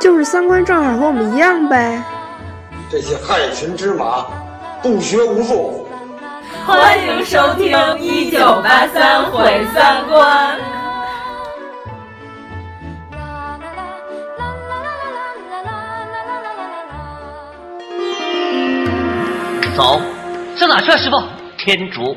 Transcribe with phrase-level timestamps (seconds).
[0.00, 2.02] 就是三观正好和我们一样呗。
[2.90, 4.26] 这些害群之马，
[4.82, 5.88] 不学无术。
[6.66, 10.56] 欢迎收听《一九八三毁三观》。
[19.76, 20.00] 走，
[20.56, 21.20] 上哪去啊，师傅？
[21.58, 22.16] 天竺。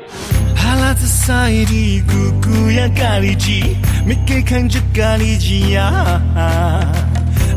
[2.06, 6.20] 咕咕呀咖喱鸡，没给看这咖喱鸡呀。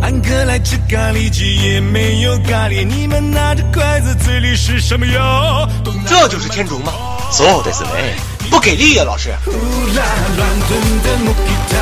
[0.01, 2.87] 安哥来吃咖喱鸡，也没有咖喱。
[2.87, 5.69] 你们拿着筷子，嘴里是什么哟？
[6.07, 6.93] 这就是天竺吗？
[7.33, 8.15] そうですね。
[8.49, 9.35] 不给力呀，老师。
[9.45, 10.05] 呼啦
[10.37, 11.75] 乱炖的木吉他，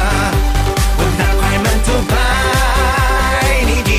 [0.97, 3.91] 我拿块馒头拍你的。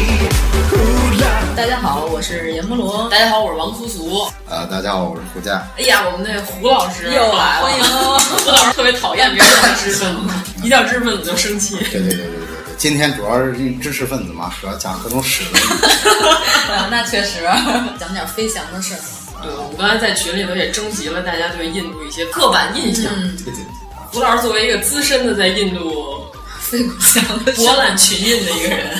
[0.72, 0.76] 呼
[1.22, 1.24] 啦。
[1.56, 3.08] 大家好，我是阎摩罗。
[3.10, 4.24] 大家好，我是王苏苏。
[4.50, 5.66] 啊，大家好，我是胡佳。
[5.78, 7.84] 哎呀，我们那胡老师又来了，欢迎。
[7.84, 11.78] 胡 老师特别讨厌别人叫知识分子， 一叫知识分子就生气。
[11.78, 15.59] 对对对对对对， 今天主要是知识分子嘛，主要讲各种史的。
[16.73, 17.43] 啊， 那确实，
[18.01, 19.01] 讲点飞翔的事儿。
[19.43, 23.13] 对，我们刚才在群里头也征集了大家对印度一些刻板印象。
[23.37, 23.65] 对对对。
[24.11, 26.25] 胡老师作为一个资深的在印度
[26.59, 28.97] 飞过翔博览群印的一个人，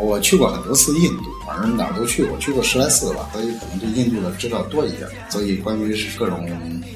[0.00, 1.33] 我去过很多次印度。
[1.54, 5.08] 反正哪儿都去过，去过十来次吧，所以可能对印度的知道多一点。
[5.30, 6.50] 所以关于是各种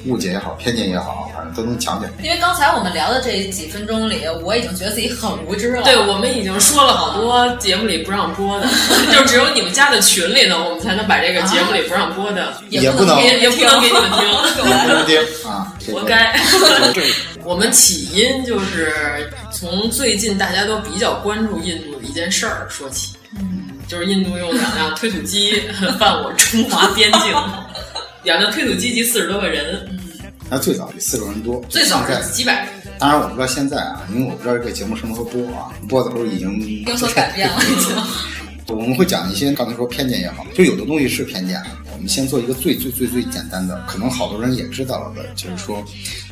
[0.05, 2.11] 误解也好、偏见也好，反正都能讲讲。
[2.21, 5.83] 因为刚才我们聊的这几分钟里，我已经觉得自己很无知了。
[5.83, 8.67] 对，我们已经说了好多节目里不让播的，
[9.13, 15.17] 就只有你们家的群里呢，我们才能把这个节目里不让播的也不能也也不能给你们听，也不能听
[15.49, 16.37] 啊，活该。
[17.45, 23.15] 我们起因就是从最近大家都比较关注印度的一件事儿说起。
[23.89, 25.59] 就是印度用两辆推土机
[25.97, 27.33] 犯我中华边境，
[28.23, 29.83] 两辆推土机及四十多个人。
[29.89, 29.99] 嗯，
[30.47, 32.67] 那最早比四十人多，最早是几百人。
[32.99, 37.57] 当然我不知道现在啊，因为我不知道这个节目什么时候播啊，播的时候已经有所改变了。
[38.67, 41.59] 我们会讲一些刚才说偏见也好，就有的东西是偏见。
[41.91, 45.83] 我们先做一个最最最最简单的，可能好多人也知道了的，就是说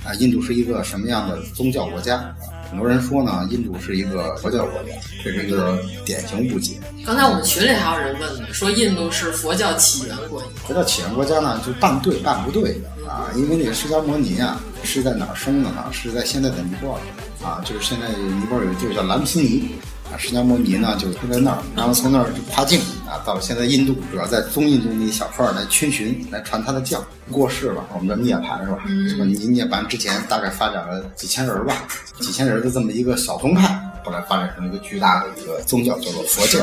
[0.06, 2.24] 啊，印度是一个什么样的宗教国家？
[2.70, 4.90] 很多人说呢，印度是一个佛教国家，
[5.24, 6.74] 这是一个典型误解。
[7.06, 10.48] 刚才我们群里还有人问呢，说印度是佛教起源国家。
[10.66, 15.86] 佛教起源国家呢，就半对半不对的啊，因为那个释迦摩尼啊，是在哪儿生的呢？
[15.92, 19.76] 是在现在的尼泊尔啊，就是现在尼泊尔有个地儿叫兰斯尼。
[20.12, 27.04] 啊，释迦牟尼呢就住在那儿，然后从那儿就跨境啊，到了现在印度，主要在中印度那一小块来群巡，来传他的教。
[27.30, 28.80] 过世了，我们的涅槃是吧？
[29.10, 31.86] 什么涅涅槃之前大概发展了几千人吧，
[32.22, 33.68] 几千人的这么一个小宗派，
[34.06, 36.60] 后来发展成一个巨大的一个宗教，叫做佛教。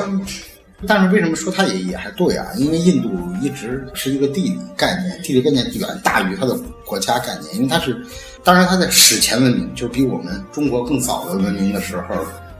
[0.86, 2.46] 但是为什么说它也也还对啊？
[2.56, 3.10] 因为印度
[3.42, 8.02] 一直是一个地理概念，地理概念远大于它的国家概念，因为它是，
[8.42, 12.16] 当然它在史前文明，就比我们中国更早的文明的时候。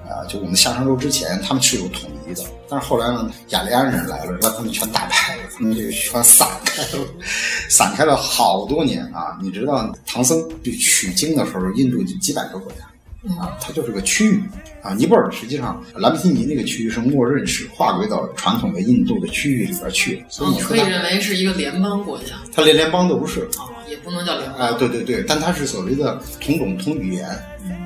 [0.09, 7.07] 啊，就我们夏商周之前，他们是有统一的，但是后来呢，雅利安人来了，把他们全打败了，他们这个全散开了，
[7.69, 9.39] 散开了好多年啊！
[9.43, 12.79] 你知道唐僧去取经的时候，印度就几百个国家
[13.41, 14.43] 啊，它就是个区域
[14.83, 14.93] 啊。
[14.93, 22.35] 尼泊尔实际上兰皮尼那个区域是默认是划归到传统的印度的区域里边去，所以你可以认为是一个联邦国家。
[22.55, 24.73] 它连联邦都不是啊，也不能叫联邦啊。
[24.73, 27.27] 对对对，但它是所谓的同种同语言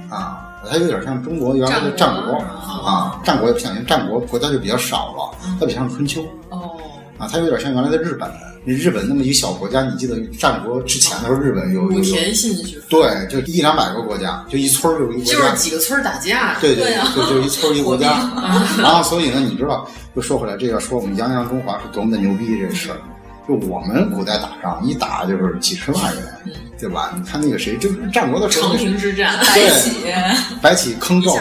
[0.08, 0.44] 啊。
[0.68, 2.36] 它有点像中国原来的战国
[2.84, 6.20] 啊，战国也不像，因为战国国家就比较少了，它比较像春秋
[6.50, 6.76] 哦
[7.16, 8.28] 啊，它有点像原来的日本，
[8.66, 18.28] 日本那么一个小国家，你记得战国之前的时候，日本有武田信玄对，就一两百个国家，就一村儿就一个国家，就是几个村儿打架，对对，就就一村儿一国家，
[18.82, 22.98] 然后所以呢，你知道，又说回来，这个说我们泱泱中华是多么的牛逼这事儿。
[23.46, 27.12] 就我们古代打仗，一打就是几十万人，对吧？
[27.16, 29.90] 你看那个谁，就是战国的时候，长平之战，白起，
[30.62, 31.40] 白起坑赵国，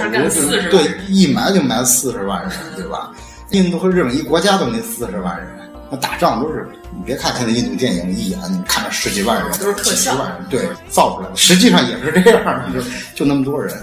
[0.69, 3.11] 对，一埋就埋四十万人，对吧？
[3.51, 5.47] 印度和日本一国家都没四十万人，
[5.89, 10.15] 那打仗都是，你别看现在印度电影一眼，你看着十几万人，都是特效，
[10.49, 12.81] 对，造出来的，实际上也是这样，就
[13.15, 13.73] 就那么多人。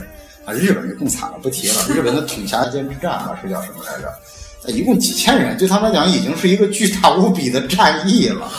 [0.44, 4.70] 啊，日本就更惨了，不提了，日本的统辖间之战啊，是叫什么来着？
[4.70, 8.50] 一共几千人，对他们来讲已经是一个巨大无比的战役了。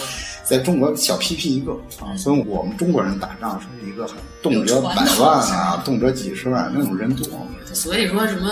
[0.45, 4.07] 在中国小屁屁一个啊，所以我们中国人打仗是一个
[4.41, 7.27] 动辄百万啊，动辄几十万那种人多。
[7.73, 8.49] 所以说什么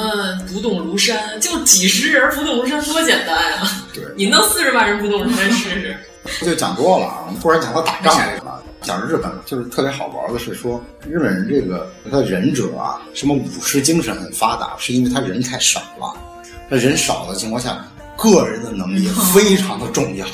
[0.51, 3.85] 不动如山，就几十人不动如山，多简单呀！
[3.93, 5.97] 对，你弄四十万人不动如山试试。
[6.45, 8.61] 就讲多了，我们突然讲到打仗这个了。
[8.81, 16.13] 讲日本就是特别好玩的是说，日本人这个他忍者啊，什么武士精神很发达，是因为他人太少了。
[16.67, 17.85] 那人少的情况下，
[18.17, 20.25] 个人的能力非常的重要，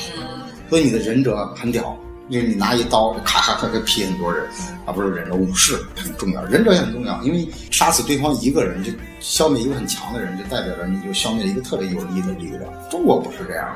[0.70, 1.94] 所以你的忍者很屌，
[2.28, 4.46] 因为你拿一刀咔咔咔咔劈很多人，
[4.86, 12.62] 而不是忍者武士很重要，忍者也很重要，因为杀死对方一个人就消灭一个很强的人，就代表着你就消灭了一个特别有力的力量。
[12.88, 13.66] 中国不是这样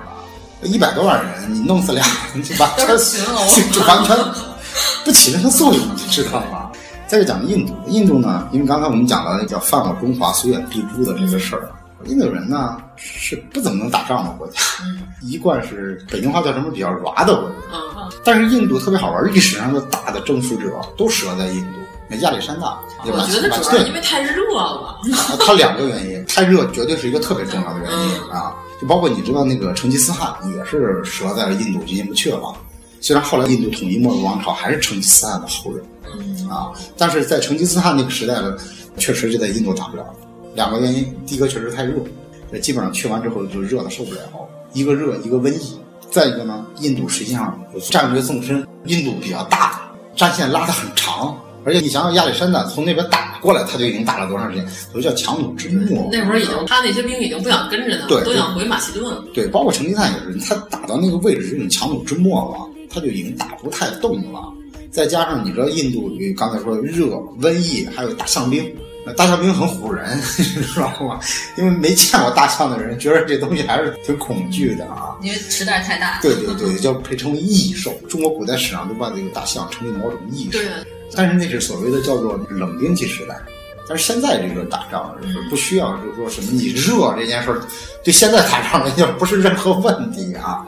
[0.63, 2.87] 的，一百多万人你弄死俩人就完全
[3.73, 4.17] 就完全
[5.05, 6.71] 不起任何作用，你知道吗？
[7.09, 11.69] 再就讲印度，印度呢，因为刚才我们讲了叫犯我中华，虽远必诛的这个事儿。
[12.07, 14.61] 印度人呢是不怎么能打仗的国家，
[15.23, 17.57] 一贯是北京话叫什么比较软的国家。
[18.23, 22.79] 但是印度特别好玩，历史上的大的征服者都折在印度，亚历山大。
[23.05, 25.01] 我觉得主要因为太热了。
[25.41, 28.55] 它两个原因，太热绝对是一个特别重要的原因啊。
[28.81, 32.55] 就包括你知道那个成吉思汗也是折在了印度，就进不去了。
[33.01, 35.85] 虽然后来印度统一莫卧王朝还是成吉思汗的后人
[36.49, 38.57] 啊，但是在成吉思汗那个时代呢，
[38.97, 40.05] 确实就在印度打不了。
[40.55, 41.95] 两个原因，第一个确实太热，
[42.61, 44.21] 基本上去完之后就热的受不了。
[44.73, 45.79] 一个热，一个瘟疫。
[46.11, 47.61] 再一个呢，印度实际上
[47.91, 51.37] 战略纵深，印度比较大，战线拉得很长。
[51.65, 54.65] 而且你想想，亚历山大从那边打过来，他就已经打了多长时间？
[54.93, 56.09] 都叫强弩之末。
[56.13, 59.13] 那会儿已经，他那些兵已经不想跟着他，都想回马其顿。
[59.33, 64.41] 对，包括成吉思汗也是，他打到那个位置，已经强弩之末了，他就已经打不太动了。
[64.93, 67.07] 再加上你知道，印度刚才说热、
[67.41, 68.65] 瘟疫，还有大象兵。
[69.13, 70.17] 大象兵很唬人，
[70.57, 71.21] 你知道吗？
[71.57, 75.15] 因为没见过大象的人，觉得这东西还是挺恐惧的啊。
[75.23, 76.19] 因为实在太大。
[76.23, 77.93] 对对对，叫被称为异兽。
[78.09, 80.59] 中国古代史上都把这个大象称为某种异兽。
[80.59, 80.69] 对。
[81.15, 83.37] 但是那是所谓的叫做冷兵器时代。
[83.87, 87.61] 但是现在这个打仗是不需要，就是说什么你热这件事儿，
[88.03, 90.67] 对现在打仗来讲不是任何问题啊。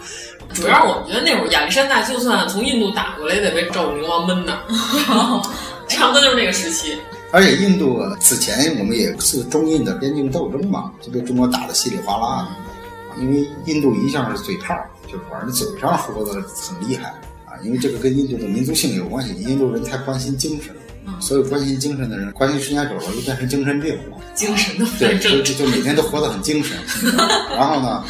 [0.52, 5.42] 主要我觉得那会儿亚历山大就算从印度打过来，也得被赵武灵王闷那儿。
[5.88, 6.98] 差不多就是那个时期。
[7.32, 13.20] 而且印度此前我们也是中印的边境斗争嘛，就被中国打得稀里哗啦的。
[13.20, 14.74] 因为印度一向是嘴炮，
[15.06, 17.08] 就是反正嘴上说的很厉害
[17.46, 17.56] 啊。
[17.64, 20.74] 因为这个跟印度的民族性有关系，印度人太关心精神，
[21.18, 24.18] 所有关心精神的人，关心时间久了就变成精神病了。
[24.34, 26.76] 精神的对，就就每天都活得很精神。
[27.56, 28.04] 然后呢，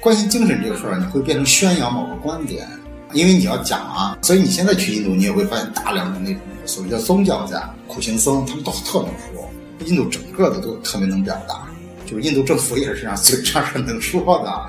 [0.00, 2.68] 关心精神这个事儿，你会变成宣扬某个观点，
[3.14, 4.18] 因为你要讲啊。
[4.22, 6.40] 所以你现在去印度，你也会发现大量的那种。
[6.64, 9.48] 所谓叫宗教家、苦行僧，他们都特能说。
[9.86, 11.66] 印度整个的都特别能表达，
[12.06, 14.66] 就是印度政府也是这样，嘴上是能说的，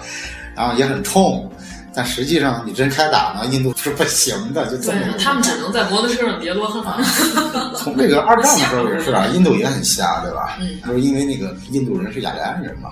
[0.56, 1.48] 然后也很冲，
[1.94, 5.00] 但实际上你真开打呢，印度是不行的，就这么。
[5.24, 7.04] 他们只能在摩托车上叠罗汉。
[7.78, 10.58] 从这个二战的时候也是啊，印度也很瞎，对吧？
[10.60, 10.80] 嗯。
[10.88, 12.90] 就是因为那个印度人是雅利安人嘛，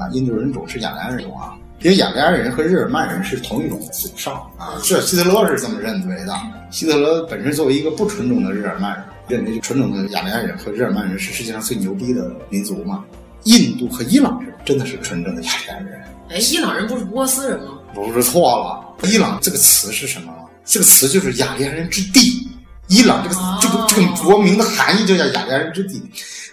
[0.00, 1.52] 啊，印度人种是雅利安人种啊。
[1.80, 6.34] 因为雅利安人和日耳曼人是同一种祖上啊，是希特勒是这么认为的。
[6.70, 13.04] 希特勒本身作为一个不纯种的日耳曼人，认为纯种的雅利安人和日耳曼人是世界上最牛逼的民族嘛。
[13.44, 16.02] 印度和伊朗人真的是纯正的雅利安人。
[16.30, 17.78] 哎，伊朗人不是波斯人吗？
[17.94, 19.08] 不是错了。
[19.08, 20.34] 伊朗这个词是什么？
[20.64, 22.48] 这个词就是雅利安人之地。
[22.88, 26.02] 伊朗这个这个这个国名的含义就叫雅利安人之地。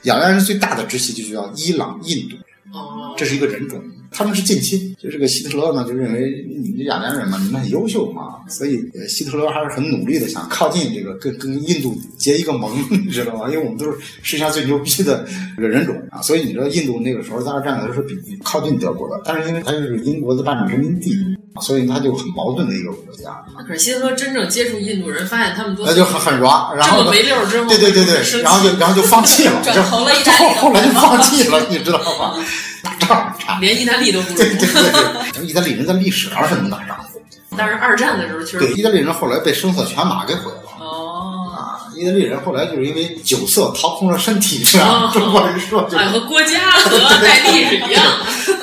[0.03, 2.35] 雅利安人最大的支系就叫伊朗印度。
[2.77, 3.81] 哦，这是一个人种。
[4.17, 8.79] 他们是近亲，就这个希特勒呢，就认为你们这雅利安人嘛，你们很优秀嘛，所以
[9.09, 13.49] 希特勒还是很努力的想靠近这个跟跟印度结一个盟， 你知道吗？
[13.49, 15.25] 因为我们都是世界上最牛逼的
[15.57, 21.13] 这个人种啊，所以你知道印度那个时候在二战的时候是比靠近德国的，但是因为它是英国的半殖民地，
[21.61, 23.43] 所以它就很矛盾的一个国家。
[23.67, 32.35] 可是希特勒真正接触印度人，发现他们都那就很很软，然后没溜之后，对对对对，然后就然后就放弃了， 转投了意大利，后来就放弃了，你知道吗？
[32.85, 34.35] 打仗差，连意大利都不如。
[34.37, 37.19] 对对对对，意大利人在历史上是能打仗的。
[37.57, 40.59] 但是二战的时候，确实对意大利人后来被声色犬马给毁了。
[40.79, 45.09] 哦啊，意大利人后来就是因为酒色掏空了身体，是吧？
[45.13, 48.03] 中国人说就和国家和戴笠 是一样。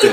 [0.01, 0.11] 对，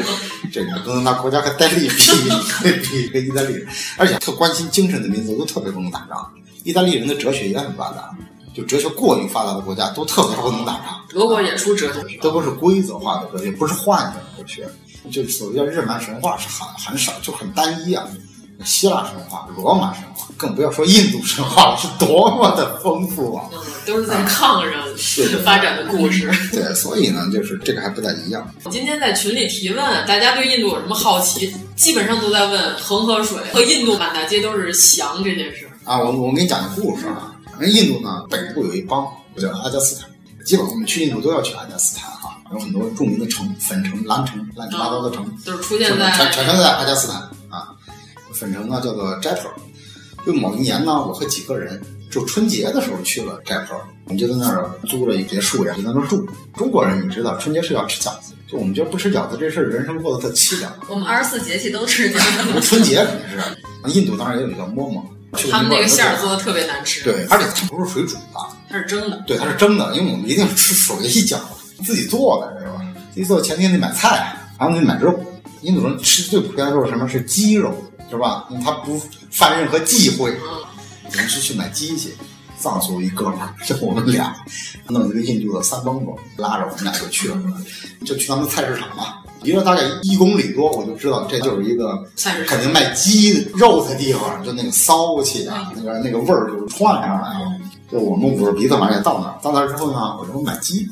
[0.52, 6.32] 这个不能拿国家和戴笠比比跟意大利人，而且特关心精神的民族都特别不能打仗。
[6.64, 8.10] 意大利人的哲学也很发达。
[8.60, 11.02] 就哲学过于发达的国家都特别不能打仗。
[11.10, 14.68] 德国也出哲学，德国是规则化的哲学，不是幻想哲学。
[15.10, 18.06] 就所谓叫日漫神话是很很少，就很单一啊。
[18.66, 23.46] 希腊神话、罗马神话，更不要说印度神话了，是多么的丰富啊！
[23.86, 26.30] 都是在炕上发展的故事。
[26.52, 28.54] 对，所以呢，就是这个还不太一样。
[28.66, 31.56] 我今天在群里提问，大家对印度有什么好奇？
[31.78, 35.70] 基本上都在问恒河水和印度满大街都是翔这件事。
[35.86, 37.34] 啊，我我给你讲个故事啊。
[37.60, 40.10] 那印度呢，北部有一邦叫阿加斯坦，
[40.46, 42.38] 基本我们去印度都要去阿加斯坦哈。
[42.52, 47.76] 有很多著名的城，粉城、蓝城，乱七八糟的城，都是出现在全全都在阿加斯坦啊。
[48.34, 49.54] 粉城呢叫做斋普尔，
[50.26, 56.28] 就某一年呢，我和几个人就春节的时候去了斋普尔，我们就在那儿租了一别墅呀，就在那儿住。
[56.56, 60.74] 中国人你知道，春节是要吃饺子，就我们觉得不吃饺子这事儿，人生过得特凄凉。
[60.88, 62.18] 我们二十四节气都吃饺
[62.54, 63.40] 子， 春节肯定是。
[63.94, 65.06] 印度当然也有一个馍馍，
[65.52, 67.04] 他们那个馅儿做的特别难吃。
[67.04, 69.24] 对，而且它不是水煮的，它是蒸的。
[69.28, 71.38] 对，它是蒸的，因为我们一定是吃手艺饺，
[71.84, 72.82] 自己做的是吧？
[73.14, 75.18] 自己做前天得买菜，然后得买肉。
[75.62, 77.08] 印度人吃最普遍的肉是什么？
[77.08, 77.74] 是鸡肉，
[78.10, 78.46] 是吧？
[78.50, 80.36] 因为他不犯任何忌讳。
[81.04, 82.14] 我们是去买鸡去，
[82.58, 84.36] 藏族一哥们儿，就我们俩
[84.88, 87.38] 弄一个印度的三蹦子，拉着我们俩就去了，
[88.06, 89.16] 就去他们菜市场嘛。
[89.42, 91.98] 离了大概一公里多，我就知道这就是一个
[92.48, 97.52] 肯定卖鸡肉的地方，就那个骚气啊，那个那个味儿就窜上来了。
[97.92, 100.88] 就我们捂着鼻子马上也到那儿，到那儿之后呢，我说买鸡，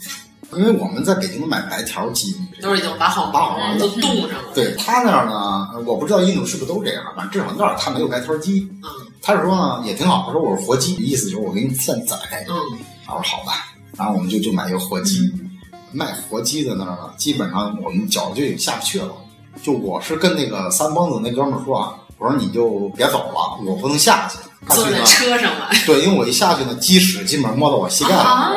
[0.53, 4.49] 因为我们在北京买白条鸡都是已经把好拔好了，都冻上了。
[4.55, 8.67] 对他那儿呢，我不知道印度是不是都这样，反正至少那儿他没有白条鸡。
[8.81, 8.89] 嗯，
[9.21, 12.15] 他是说呢也挺好，他说我是活鸡，意思就是我给你现宰。
[12.49, 12.55] 嗯，
[13.05, 15.31] 他说好吧，然后我们就就买一个活鸡。
[15.91, 19.11] 卖活鸡的那儿呢，基本上我们脚就已经下不去了。
[19.63, 24.37] 就我是跟那个三蹦子那哥们儿说啊，我说你就别走了，我不能下去。
[24.73, 25.69] 坐在车上了。
[25.85, 28.51] 对，因为我一下去呢，鸡屎基本上摸到我膝盖了，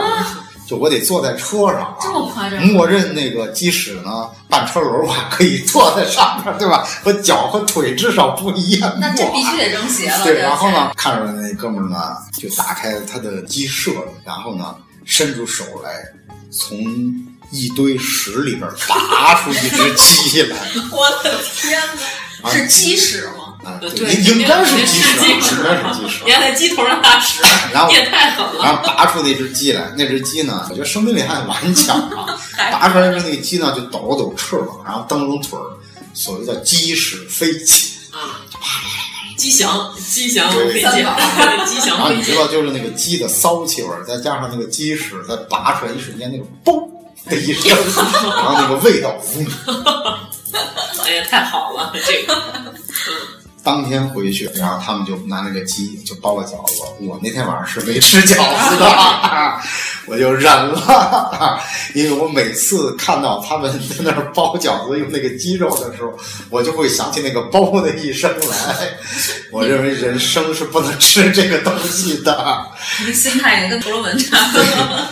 [0.67, 1.97] 就我得坐在车上。
[2.01, 2.61] 这么夸张？
[2.67, 6.85] 默认那个鸡屎呢，半车轮我可以坐在上面，对吧？
[7.03, 8.93] 和脚和腿至少不一样。
[9.01, 10.25] 那这必须得扔鞋了。
[10.25, 13.93] 对，然后呢，看着那哥们儿呢，就打开他的鸡舍，
[14.25, 16.03] 然后呢，伸出手来。
[16.53, 16.79] 从
[17.51, 20.57] 一堆屎里边拔出一只鸡来，
[20.93, 21.81] 我的天
[22.43, 22.51] 哪！
[22.51, 23.55] 是鸡屎吗？
[23.63, 26.23] 啊，对，应该是鸡屎，应该是鸡屎。
[26.25, 27.43] 你看在鸡头上拉屎，
[27.73, 28.55] 然后也太狠了。
[28.63, 32.39] 然后拔出那只鸡来，那只鸡呢，我觉得生命力还顽强啊。
[32.73, 35.77] 拔出来之后，那个鸡呢就抖了抖翅膀，然后蹬了蹬腿儿，
[36.15, 38.41] 所谓叫鸡屎飞起啊，
[39.41, 41.97] 鸡翔，鸡翔飞机，鸡翔。
[41.97, 46.87] 然后你知道，就是那个鸡的骚气味，再加上那个鸡屎在拔出来一瞬间，那个嘣
[47.27, 49.17] 的一声，然后那个味道，
[51.07, 52.37] 哎呀，太好了，这个。
[53.63, 56.83] 当天回去，然后他们就拿那个鸡就包了饺子。
[57.01, 58.35] 我那天晚上是没吃饺
[58.69, 58.87] 子的，
[60.07, 61.61] 我就忍了，
[61.95, 66.13] 因为我每次看到他们在那儿包饺子用那个鸡肉的时候，
[66.51, 68.77] 我就会想起那个“包”的一声来。
[69.51, 72.65] 我认为人生是不能吃这个东西的。
[73.05, 74.65] 你心态跟婆罗门差不多。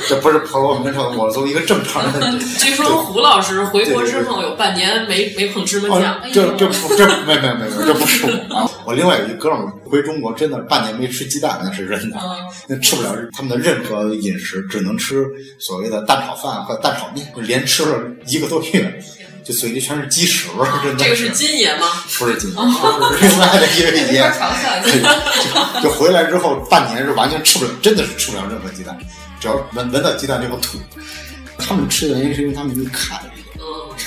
[0.08, 2.38] 这不是婆罗门说的，我作为一个正常人。
[2.58, 6.20] 据说胡老师回国之后有半年没没碰芝麻酱。
[6.32, 8.37] 这这不这没没没没这不是我。
[8.50, 12.18] 啊，我另外有一哥们儿回中国，真的半年没吃鸡蛋，那是真的，
[12.66, 15.26] 那吃不了他们的任何饮食，只能吃
[15.58, 19.02] 所谓的蛋炒饭和蛋炒面，连吃了一个多月，
[19.44, 21.04] 就嘴里全是鸡屎味儿，真的。
[21.04, 21.86] 这个是金爷吗？
[22.18, 24.32] 不是金爷，是另外的一个爷。
[25.82, 28.98] 就回来之后半年是完全吃不了，真的是吃不了任何鸡蛋，
[29.40, 30.78] 只要闻闻到鸡蛋就会吐。
[31.58, 33.20] 他们吃的原因是因为他们一看。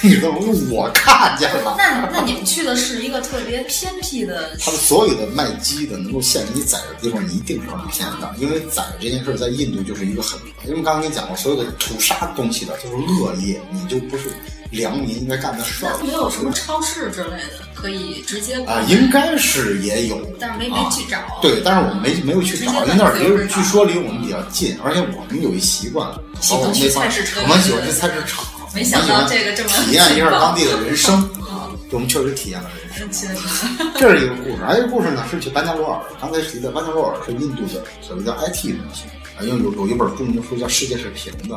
[0.02, 0.38] 你知道吗？
[0.70, 1.76] 我看见了。
[1.78, 4.56] 那那你们去的是一个特别偏僻的。
[4.60, 14.30] 他们所有的卖鸡的能够限制你宰的地方，你一定是偏的，因为宰这件事在印度就是一个很，因为刚刚跟你讲过，所有的屠杀东西的就是恶业，你就不是
[14.72, 15.98] 良民应该干的事儿。
[16.04, 21.18] 没有什么超市之类的可以直接啊，应该是也有，但是没没去找。
[21.42, 28.46] 对，但是我们没没有去找，因为那儿离据说离我们比较近，而且我们有一习惯，喜欢去菜市场，我们喜欢去菜市场。
[28.74, 31.70] 没想到这个这么体验一下当地的人生啊！
[31.92, 33.30] 我们确实体验了人生。
[34.00, 36.02] 这是一个故事，还有一个故事呢，是去班加罗尔。
[36.22, 39.04] 刚才提的班加罗尔是印度的所谓叫 IT 的东西
[39.38, 41.56] 啊，因为有有一本著名的书叫《世界是平的》，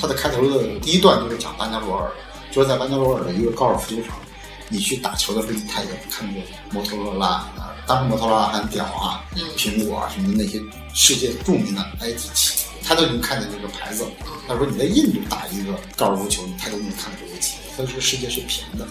[0.00, 2.10] 它的开头的第一段就是讲班加罗尔，
[2.50, 4.16] 就是在班加罗尔的一个高尔夫球场，
[4.68, 9.22] 你去打球的时候，你太远看见摩托罗拉啊，当时摩托罗拉很屌啊，
[9.56, 10.60] 苹果啊什么的那些
[10.92, 12.67] 世界著名的 IT 企业。
[12.84, 14.04] 他都能看见那个牌子。
[14.46, 17.56] 他说：“你在印度打一个高尔夫球，他都能看到这个旗。
[17.76, 18.86] 他说：“这个世界是平的。”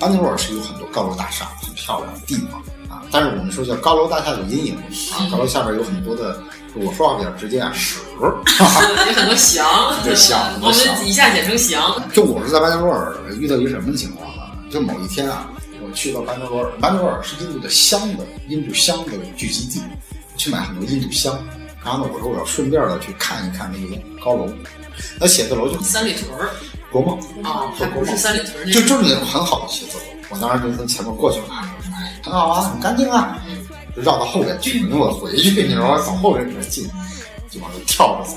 [0.00, 3.02] 班加罗尔是有很多高楼大厦、很漂亮的地方啊。
[3.10, 4.76] 但是我们说叫高楼大厦有阴影
[5.12, 6.42] 啊， 高楼下边有很多的，
[6.74, 9.64] 我说话比较直接啊，屎，有很多翔，
[10.02, 12.02] 对翔， 我们以下简称翔。
[12.12, 14.42] 就我是在班加罗尔遇到一个什么情况呢？
[14.70, 15.48] 就某一天啊，
[15.80, 19.82] 我去到班加罗尔，班加罗尔是印度的香的，印度香的聚集地，
[20.36, 21.38] 去买很多印度香。
[21.84, 24.52] 然后呢，我说我要顺便的去看一看那个高楼，
[25.18, 26.50] 那写字楼就三里屯儿，
[26.90, 30.04] 国贸啊，还不是三里屯就就是那种很好的写字楼。
[30.30, 33.38] 我当时就从前面过去了，哎，很好啊，很干净啊，
[33.96, 36.86] 就绕到后边去，因为我回去，你知道，我走后边比较近，
[37.48, 38.36] 就往那跳着走，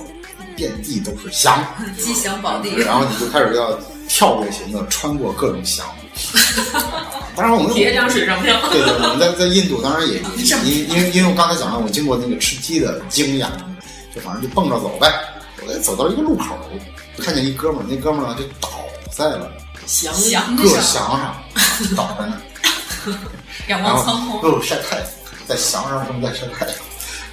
[0.56, 1.62] 遍地都是翔，
[1.98, 2.76] 吉祥宝地。
[2.78, 5.86] 然后你就开始要跳跃型的穿过各种翔。
[7.36, 8.60] 当然我们铁掌水上漂。
[8.70, 10.20] 对对，我们在在印度当然也
[10.64, 13.50] 因因为因为我刚才讲了，我经过那个吃鸡的经验，
[14.14, 15.12] 就反正就蹦着走呗。
[15.66, 16.58] 我走到一个路口，
[17.20, 18.70] 看见一哥们儿，那哥们儿呢就倒
[19.12, 19.52] 在了
[19.86, 20.12] 翔
[20.56, 21.36] 各翔上，
[21.96, 23.14] 倒在那，
[23.70, 25.06] 仰望苍空，又晒太阳，
[25.48, 26.76] 在翔上正在晒太阳。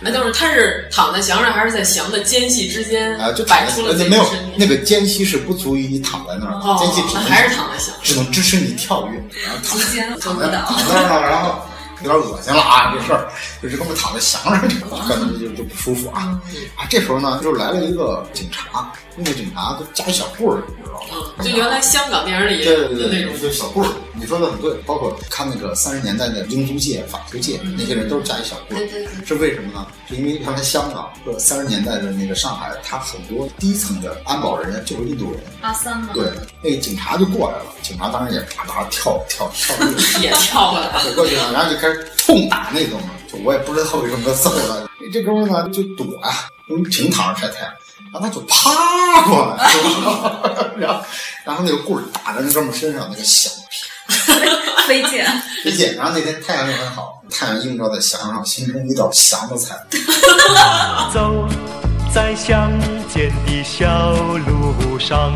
[0.00, 3.32] 那就是他是躺在墙上，还是在墙的间隙之间啊？
[3.32, 4.24] 就摆出了没有
[4.56, 9.86] 那个间隙是不足以你躺在那儿，哦、间隙只能还是躺在墙，只能支持你跳跃，然后躺在
[10.18, 11.60] 躺在躺在那儿，然后
[12.02, 12.94] 有点恶心了啊！
[12.94, 13.28] 这事儿
[13.60, 14.60] 就是根本躺在墙上，
[15.08, 16.40] 可能就就不舒服啊
[16.76, 16.86] 啊！
[16.88, 21.44] 这时候呢，就来了一个警察，那个警察都夹一小棍儿，你知道吗？
[21.44, 23.92] 就原来香港电影里对对对那种就小棍儿。
[24.14, 29.86] 你说的很对，包括看那个三十年代的英租界、法租界，那些人都是夹一小棍儿，是为什么呢？
[30.08, 35.40] 是因为原来香港和三十年代的那个上海，它很多低层的安保人员就是印度人。
[35.60, 36.10] 阿三吗？
[36.14, 36.30] 对，
[36.62, 46.50] 那个警察就过来了，警察当然也啪啪跳跳跳跃， 也跳过来了，走过去了，然后就开始痛打那哥们儿，就我也不知道为什么揍他，这哥们儿呢就躲啊，
[46.90, 47.72] 平躺着晒太阳。
[48.12, 49.70] 然后他就趴过来，
[50.76, 51.04] 然后
[51.44, 53.52] 然后那个棍儿打在那哥们身上，那个响
[54.88, 55.26] 飞溅，
[55.62, 55.94] 飞溅。
[55.96, 59.74] 然后那天太阳又很好，太阳映照在翔上，形成一道翔的彩。
[61.12, 61.46] 走
[62.12, 62.72] 在乡
[63.12, 64.12] 间的小
[64.46, 65.32] 路上，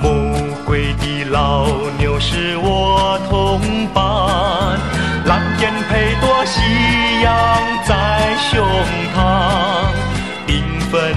[0.00, 1.66] 暮归的老
[1.98, 4.78] 牛是我同伴，
[5.26, 6.60] 蓝天配朵夕
[7.22, 8.64] 阳在胸
[9.16, 9.90] 膛。
[10.46, 11.12] 缤纷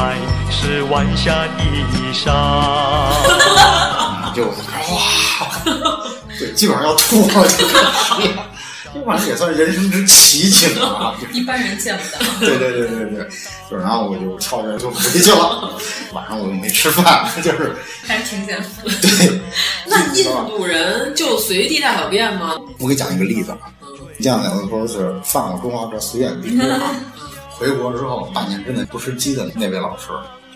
[0.00, 2.24] 的云彩是晚霞的衣裳，
[4.34, 4.52] 就哇，
[6.38, 7.46] 对，基本上要吐了，
[8.92, 11.14] 这玩意儿也算人生之奇景啊！
[11.32, 12.18] 一般人见不到。
[12.40, 13.28] 对对对对对，
[13.70, 15.72] 就然后我就跳着就回去了，
[16.12, 17.76] 晚上我又没吃饭，就是
[18.06, 18.66] 还是挺简单。
[19.00, 19.40] 对，
[19.86, 22.56] 那印度人就随地大小便吗？
[22.78, 23.58] 我给你讲一个例子啊，
[24.20, 26.80] 这样两个说是犯了中华这随便必脱啊。
[27.60, 30.06] 回国之后，半年之内不吃鸡的那位老师，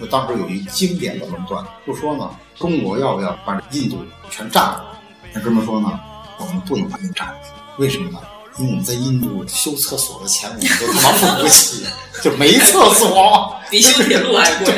[0.01, 3.99] 就当时有一经典的论断，就说呢，中国要不要把印度
[4.31, 4.99] 全占了？
[5.35, 6.01] 那哥们说呢，
[6.39, 7.35] 我们不能把你占了，
[7.77, 8.19] 为什么呢？
[8.57, 11.85] 因为我们在印度修厕所的钱我们都他妈付不起，
[12.25, 14.75] 就没厕所，比修铁路还贵。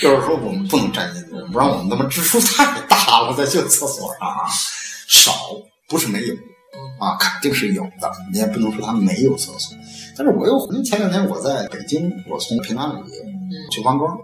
[0.00, 4.46] 就是说我们不能占印度，不然我们他妈支出太大了，在修厕所上啊，
[5.08, 5.32] 少
[5.88, 6.34] 不是没有
[7.00, 9.76] 啊，肯定是有的，你也不能说他没有厕所。
[10.16, 13.00] 但是我又，前两天我在北京，我从平安里
[13.70, 14.16] 去观光，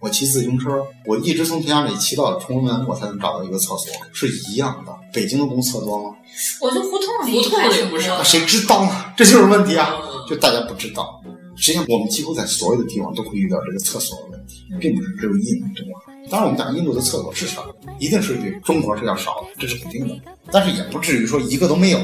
[0.00, 4.92] 我骑自行车，我一直从平安里骑到崇文门，我才能找到一个厕所，是一样的。
[5.12, 6.16] 北京的公厕多吗？
[6.60, 8.10] 我就胡同里，胡同里不是？
[8.24, 8.90] 谁知道呢？
[9.16, 9.90] 这就是问题啊！
[10.28, 11.20] 就大家不知道。
[11.54, 15.84] 实际上，我们几乎在所有的地方都会遇到这个厕所的问题，并不是只有印度。
[16.30, 17.66] 当然，我们讲印度的厕所是少，
[17.98, 20.14] 一定是比中国是要少的，这是肯定的。
[20.50, 21.98] 但是也不至于说一个都没有，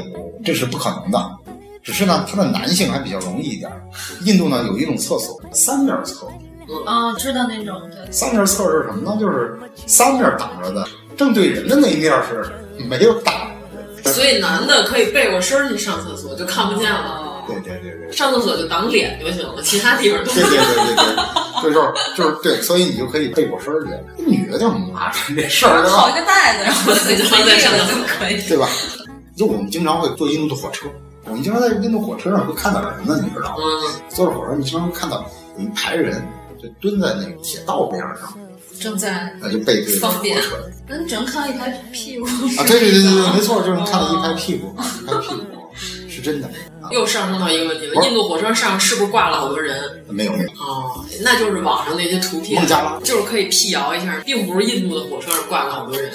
[0.44, 1.38] 这是不可能的。
[1.88, 3.72] 只是呢，它的男性还比较容易一点。
[4.26, 6.26] 印度呢有一种厕所，三面厕。
[6.84, 8.12] 啊，知道那种对。
[8.12, 9.16] 三面厕是什么呢？
[9.18, 12.44] 就是三面挡着的，正对人的那一面是
[12.84, 13.34] 没有挡
[14.04, 14.12] 的。
[14.12, 17.42] 所以男的可以背过身去上厕所，就看不见了。
[17.46, 18.12] 对对对对。
[18.12, 20.30] 上厕所就挡脸就行了，其他地方都。
[20.30, 20.96] 对对对对
[21.62, 24.22] 对，就 就是就是对，所以你就可以背过身去。
[24.22, 28.68] 女的就麻烦这事儿，好一个袋子，然后自己 放在上面就可以，对吧？
[29.34, 30.86] 就我们经常会坐印度的火车。
[31.24, 33.64] 我们经常在印度火车上会看到人呢，你知道吗？
[34.08, 35.24] 坐着火车，你经常会看到
[35.56, 36.22] 有一排人
[36.60, 38.38] 就蹲在那个铁道边上，
[38.80, 40.38] 正在那就背对着方便。
[40.86, 42.64] 那你只能看到一排屁股啊！
[42.66, 45.44] 对对对对对，没错，就是看到一排屁股，一排屁股
[46.08, 46.48] 是真的。
[46.90, 49.76] 又上升到一个问题了，印度火车上是不是挂了好多人？
[50.08, 50.48] 没有没有。
[50.52, 56.10] 哦，那就是网上那些图片，孟加拉就是可以辟谣一下，并不是印度的火车上挂了好多人。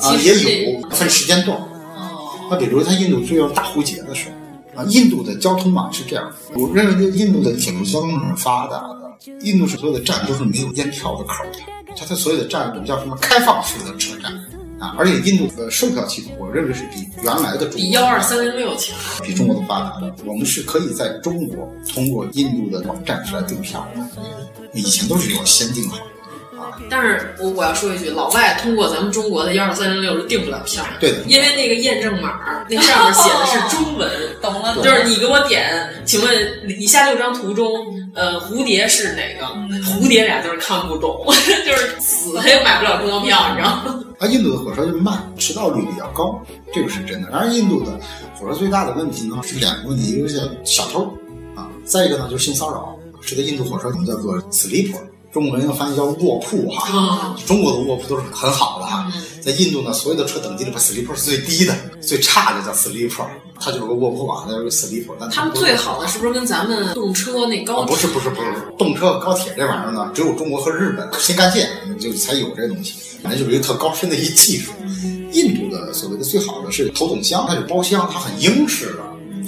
[0.00, 1.56] 啊，也有分时间段。
[1.56, 2.28] 哦。
[2.50, 4.34] 那比如他印度最要大壶节的时候。
[4.78, 9.08] 啊，印度的交通网是这样，我认为就印度的铁路交通是很发达的。
[9.40, 11.58] 印度是所有的站都是没有验票的口的，
[11.96, 14.32] 它的所有的站我们叫什么开放式的车站
[14.78, 20.14] 啊，而且印度的售票系统，我认为是比原来的比幺二三零六强，比中国的发达的。
[20.24, 24.22] 我们是可以在中国通过印度的网站来订票的，
[24.72, 25.98] 以前都是有先订好。
[26.90, 37.68] 但是我我要说一句，老外通过咱们中国的幺二三零六是订不了票的，对的，因为那个验证码那上面写的是中文，懂了，就是你给我点，请问以下六张图中，
[38.14, 39.46] 呃，蝴蝶是哪个？
[39.84, 41.24] 蝴蝶俩字看不懂，
[41.66, 44.04] 就是死他也买不了中国票，你知道吗？
[44.18, 46.40] 啊，印度的火车就慢，迟到率比较高，
[46.74, 47.28] 这个是真的。
[47.30, 47.92] 然而，印度的
[48.34, 51.04] 火车最大的问题呢是两个问题，一个是小偷
[51.54, 52.98] 啊，再一个呢就是性骚扰。
[53.24, 54.98] 这个印度火车，我们叫做 sleeper。
[55.32, 59.06] 中国人翻译叫卧铺哈，中国的卧铺都是很好的哈，
[59.42, 63.26] 在印度呢，所有的车等级里边，sleeper 是最低的，最差的叫 sleeper，
[63.60, 65.14] 它就是个卧铺啊，它就是个 sleeper。
[65.20, 67.94] 但他们最好的是不是跟咱们动车那高铁？
[67.94, 71.68] 不是不是不是，动车高铁这玩意儿呢，只有中国和日本新干线
[72.00, 74.72] 就才有这东西，反正就是一个特高深的一技术。
[75.32, 79.02] 印度的所谓的最好的是头等舱，它是包厢，它很英式的。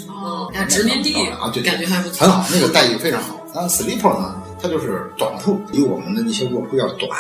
[0.09, 3.41] 哦，殖民地啊，对，感觉还不错，很好，那个待遇非常好。
[3.55, 4.43] 但 sleeper 呢？
[4.63, 7.11] 它就是短铺，比我们的那些卧铺要短。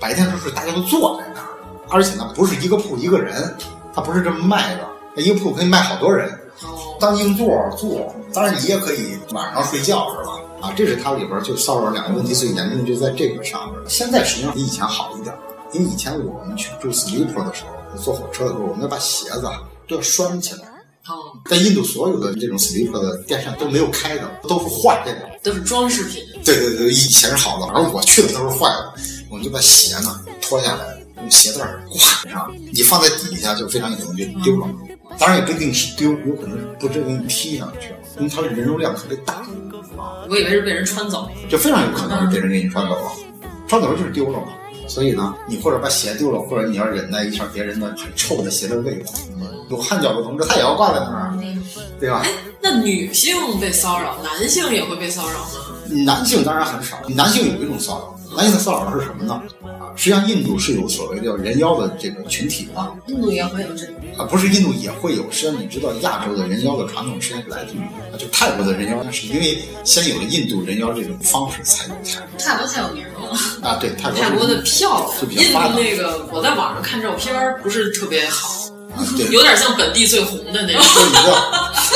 [0.00, 1.48] 白天都是大家都坐在那儿，
[1.88, 3.56] 而且呢不是一个铺一个人，
[3.94, 5.22] 它不是这么卖的。
[5.22, 6.28] 一个铺可以卖好多人，
[6.98, 7.46] 当硬座
[7.78, 8.12] 坐。
[8.32, 10.32] 当然你也可以晚上睡觉，是吧？
[10.60, 13.80] 啊，这是它里边就骚扰两个问题最严重的就在这个上面。
[13.86, 15.32] 现在实际上比以前好一点，
[15.72, 19.48] 因为以前我们去住 sleeper 的时候，坐火车的时候，我们要把鞋子
[19.86, 20.73] 都要拴起来。
[21.06, 26.24] 哦，在印度所有的这种 sleeper 的电扇都没有开的，都是坏的，都是装饰品。
[26.44, 28.94] 对对对，以前是好的，而我去的都是坏的。
[29.28, 31.58] 我们就把鞋呢脱下来，用鞋带
[31.90, 34.68] 挂上，你放在底下就非常容易就丢了。
[35.18, 39.34] 当然也不一定是丢，有可能是不正给你踢上去了，因为它的人流量特别大。
[39.98, 43.12] 啊，我以为是被人穿走了，就非常有可能是被人给你穿走了，
[43.68, 44.48] 穿走了就是丢了嘛。
[44.86, 49.12] 所以呢，你或者把鞋丢了，或者你要忍耐一下别人的很臭的鞋的味道。
[49.70, 51.38] 有汗脚的同志，他也要挂在那儿，
[51.98, 52.20] 对吧？
[52.24, 55.48] 哎，那女性被骚扰，男性也会被骚扰吗？
[56.04, 59.40] 男性当然很少，男性有一种骚扰，男性的骚扰是什么呢？
[59.62, 62.92] 啊，实际上印度是有所谓的人妖的这个群体的。
[63.06, 63.86] 印度也会有这
[64.18, 65.30] 啊，不是印度也会有。
[65.30, 67.80] 实际上你知道，亚洲的人妖的传统实际上来自于
[68.12, 72.38] 啊，就泰国的人妖，那是因为先有了印度人妖这种方式，才有泰国。
[72.38, 75.32] 泰国才有名了啊，对，泰国泰国的漂亮。
[75.32, 78.48] 印度那个，我在网上看照片不是特别好。
[79.16, 80.80] 对，有点像本地最红的那种。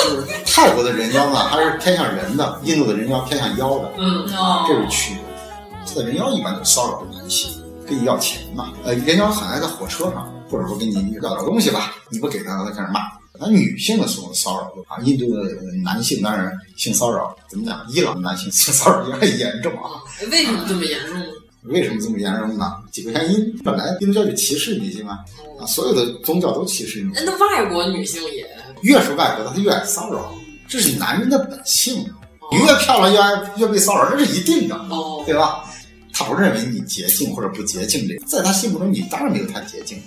[0.05, 3.93] 就是泰国的人妖呢，还是偏向人的；印度的人妖偏向妖的。
[3.99, 4.27] 嗯，
[4.67, 5.23] 这是区别。
[5.95, 7.53] 这人妖一般就骚扰男性，
[7.87, 8.73] 跟你要钱嘛。
[8.85, 13.01] 呃，人妖很爱在火车上，或者说给你要点东西吧，你不给他，他开始骂。
[13.41, 15.43] 那女性的所谓骚扰啊，印度的
[15.85, 17.87] 男性当然性骚扰怎么讲？
[17.89, 20.03] 伊朗的男性性骚扰也很严重啊。
[20.33, 21.27] 为什么这么严重呢？
[21.65, 22.73] 为什么这么严重呢？
[22.91, 23.57] 几个原因。
[23.63, 25.19] 本来印度教就歧视女性啊，
[25.61, 27.25] 啊，所有的宗教都歧视女性。
[27.25, 28.45] 那外国女性也
[28.83, 30.35] 越是外国的，她越爱骚扰，
[30.67, 32.05] 这是男人的本性。
[32.51, 35.65] 你越漂亮越爱越被骚扰，这是一定的哦，对吧？
[36.13, 40.05] 他不认为你洁净或者不洁净，这个在他心目中你当然没有他洁净了。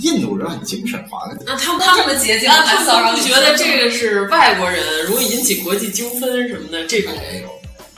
[0.00, 7.48] 印度人很精神化的，那他们他们洁净，他们不觉得这个是外国人容易引起国际纠纷什么的这种没有。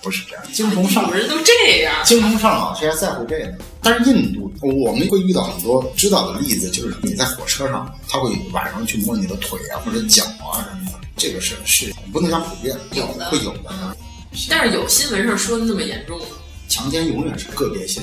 [0.03, 3.55] 不是这样，精虫上人都这样，精虫上脑，谁还在乎这个？
[3.81, 13.97] 但是印度，我们会遇到很多知道的例子，就是你在火车上，他会晚上去摸你的腿啊或者脚啊什么的，这个是是不能讲普遍，有的会有的。
[14.51, 16.27] 但是有新闻上说的那么严重吗？
[16.73, 18.03] 强奸永远是个别性，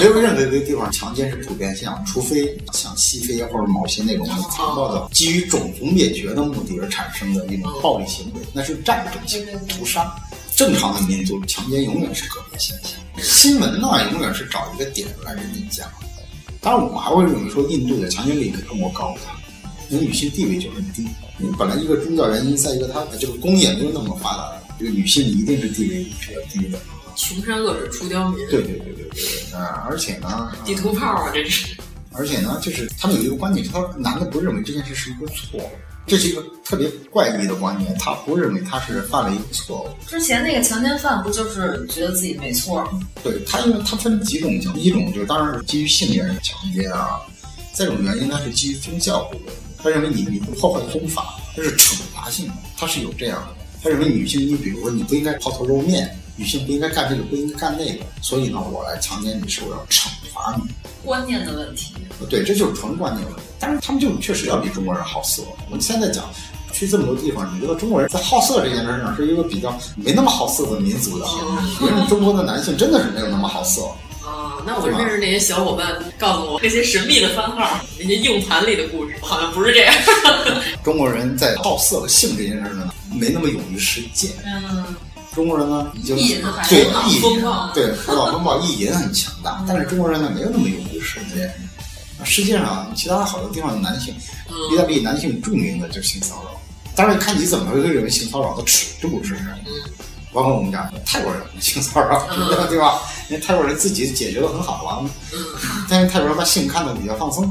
[0.00, 10.12] 没有任何一个地方强奸是普遍性，除非像西非或者某些那种残暴的基于种族灭绝的目的而产生的一种暴力行为，那是战争性屠杀。
[10.56, 15.88] 正常的民族强奸永远是个别现象，新闻呢永远是找一个点来给你讲。
[16.60, 19.20] 当然，我们还会认为说印度的强奸率比中国高的，
[19.90, 21.06] 因为女性地位就很低。
[21.36, 26.76] 你本来一个宗教原因，再一个它这个工业没有那么发达，这个女性一定是地位比较低的。
[27.18, 28.38] 穷山恶水出刁民。
[28.48, 31.76] 对对对对对，啊，而且呢，地图炮啊，这是。
[32.12, 35.70] 而且呢，就是他们有一个观点，他男的不认为这件事是一个错误。
[36.06, 40.08] 这是一个特别怪异的观念，他不认为他是犯了一个错误。
[40.08, 42.98] 之前那个强奸犯不就是觉得自己没错吗？
[43.22, 47.20] 对他，因为他分几种强，一种就是当然是基于性原因的强奸啊，
[47.74, 49.30] 再一种原因呢是基于宗教
[49.82, 53.64] 他认为你你不破坏宗法，这是惩罚性的，他是有这样的。
[53.82, 60.72] 他认为女性，你比如说你不应该抛头露面，女性不应该干这个，不应该干那个，所以呢，我来强奸你是我要惩罚你。
[61.04, 61.94] 观念的问题。
[62.30, 63.42] 对，这就是纯观念问题。
[63.58, 65.42] 但是他们就确实要比中国人好色。
[65.68, 66.24] 我们现在讲
[66.72, 71.26] 去这么多地方，你觉得中国人在好色这件事上是一个比较没那么好色的民族的。
[71.80, 73.82] 因为中国的男性真的是没有那么好色。
[74.24, 79.94] 啊，那我认识那些小伙伴告诉我那些神秘的番号，那些硬盘里的故事，好像不是这样。
[80.84, 84.32] 中国人在好色和性这件事上没那么勇于实践。
[84.44, 84.84] 嗯。
[85.38, 87.40] 中国人呢，已经对意淫，
[87.72, 91.54] 对头脑风暴、意淫很强大，但是中国人呢，没有那么勇于实践。
[92.24, 94.12] 世界上其他好多地方的男性，
[94.72, 96.60] 意大利男性著名的就是性骚扰。
[96.96, 99.50] 当然，看你怎么会认为性骚扰的尺度是什么。
[100.32, 102.26] 包括我们讲泰国人性骚扰，
[102.68, 103.00] 对吧？
[103.30, 105.08] 因为泰国人自己解决的很好啊，
[105.88, 107.44] 但是泰国人把性看得比较放松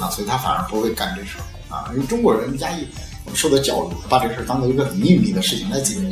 [0.00, 1.44] 啊，所以他反而不会干这事儿
[1.76, 1.90] 啊。
[1.92, 2.88] 因为中国人压抑，
[3.34, 6.02] 受的教育，把这事儿当做一个很秘密的事情来解决。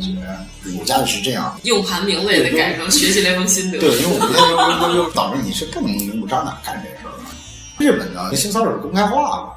[0.63, 3.79] 儒家是这样，用盘名字也得改成学习雷锋心得。
[3.79, 7.29] 对，因为我们又又又导致你是不能明目张胆干这事儿了。
[7.77, 9.53] 日本的性骚扰是公开化了。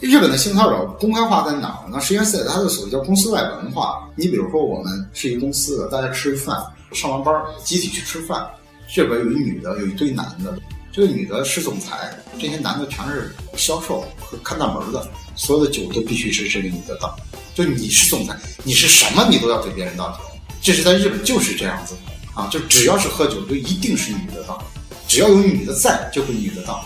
[0.00, 2.00] 日本的性骚扰公开化在哪儿呢？
[2.00, 4.02] 实际上在它的所谓叫公司外文化。
[4.16, 6.60] 你比如说，我们是一个公司的，大家吃饭，
[6.92, 7.32] 上完班
[7.64, 8.44] 集体去吃饭，
[8.92, 10.58] 这边有一女的，有一堆男的。
[10.92, 17.16] 这个女的是总裁，这些男的全是销售和看大门的，所有的酒都必须是这个女的倒。
[17.54, 20.18] 就你是总裁，你是什么你都要给别人倒酒。
[20.60, 21.96] 这是在日本就是这样子
[22.34, 24.62] 啊，就只要是喝酒，就一定是女的倒，
[25.08, 26.84] 只要有女的在，就会女的倒。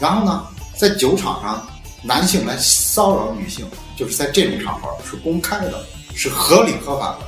[0.00, 1.66] 然后呢，在酒场上，
[2.00, 7.26] 男性来骚扰女性，就是在这种场合是公开的，是合理合法的。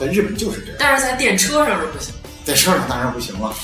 [0.00, 2.12] 在日本就是这样，但是在电车上是不行，
[2.44, 3.54] 在车上当然不行了，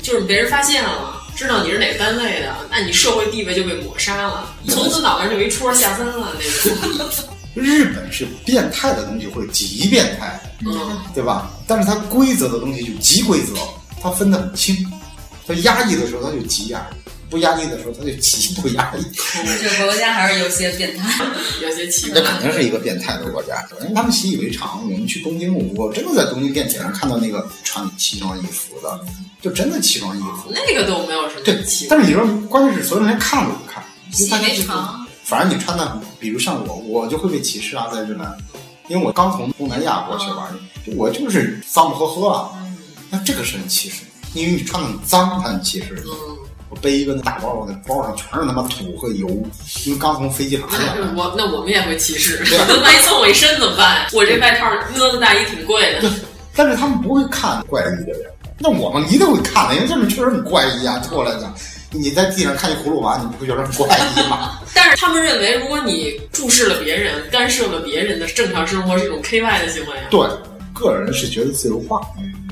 [0.00, 1.19] 就是别人发现了。
[1.40, 7.08] 知道你是哪个单位的，那你社会地位就被抹杀了，从此脑袋就没戳下分了那种。
[7.56, 11.50] 日本是变态的东西会极变态，嗯，对吧？
[11.66, 13.54] 但是它规则的东西就极规则，
[14.02, 14.86] 它分得很清。
[15.48, 19.02] 它压抑的时候它就极压抑，不压抑的时候他就极不压抑。
[19.62, 21.24] 这个国家还是有些变态，
[21.62, 22.20] 有些奇怪。
[22.20, 24.82] 那肯定是一个变态的国家，因为他们习以为常。
[24.90, 29.00] 我们去东京，我真的在东京电铁上看到那个穿奇装异服的。
[29.40, 31.40] 就真的奇装异服，那个都没有什么。
[31.42, 35.06] 对，但是你说，关键是所有人连看都不看，习以为常。
[35.24, 38.28] 反正你穿的，比如像我，我就会被歧视啊，在日本，
[38.88, 40.46] 因为我刚从东南亚过去玩，
[40.94, 42.50] 我就是脏不呵呵啊。
[43.08, 44.02] 那这个是很歧视，
[44.34, 46.04] 因为你穿的很脏，他很歧视。
[46.70, 49.28] 我背一个那大包，我那包上全是他妈土和油，
[49.84, 50.76] 因为刚从飞机上来。
[51.16, 52.36] 我那我们也会歧视，
[52.82, 54.06] 万一蹭我一身怎么办？
[54.12, 56.08] 我这外套呢子大衣挺贵的。
[56.54, 58.30] 但是他们不会看怪异的人。
[58.58, 61.02] 那我们一定会看的，因为这们确实很怪异啊。
[61.08, 61.52] 对我来讲，
[61.90, 64.60] 你在地上看一葫芦娃，你不会觉得很怪异吗？
[64.72, 69.92] 但是他们认为，如果你注视了别人，干涉了别人的正常生活，是一种 K Y 的行为。
[70.08, 70.20] 对，
[70.72, 72.00] 个人是觉得自由化，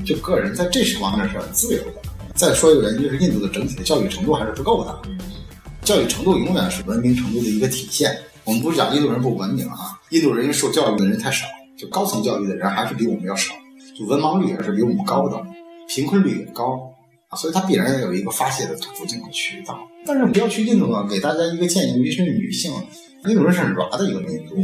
[0.05, 2.01] 就个人在这方面是很自由的。
[2.39, 4.97] 再说一个原因，就是印度的整体的教育程度还是不够的。
[5.83, 8.17] 教育程度永远是文明程度的一个体现。
[8.45, 11.45] 我们不是讲印度人不文明啊，印度人受教育的人太少，
[11.77, 13.53] 就高层教育的人还是比我们要少，
[13.93, 15.35] 就文盲率也是比我们高的。
[15.89, 16.79] 贫困率也高
[17.27, 19.77] 啊，所以它必然要有一个发泄的途径和渠道。
[20.05, 22.71] 但是不要去印度啊，给大家一个建议，尤其是女性，
[23.25, 24.55] 印度人是很软的一个民族。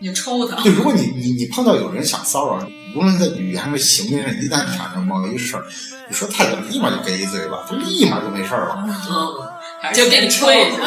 [0.00, 0.62] 你抽他？
[0.62, 5.62] 就如果你你你碰到有人想骚扰，无论在语言还是行为上，一旦产生某一事儿，
[6.08, 8.84] 你说太冷，立马就给一嘴巴，就立马就没事儿了。
[8.86, 10.78] 嗯，就给你吹一下，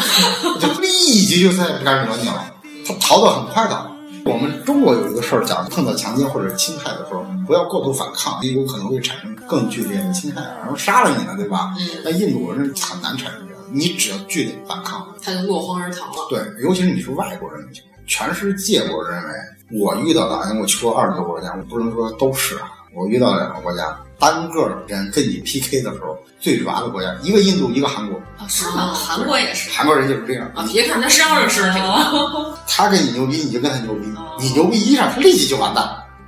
[0.59, 0.87] 就立
[1.25, 2.51] 即就再也不敢惹你了。
[2.83, 3.91] 他逃得很快的。
[4.25, 11.75] 我们中国有一个事儿讲，碰到强奸或者侵害的时候，不要过度反抗，有可能会产生更剧烈的侵害，然后杀了你了，对吧？
[11.79, 11.87] 嗯。
[12.03, 16.27] 那印度人很难产生这样，你只要剧烈反抗，他就落荒而逃了。
[16.29, 17.67] 对，尤其是你是外国人，
[18.07, 19.29] 全世界我认为，
[19.71, 28.17] 我遇到的，因为我去过二十个国家，我不能说都是啊，我遇到两个国家，单个人跟你 PK 的时候，最软的国家，一个印度，一个韩国。
[28.37, 28.93] 啊，是吗？
[28.93, 29.69] 韩国也是。
[29.69, 34.07] 韩国人就是这样啊，别看他商量是挺多，他跟你牛逼，你就跟他牛逼。
[34.39, 35.87] 你牛逼一上，他立即就完蛋。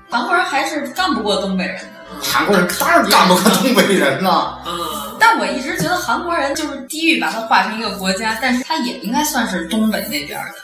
[0.09, 2.21] 韩国人还是干不过东北人的。
[2.21, 4.61] 韩国人当然干不过东北人了。
[4.67, 4.73] 嗯。
[5.19, 10.55] 但我一直觉得韩国人就是地域把它划成一个国家，但是他也应该算是东北那边的。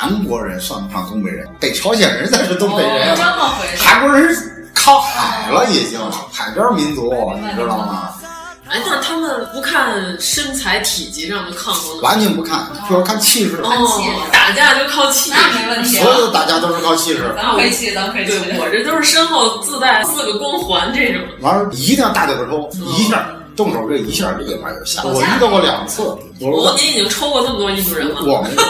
[0.00, 3.14] 韩国人算不上东北人，北朝鲜人才是东北人。
[3.18, 3.84] 这么回事？
[3.86, 4.34] 韩国人
[4.74, 6.00] 靠海了，已经
[6.32, 8.08] 海边民族，你知道吗？
[8.70, 13.60] 哎，就是他们不看身材体积上的抗衡，完全不看，主要看气势。
[13.62, 15.98] 哦，打架就靠气势，那没问题。
[15.98, 17.34] 所有的打架都是靠气势。
[17.36, 18.30] 咱可以气，咱可以气。
[18.40, 21.20] 对，我这都是身后自带四个光环这种。
[21.40, 23.28] 完了，一定要大脚抽，一下
[23.62, 25.02] 动手这一下就立马就下。
[25.04, 26.02] 我遇到过两次。
[26.40, 28.22] 我您已经抽过这么多印度人了。
[28.22, 28.62] 我没有。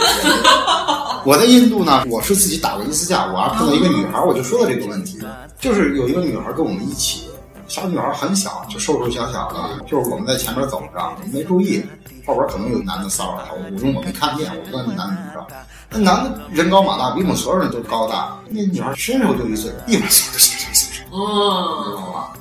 [1.25, 5.21] 我在印度呢，我是自己打过一次架，我还碰到一个女孩，我就说到这个问题，
[5.61, 7.29] 就是有一个女孩跟我们一起。
[7.69, 11.81] 小女孩很小，就瘦瘦小小的，就是我们在前面走着，没注意，
[12.27, 15.47] 后边可能有男的骚扰她，我因为我没看见，我不知道那男的怎么着。
[15.91, 22.33] 那男的人高马大，比我们所有人都高大，那女孩伸手就一嘴，立马嗖嗖嗖嗖嗖，哦，知道吧？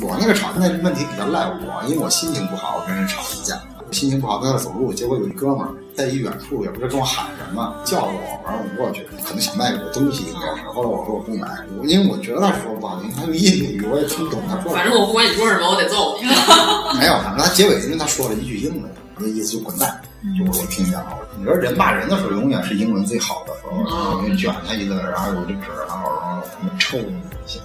[0.00, 3.60] 我那个吵那问题比较赖我，因为我心情不好，我跟人吵一架。
[3.90, 10.66] 心情不好，在那走路，结果有一哥们儿在一远处，也不知道跟我喊什么，叫着我，完了我过去，可能想卖给我东西，应该是。
[10.72, 11.46] 后来我说我不买，
[11.84, 14.72] 因为我觉得他说不好听，他用印度语我也听不懂他说。
[14.72, 16.24] 反正我不管你说什么，我得揍你。
[16.98, 20.00] 没有，反正他结尾因为他说了一句英文，那意思就滚蛋，
[20.38, 21.18] 就是我听见了。
[21.36, 26.42] 你说人骂人的时候，永远是英文最好的时候，你卷他一个，然后有这纸，然后然后
[26.78, 27.12] 抽你
[27.44, 27.60] 一下，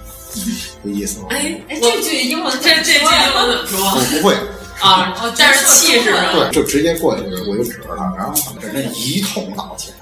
[0.84, 1.26] 有意思吗？
[1.30, 3.90] 哎哎，这句英文这这句英文怎么说？
[3.90, 4.34] 我不会。
[4.80, 9.92] 啊，但是气势对，就直接过去，我就指着他，然后反正一通道歉，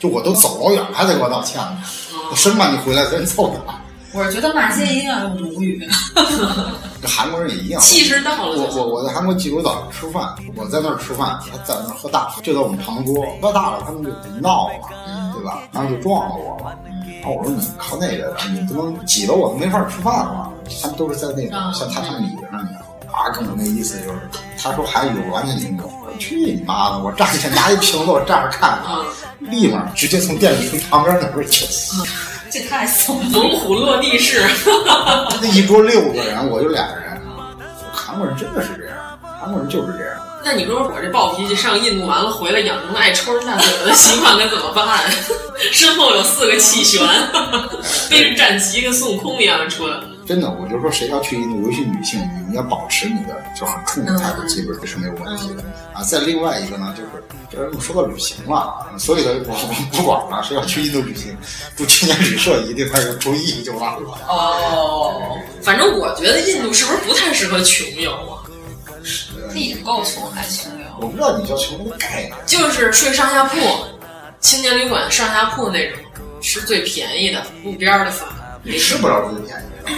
[0.00, 1.78] 就我都走老远了，还得给我道歉呢，
[2.30, 3.74] 我生怕你回来跟人揍他。
[4.12, 5.88] 我是觉得骂街一定要用母语。
[7.04, 8.56] 韩国人也一样，气势到了。
[8.56, 14.10] 我我我在韩国济州岛吃饭，我在那儿吃饭，他在那儿喝大，就在我们旁桌，喝大了他们就
[14.40, 14.74] 闹了，
[15.34, 15.62] 对吧？
[15.70, 16.76] 然后就撞了我了。
[17.26, 20.48] 然后我说你靠那个，你不能挤得我都没法吃饭了。
[20.80, 22.80] 他们都是在那个像榻榻米上那样。
[23.10, 24.20] 啊，跟我那意思就是，
[24.62, 25.92] 他说还有完全听不懂。
[26.20, 27.00] 去你妈的！
[27.00, 28.78] 我站起来拿一瓶子，我站着看，
[29.40, 31.66] 立马直接从电视机旁边那边去。
[32.48, 34.40] 这太怂了，猛虎落地式。
[35.42, 37.20] 那一桌六个人，我就俩人。
[37.92, 40.16] 韩国人真的是这样，韩国人就是这样。
[40.46, 45.02] 那你说我这暴脾气上印度完了回来养成了爱抽人大嘴巴的习惯，该怎么办？
[45.72, 47.00] 身后有四个气旋，
[48.08, 49.98] 背着战旗跟孙悟空一样出来。
[50.24, 56.00] 真的，我就说谁要去印度，尤其女性，你要保持你的就很冲的态度，基本是没有问题的啊。
[56.04, 61.36] 再另外一个呢，就是我说到旅行了，所有的我我不管了，谁要去印度旅行，
[61.76, 64.16] 住青年旅社一定要注意就完了。
[64.28, 68.45] 哦，反正我觉得印度是不是不太适合穷游啊？
[69.48, 70.86] 他已经够穷还穷游？
[71.00, 73.58] 我不知道你叫穷的概念，就是睡上下铺，
[74.40, 75.98] 青年旅馆上下铺那种，
[76.40, 78.28] 是最便宜的，路边的饭，
[78.62, 79.92] 你吃不着最便宜的。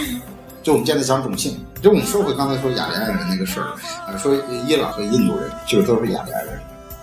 [0.61, 3.67] 就我们现在讲种姓，就我们说回刚才说雅利安人那个事儿，
[4.07, 4.35] 呃，说
[4.67, 6.59] 伊朗和印度人就是都是雅利安人，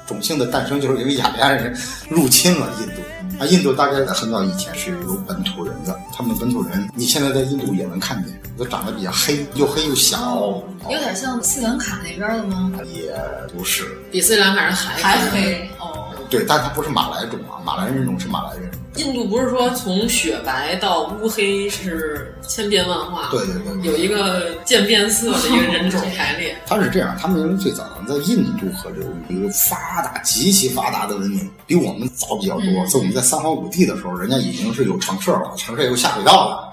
[0.06, 1.76] 种姓的诞生就是因为雅利安人
[2.08, 3.02] 入侵了印度。
[3.38, 12.72] 啊，印度大概在很早以前是有本土人的，他们本土人你现在在印度也能看见，都长得比较黑，又黑又小，有点像斯里兰卡那边的吗？
[12.92, 13.14] 也
[13.56, 16.04] 不是，比斯里兰卡人还还黑哦。
[16.28, 18.65] 对，但他不是马来种啊，马来人种是马来人。
[18.96, 26.56] 印度不是说从雪白到乌黑是千变万化，对对对，有一个渐变色的一个人种 排列。
[26.66, 32.86] 它是这样，他们最早在印度河流域一个发达、极其发达的文明，比我们早比较多。
[32.86, 36.72] 在我们在三皇五帝的时候，人家已经是有城市了，城市有下水道了。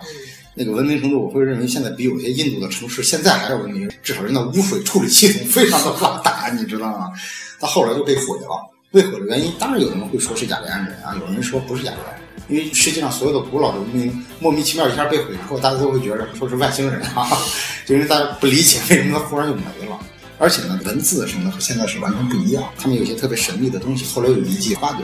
[0.55, 7.11] 那个文明程度，我会认为现在比有些印度的城市现在还要文明，至少人的污水处理系统非常的发达，你知道吗？
[7.59, 8.72] 到后来就被毁了。
[8.93, 9.51] 被毁的原因？
[9.57, 17.27] 当然有人会说是雅利安人啊，有人说不是雅利安，因为世界上所有的古老的文明莫名其妙一下被毁之后，大家都会觉得说是外星人啊，
[17.87, 19.99] 就因为大家不理解为什么它忽然就没了。
[20.37, 24.99] 而且呢，文字什么的和现在是完全不一样，他们有些特别神秘的东西，后来有遗迹发掘。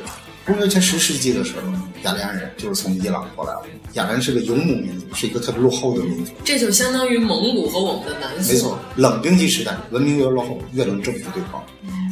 [0.50, 1.62] 公元前十世纪的时候，
[2.02, 3.62] 雅利安人就是从伊朗过来的。
[3.94, 6.32] 雅利安是个游牧民族，是一个特别落后的民族。
[6.44, 8.56] 这就相当于蒙古和我们的南宋。
[8.56, 11.64] 没错，冷兵器时代，文明越落后，越能征服对方，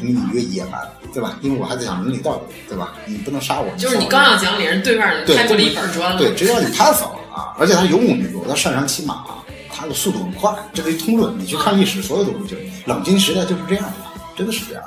[0.01, 0.79] 因为你越野蛮，
[1.11, 1.39] 对吧？
[1.41, 2.93] 因为我还在讲伦理道德，对吧？
[3.07, 3.75] 你不能杀我。
[3.75, 6.19] 就是你刚要讲理，人对面人开过了一板砖了。
[6.19, 7.57] 对，只要你拍死了啊！
[7.57, 9.25] 而且他游牧民族，他擅长骑马，
[9.73, 11.33] 他的速度很快，这是一通论。
[11.39, 12.71] 你去看历史，所有都是这样。
[12.85, 13.93] 冷兵时代就是这样的，
[14.35, 14.83] 真的是这样。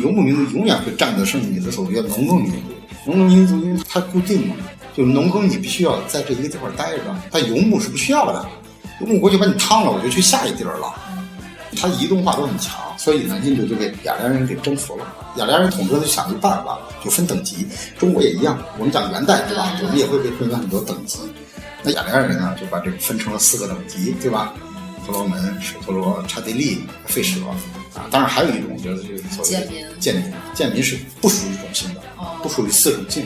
[0.00, 2.71] 游牧民族永远会占得胜你的所谓农耕民族。
[3.04, 4.56] 农耕民族因为它固定嘛，
[4.96, 8.46] 就农耕你必须要在这一个地方待着，它游牧是不需要的，
[9.00, 10.94] 游牧过去把你趟了，我就去下一地儿了。
[11.74, 15.06] 它移动化都很强，所以呢，印度就被雅利安人给征服了。
[15.36, 17.66] 雅利安人统治就想一个办法，就分等级。
[17.98, 19.72] 中国也一样，我们讲元代对吧？
[19.82, 21.18] 我们也会被分为很多等级。
[21.82, 24.52] 那雅利安人呢，就把这个分成了四个等级，对吧？
[25.06, 27.40] 婆罗门、舍陀罗、刹帝利、吠舍
[27.94, 28.08] 啊。
[28.10, 32.00] 当然还有一种就是这个所谓贱民，贱民，贱民是不属于种姓的。
[32.42, 33.24] 不属于四种姓，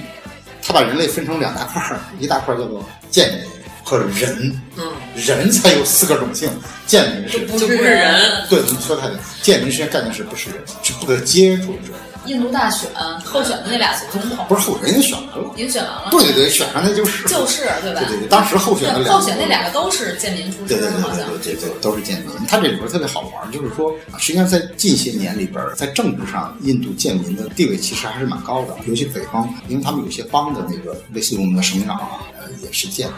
[0.63, 3.41] 他把人类分成两大块儿，一大块叫做贱民
[3.83, 6.51] 和人，嗯，人才有四个种姓，
[6.87, 11.93] 贱民是就不是人，对，你说太对，贱民实际上概念是不是人，是不可接触者。
[12.27, 12.91] 印度大选
[13.25, 16.09] 候选的那俩总统，不是候选人选完了，已经选完了。
[16.11, 18.01] 对对对，选上那就是就是对吧？
[18.01, 22.31] 对对对，当时候选的候选那两个都是贱民出身，对对对对对对，都是贱民。
[22.49, 33.09] 他这里边特别好玩，就是说，实际上在近些年里边，在政治上，印度贱民的地位其实还是蛮高的，尤其北方，因为他们有些邦的那个类似于我们的省长啊，呃，也是贱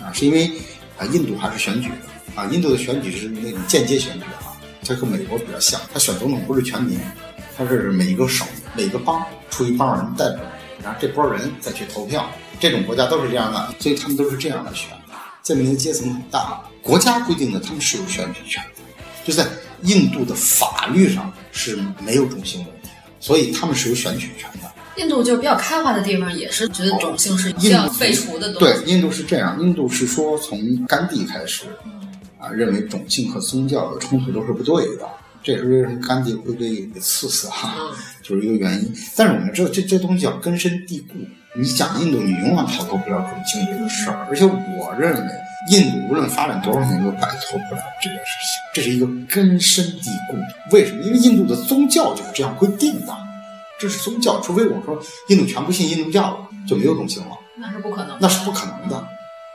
[0.00, 0.50] 啊，是因为
[0.98, 4.54] 啊，印度还是选举的啊，印度的选举是那种间接选举啊，
[4.86, 6.98] 它和美国比较像，它选总统不是全民。
[7.56, 10.40] 他是每一个省、每个邦出一帮人代表，
[10.82, 12.28] 然后这波人再去投票。
[12.58, 14.90] 这种国家都是这样的，所以他们都是这样的选。
[15.42, 18.82] 这民的阶层很大，国家规定的他们是有选举权的。
[19.24, 19.46] 就在
[19.82, 24.70] 印度的法律上是没有种姓问题，所以他们是有选举权的。
[24.96, 28.52] 印度就是比较开化的地方，也是觉得种姓是需要废除的。
[28.54, 31.64] 对，印度是这样，印度是说从甘地开始，
[32.38, 35.08] 啊，认为种姓和宗教的冲突都是不对的。
[35.42, 37.74] 这也是为什么甘地会被给刺死哈，
[38.22, 38.94] 就是一个原因。
[39.16, 41.14] 但是我们知道，这这东西叫根深蒂固。
[41.56, 44.26] 你讲印度，你永远逃脱不了种姓这个事儿。
[44.30, 45.32] 而且我认为，
[45.70, 48.60] 印度无论发展多少年，都摆脱不了这件事情。
[48.72, 50.36] 这是一个根深蒂固。
[50.70, 51.02] 为什么？
[51.02, 53.16] 因为印度的宗教就是这样规定的。
[53.80, 56.36] 这是宗教，除非我说印度全部信印度教了，
[56.68, 58.96] 就没有种姓了，那是不可能，那是不可能的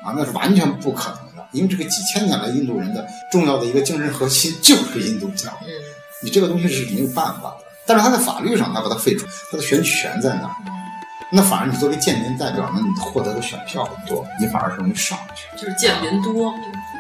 [0.04, 1.25] 啊，那是完全不可能的，
[1.56, 5.70] 因为这个几千年来印度人的重要的一个精神核心就是印度教，嗯，
[6.22, 7.58] 你这个东西是没有办法的。
[7.88, 10.56] 但是他在法律上，他把它废除，他的选举权在哪？
[11.32, 15.46] 那反而你作为贱民代表呢，你获得的选票很多，你反而是容易上去。
[15.58, 16.54] 就是贱民多，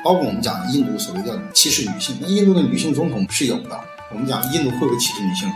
[0.04, 3.80] 包括我们讲印度所谓的歧视女性，那印度的女性总统是有的。
[4.12, 5.50] 我们讲印度会不会歧视女性？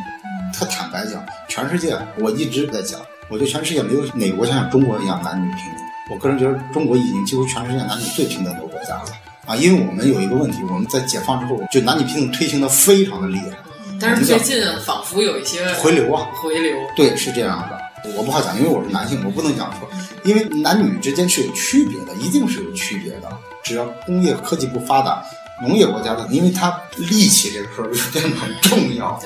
[0.54, 5.89] 他坦白讲，全世界我一直在讲，我觉得全世界没有哪个国家像中国一样男女平等。
[6.10, 9.06] 我个人觉得中国已经几乎全世界男女最平等的国家了
[9.46, 9.56] 啊！
[9.56, 13.58] 因为我们有一个问题，我们在解放之后就男女平等推行的非常的厉害。
[14.02, 16.78] 但是最近仿佛有一些回流啊，回流。
[16.96, 17.80] 对，是这样的。
[18.16, 19.90] 我不好讲，因为我是男性，我不能讲说，
[20.24, 23.30] 因为男女之间是有区别的，一定是有区别的。
[23.62, 25.22] 只要工业科技不发达，
[25.62, 29.22] 农业国家的，因为它力气这个事儿变得很重要。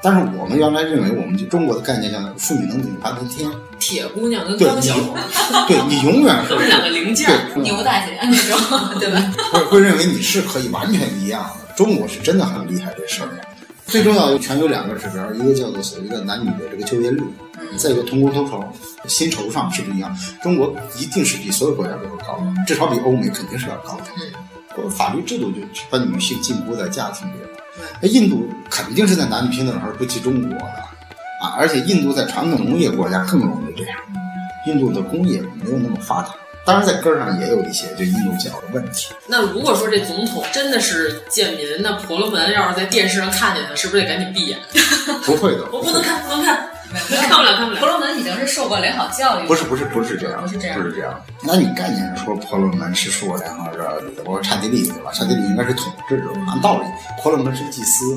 [0.00, 5.16] 但是我们原来认为，我们就中国的概念叫“妇女能顶半边天”，铁姑娘跟钢小伙，
[5.66, 8.58] 对你永远是两个零件，牛大姐那种，
[9.00, 9.32] 对吧？
[9.52, 11.74] 会会认为你是可以完全一样的。
[11.74, 13.28] 中国是真的很厉害这事儿。
[13.86, 17.24] 最重要的全有两个指标，一个叫做所谓的男女的这个就业率，
[17.76, 18.62] 再一个同工同酬，
[19.08, 20.16] 薪酬上是不一样。
[20.42, 24.04] 中国一定是比所有国家都要高的，至少比欧美肯定是要高的。
[24.90, 25.58] 法律制度就
[25.90, 27.48] 把女性禁锢在家庭里了。
[27.67, 27.67] 那
[28.02, 30.82] 印度肯定是在男女平等上不及中国的
[31.40, 33.96] 啊，而且印度在传统农业国家更容易这样。
[34.66, 36.34] 印度的工业没有那么发达，
[36.66, 39.14] 当然在根儿上也有一些对印度教的问题。
[39.26, 44.58] 那如果说这总统真的是贱民，那婆罗门要是在电视上看见他，是不是得赶紧闭眼？
[45.24, 46.68] 不会的， 我不能看，不能看，
[47.28, 47.80] 看不了，看不了。
[47.80, 51.20] 婆罗门已经是受过良好教育，不是，不是，不是这样，不是这样，不是这样。
[51.42, 55.12] 那你概念上说婆罗门是受过良好教育的，包括刹帝利对吧？
[55.12, 56.84] 刹帝利应该是统治者，按道理
[57.22, 58.16] 婆罗门是祭司，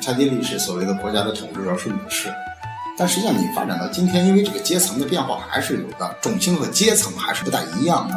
[0.00, 2.32] 刹帝利是所谓的国家的统治者，是武士。
[2.98, 8.14] 但实际上，你发展到今天，因为这个阶层的变化还是有的，种姓和阶层还是不大一样的。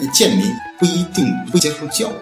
[0.00, 0.46] 那贱民
[0.78, 2.14] 不一定不接受教育，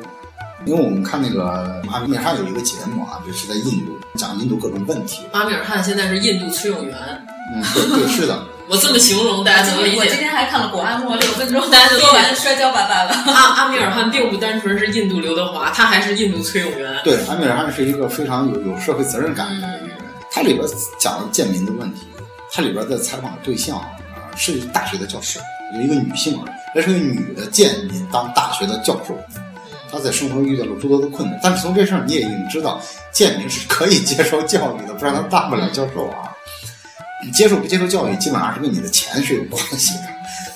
[0.66, 5.22] 因为我们看那个阿米尔汗有一个节目啊，就是在印度讲印度各种问题。
[5.32, 6.96] 阿米尔汗现在是印度崔永元，
[7.54, 8.46] 嗯，对对是的。
[8.70, 9.98] 我这么形容大家怎么理解。
[9.98, 13.32] 我今天还看了《古阿莫》六分钟，大家就说完摔跤吧爸爸。
[13.32, 17.00] 阿阿米尔汗并不单纯是印度刘德华，他还是印度崔永元。
[17.02, 19.96] 对，阿米尔汗是一个非常有有社会责任感的一个人。
[20.30, 20.64] 他里边
[21.00, 22.06] 讲了贱民的问题，
[22.52, 23.86] 他里边的采访对象啊
[24.36, 25.40] 是大学的教授，
[25.74, 29.18] 有一个女性啊，那是个女的贱民当大学的教授，
[29.90, 32.80] 她在生活中遇到了诸多的困难，但是从这事儿你也已经知道，
[33.12, 36.30] 建民是可以接受教育的，不然他当不了教授啊。
[37.22, 40.04] 你接受不接受教育，基本上是跟你的钱是有关系的，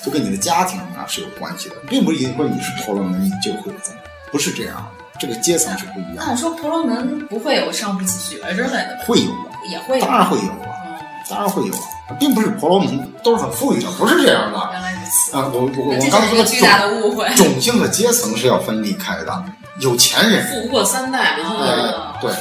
[0.03, 3.99] 就跟你的家庭啊是有关系的，并不是因为你是婆罗门你就会怎么，
[4.31, 6.25] 不是这样的，这个阶层是不一样。
[6.25, 8.99] 那我说婆罗门不会有上不起学之类的？
[9.05, 10.97] 会有的，也会，当然会有啊，
[11.29, 11.73] 当然会有，
[12.19, 14.69] 并不是婆罗门都是很富裕的，不是这样的。
[14.73, 15.49] 原来如此啊！
[15.53, 17.27] 我我我刚才说是一个巨大的误会。
[17.35, 19.43] 种姓和阶层是要分离开的，
[19.79, 22.31] 有钱人富不过三代，哎，对，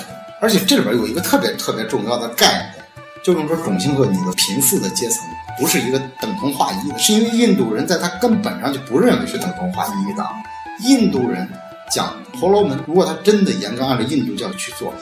[0.40, 2.74] 而且这里边有一个特别特别重要的概念。
[3.22, 5.24] 就是说，种姓和你的贫富的阶层
[5.58, 10.22] 不是一个等同划一的，是因为印度人在他根本上就不认为是等同划一的。
[10.80, 11.48] 印度人
[11.90, 14.92] 讲婆罗门，如果他真的严格按照印度教去做，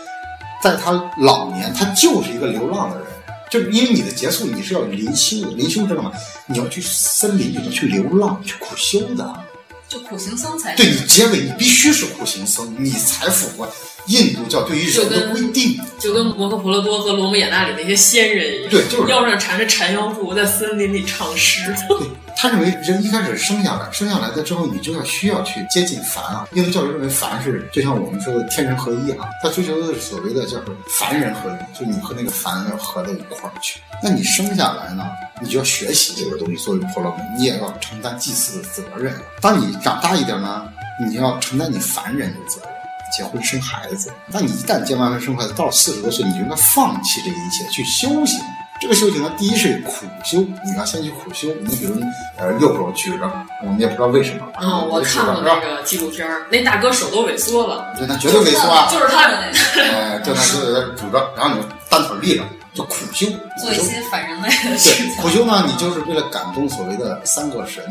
[0.62, 3.06] 在他老年，他就是一个流浪的人，
[3.52, 6.10] 就是因为你的结束，你是要灵修的，灵修知道吗？
[6.46, 9.44] 你要去森林里头去流浪，去苦修的。
[9.86, 13.70] 就苦行僧才对你结尾，你必须是苦行僧，你才符合
[14.06, 15.78] 印度教对于人的规定。
[15.98, 21.72] 就跟摩诃婆罗多和罗摩衍那里那些仙人一样，对，就是腰上缠着缠腰布，在森林里唱诗。
[21.88, 21.96] 对
[22.36, 26.48] 他认为人一开始生下来，生下来的之后，你就要需要去接近凡啊。
[26.54, 33.78] 印度教认为凡是就像我们说的天人合一啊，他追求的是所谓的叫做凡人合一，就你和那个凡要合到一块儿去。
[34.02, 35.04] 那你生下来呢，
[35.40, 39.14] 你就要学习这个东西，作为婆罗门，你也要承担祭祀的责任。
[39.40, 40.64] 当你长大一点呢，
[41.06, 42.71] 你要承担你凡人的责任。
[43.16, 48.40] 结婚生孩子，那你一旦结完婚生孩子，到了四十多岁，你就应该放弃这一切，去修行。
[48.80, 51.46] 这个修行呢，第一是苦修，你要先去苦修。
[51.60, 51.94] 你比如，
[52.36, 53.30] 呃，右手举着，
[53.62, 54.44] 我们也不知道为什么。
[54.54, 57.94] 啊，我看过那个纪录片那大哥手都萎缩了。
[57.96, 58.88] 对，他绝对萎缩啊！
[58.90, 59.82] 就是他的那个。
[59.86, 62.42] 哎，就他就举着，然后你单腿立着，
[62.74, 63.26] 就苦修。
[63.56, 65.14] 做一些反人类的事情。
[65.14, 67.84] 苦修呢，你就是为了感动所谓的三个神。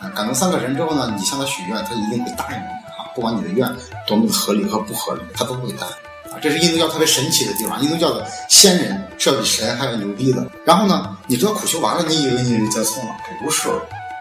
[0.00, 2.85] 啊，感动三个神之后呢，你向他许愿，他一定会答应你。
[3.16, 3.66] 不管你的愿
[4.06, 6.38] 多么的合理和不合理，他都会答应啊！
[6.42, 7.82] 这是印度教特别神奇的地方。
[7.82, 10.46] 印度教的仙人是要比神还要牛逼的。
[10.66, 13.16] 然后呢，你知道苦修完了，你以为你结束了？
[13.42, 13.70] 不是。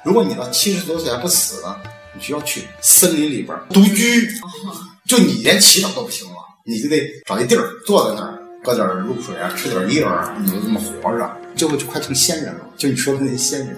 [0.06, 1.76] 如果你到七十多岁还不死呢，
[2.14, 4.30] 你需要去森林里边独居，
[5.06, 12.62] 就你连祈祷都不行了，你就得找一地儿坐在那儿，喝点露水啊，吃点叶儿，你就这么活着，最后就快成仙人了。
[12.78, 13.78] 就你说的那些仙人，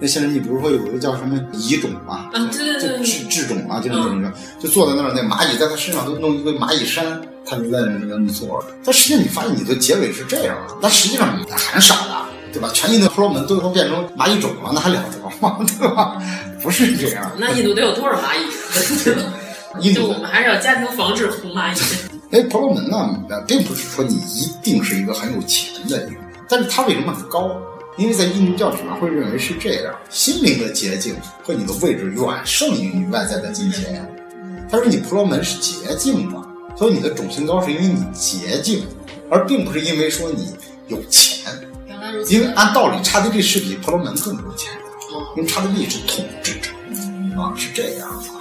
[0.00, 8.62] 那些人，你比如说有一个叫什么蚁种啊，啊，对对对，智智种啊，就是那种，就坐在那儿，那蚂蚁在他身上都弄一个蚂蚁山，他就在那那么坐。
[8.84, 12.70] 但实际上你发现你的结尾是这样的，但实际上很傻的，对吧？
[12.74, 15.58] 全印度婆罗门最后变成蚂蚁种了，那还了得吗？
[15.78, 16.20] 对吧？
[16.62, 17.30] 不是这样。
[17.38, 18.44] 那印度得有多少蚂蚁？
[19.92, 21.80] 就我们还是要家庭防治红蚂蚁。
[22.30, 27.50] 哎，婆罗门呢，并不是说你一定是一个很有钱的一个，但是他为什么很高？
[27.96, 34.04] 因为在印度教里面会认为是这样，心灵的洁净和你的位置远胜于你外在的金钱。
[34.70, 36.42] 他说你婆罗门是洁净的，
[36.76, 38.84] 所以你的种姓高是因为你洁净，
[39.30, 40.52] 而并不是因为说你
[40.88, 41.44] 有钱。
[42.28, 44.82] 因为按道理刹帝利是比婆罗门更有钱的，
[45.36, 46.70] 因为刹帝利是统治者
[47.36, 48.33] 啊，是这样的。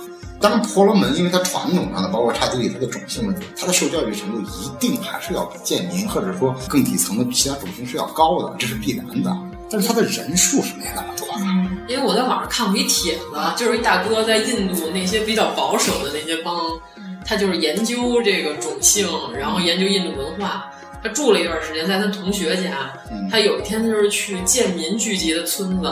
[0.44, 9.34] 当，婆罗门因为它传统上的，包括刹帝利，它的种姓问题，它的受教育程度一定还是要比贱民或者说更底层的其他种姓是要高的，这是必然的。
[9.72, 11.46] 但是它的人数是没那么多的。
[11.88, 13.24] 因为我在网上看过一帖子，
[13.56, 16.78] 就是一大哥在印度那些比较保守的那些邦，
[17.26, 20.70] 他就是研究这个种姓，然后研究印度文化。
[21.04, 22.94] 他住了一段时间，在他同学家。
[23.30, 25.92] 他有一天就是去贱民聚集的村子，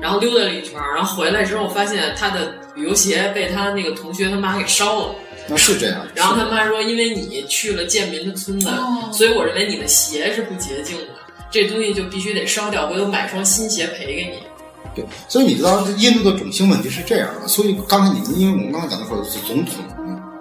[0.00, 5.14] 然后溜达了一圈，然后回来之后发现他的旅游鞋被他那个同学他妈给烧了。
[5.46, 6.04] 那是这样。
[6.14, 8.68] 然后他妈说：“因为你去了贱民的村子，
[9.12, 11.06] 所以我认为你的鞋是不洁净的，
[11.50, 14.42] 这东西就必须得烧掉，回头买双新鞋赔给你。”
[14.94, 17.46] 对，所以你知道印度的种姓问题是这样的。
[17.46, 19.74] 所以刚才你们，因为我们刚才讲的说是总统。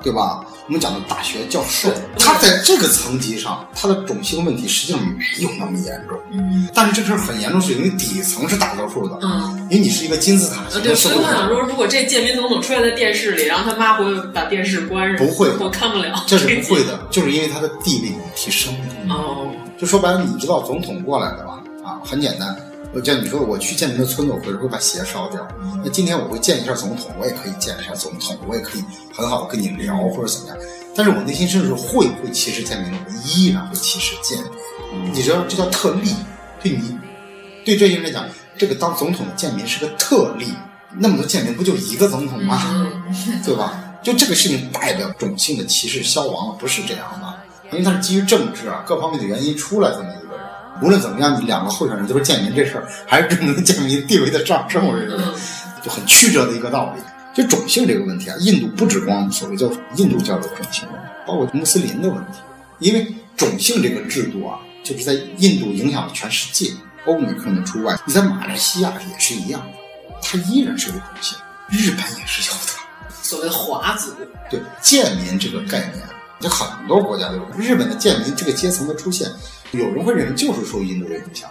[0.01, 0.45] 对吧？
[0.70, 1.89] 我们讲的大学教授，
[2.20, 6.15] 他在这个层级上，他的种姓问题实际上没有那么严重。
[6.32, 9.17] 嗯，但是这事儿很严重，是因为底层是大多数的。
[9.24, 10.84] 嗯，因为你是一个金字塔型的社会。
[10.84, 16.24] 对，所以我想说，如果这建民总统出现在电视里，然后他妈会把电视关上，不会，我看不了。
[16.28, 19.15] 这是不会的，就是因为他的地位提升了。
[19.15, 21.63] 哦，就说白了，你知道总统过来的吧？
[21.84, 22.55] 啊，很简单。
[22.92, 25.48] 我叫你说，我去见您的村子，我回来会把鞋烧掉。
[25.84, 28.84] 那今天我会见一下总统，我也可以见一下总统，我也可以
[29.14, 30.58] 很好的跟你聊或者怎么样。
[30.96, 32.92] 但是我内心深处会不会歧视建民？
[32.92, 35.14] 我依然会歧视建民。
[35.14, 36.16] 你知道这叫特例，
[36.64, 36.98] 对你
[37.64, 38.28] 对这些人来讲，
[38.58, 40.54] 这个当总统的贱民是个特例。
[40.98, 42.60] 那么多贱民不就一个总统吗？
[43.46, 43.84] 对吧？
[44.02, 47.38] 就这个事情代表种姓的歧视消亡了，不是这样的，
[47.72, 50.29] 因为它是基于政治啊各方面的原因出来这么一个。
[50.82, 54.86] 无论怎么样，你两个候选人都是贱民，这事儿还是证明贱民地位的上升。
[54.86, 55.24] 我认为
[55.84, 57.02] 就很曲折的一个道理。
[57.34, 60.88] 就种姓这个问题啊，印度不止光所谓叫印度教的种姓
[61.26, 62.40] 包括穆斯林的问题。
[62.80, 63.08] 因为
[63.38, 66.72] 种姓这个制度啊，就是在印度影响了全世界，
[67.06, 67.98] 欧美可能除外。
[68.06, 69.78] 你在马来西亚也是一样的，
[70.22, 71.38] 它依然是有种姓。
[71.70, 72.74] 日本也是有的，
[73.22, 74.12] 所谓华族。
[74.50, 76.04] 对贱民这个概念，
[76.40, 77.46] 在很多国家都有。
[77.58, 79.30] 日本的贱民这个阶层的出现。
[79.72, 81.48] 有人会认为就是受印度的影响，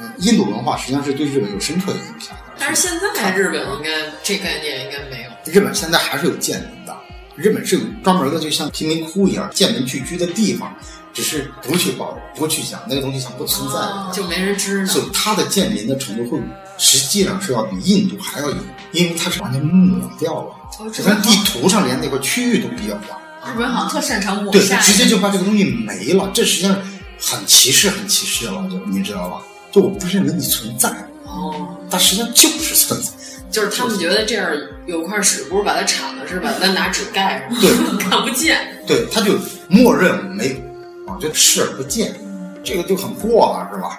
[0.00, 2.36] 嗯，印度文化实际上是对日本有深刻的影响。
[2.56, 3.90] 但是现在日本应该
[4.22, 5.52] 这概念应该没有。
[5.52, 6.96] 日本现在还是有贱民的，
[7.34, 10.72] 日本是有专门的，就像贫民窟一样，贱民聚居的地方，
[11.12, 13.76] 只是不去报，不去讲那个东西像不存在，
[14.12, 14.92] 就没人知道。
[14.92, 16.40] 所以它的贱民的程度会
[16.76, 18.58] 实际上是要比印度还要严，
[18.92, 23.20] 因为它是完全抹掉了，就连地图上连那块区域都比较掉。
[23.52, 26.76] 日本好像特擅长抹对，直接就把这个东西没了，这实际上。
[27.20, 29.42] 很歧视，很歧视了，就你知道吧？
[29.72, 30.88] 就我不认为你存在
[31.24, 33.10] 哦，但实际上就是存在，
[33.50, 34.48] 就是他们觉得这样
[34.86, 39.36] 有块屎，不是把它铲了，是把它拿纸盖上，对， 看不见，对，他就
[39.66, 42.14] 默认没有啊，就视而不见，
[42.62, 43.98] 这个就很过了，是吧？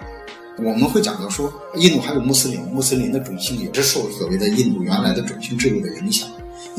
[0.57, 6.25] 我们会讲到说，印度还有穆斯林，穆斯林的种姓也是受所谓的印度原来的种姓制度的影响。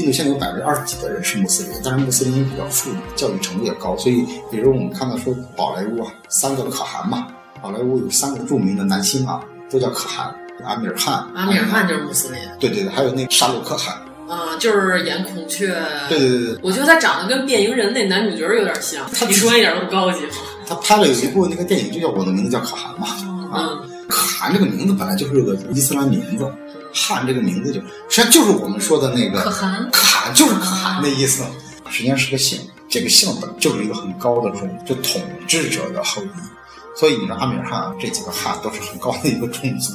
[0.00, 7.28] 印度现在有百分之二十几的人是穆斯林，但是穆斯林比较富裕，教育程度也高，所以比如我们看到说宝莱坞啊，三个可汗嘛，
[7.62, 9.40] 宝莱坞有三个著名的男星啊，
[9.70, 10.34] 都叫可汗，
[10.64, 13.94] 阿米尔汗，阿米尔汗就是穆斯林，对对对，还有那个沙鲁克汗，
[14.28, 15.66] 啊，就是演孔雀，
[16.08, 20.20] 对对对对，我觉得他长得跟变形人那男主角有点像，他你说一点都不高级，
[20.66, 23.08] 他拍了有一部那个电影就叫我的名字叫可汗嘛，
[23.52, 23.78] 啊，
[24.08, 26.50] 可汗这个名字本来就是个伊斯兰名字。
[26.92, 31.44] 汗这个名字就实际上就是我们说的那个可汗，可汗就是可汗的意思，
[31.88, 39.94] 实际上是个姓，这个姓本就是一个很高的种，就统治者的后裔，所以你说阿米尔汗这几个汗都是很高的一个种族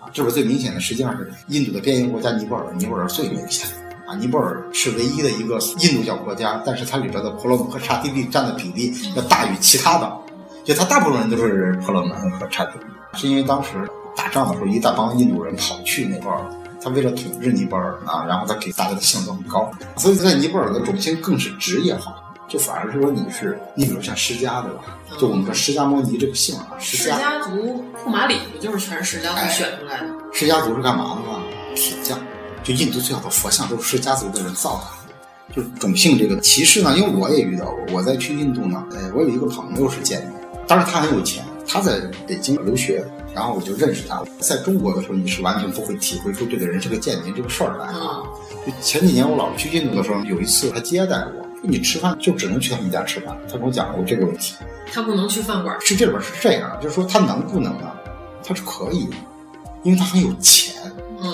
[0.00, 3.68] 啊，这是最明显的，实际上是印度的边缘国家尼泊尔，尼泊尔最明显
[4.06, 10.12] 啊，尼泊尔是唯一的一个印度教国家，但是它里边的婆罗门和刹帝利占的比例要大于其他的，
[10.64, 12.84] 就它大部分人都是婆罗门和刹帝利，
[13.18, 13.70] 是因为当时。
[14.16, 16.40] 打仗的时候，一大帮印度人跑去尼泊尔，
[16.82, 22.14] 他为了统治尼泊尔啊，然后他给大家的姓都很高，所以在尼泊尔的种姓更是职业化
[22.46, 24.82] 就反而是说你是，你比如像释迦对吧？
[25.18, 30.06] 就我们说释迦摩尼这个姓啊，释释迦族库马里不就是全是释迦族选出来的？
[30.32, 31.42] 释迦族是干嘛的呢？
[31.74, 32.18] 铁匠，
[32.62, 36.96] 就印度最好的佛像都是释迦族的人造的，就是种姓这个歧视呢。
[36.96, 40.32] 因为我也遇到过，我在去印度呢，呃，我有一个朋友是贱民，
[40.68, 43.04] 当然他很有钱，他在北京留学，
[43.34, 44.22] 然后我就认识他。
[44.38, 48.22] 在中国的时候，你是完全不会体会出这个人是个贱民这个事儿来啊。
[48.64, 51.42] 就前几年我老去印度的时候，有一次他接待我。
[51.42, 53.36] 说你吃饭就只能去他们家吃饭。
[53.50, 54.54] 他跟我讲过这个问题。
[54.92, 55.76] 他不能去饭馆。
[55.80, 57.94] 是这里边是这样，就是说他能不能啊？
[58.46, 59.08] 他是可以，
[59.82, 60.74] 因为他很有钱。
[61.20, 61.32] 嗯。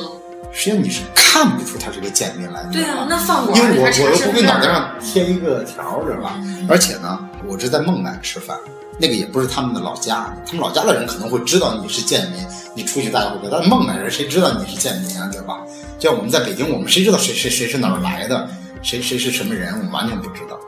[0.53, 2.73] 实际上你是看不出他是个贱民来的。
[2.73, 6.41] 对啊，那饭馆因为我我又不会脑袋上贴一个条，是吧？
[6.69, 8.59] 而且呢，我是在孟买吃饭，
[9.01, 15.29] 那个也不是他们的老家，他们老家的人可能会知道你是贱民，你出去大家会觉得，但孟买人谁知道你是贱民啊？
[15.33, 15.59] 对吧？
[15.99, 18.49] 就像我们在北京，我们谁知道谁谁谁是哪儿来的？
[18.83, 20.59] 谁谁是什么人，我们完全不知道，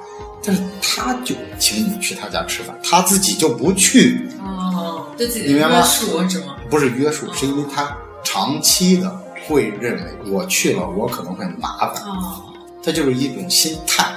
[0.45, 4.29] 但是他就请你去他家吃饭，他自己就不去。
[4.41, 6.57] 哦，对自己的约束是吗？
[6.69, 9.11] 不是约束，是因为他长期的
[9.47, 12.03] 会认为我去了，我可能会麻烦。
[12.05, 12.43] 哦，
[12.83, 14.13] 他就是一种心态，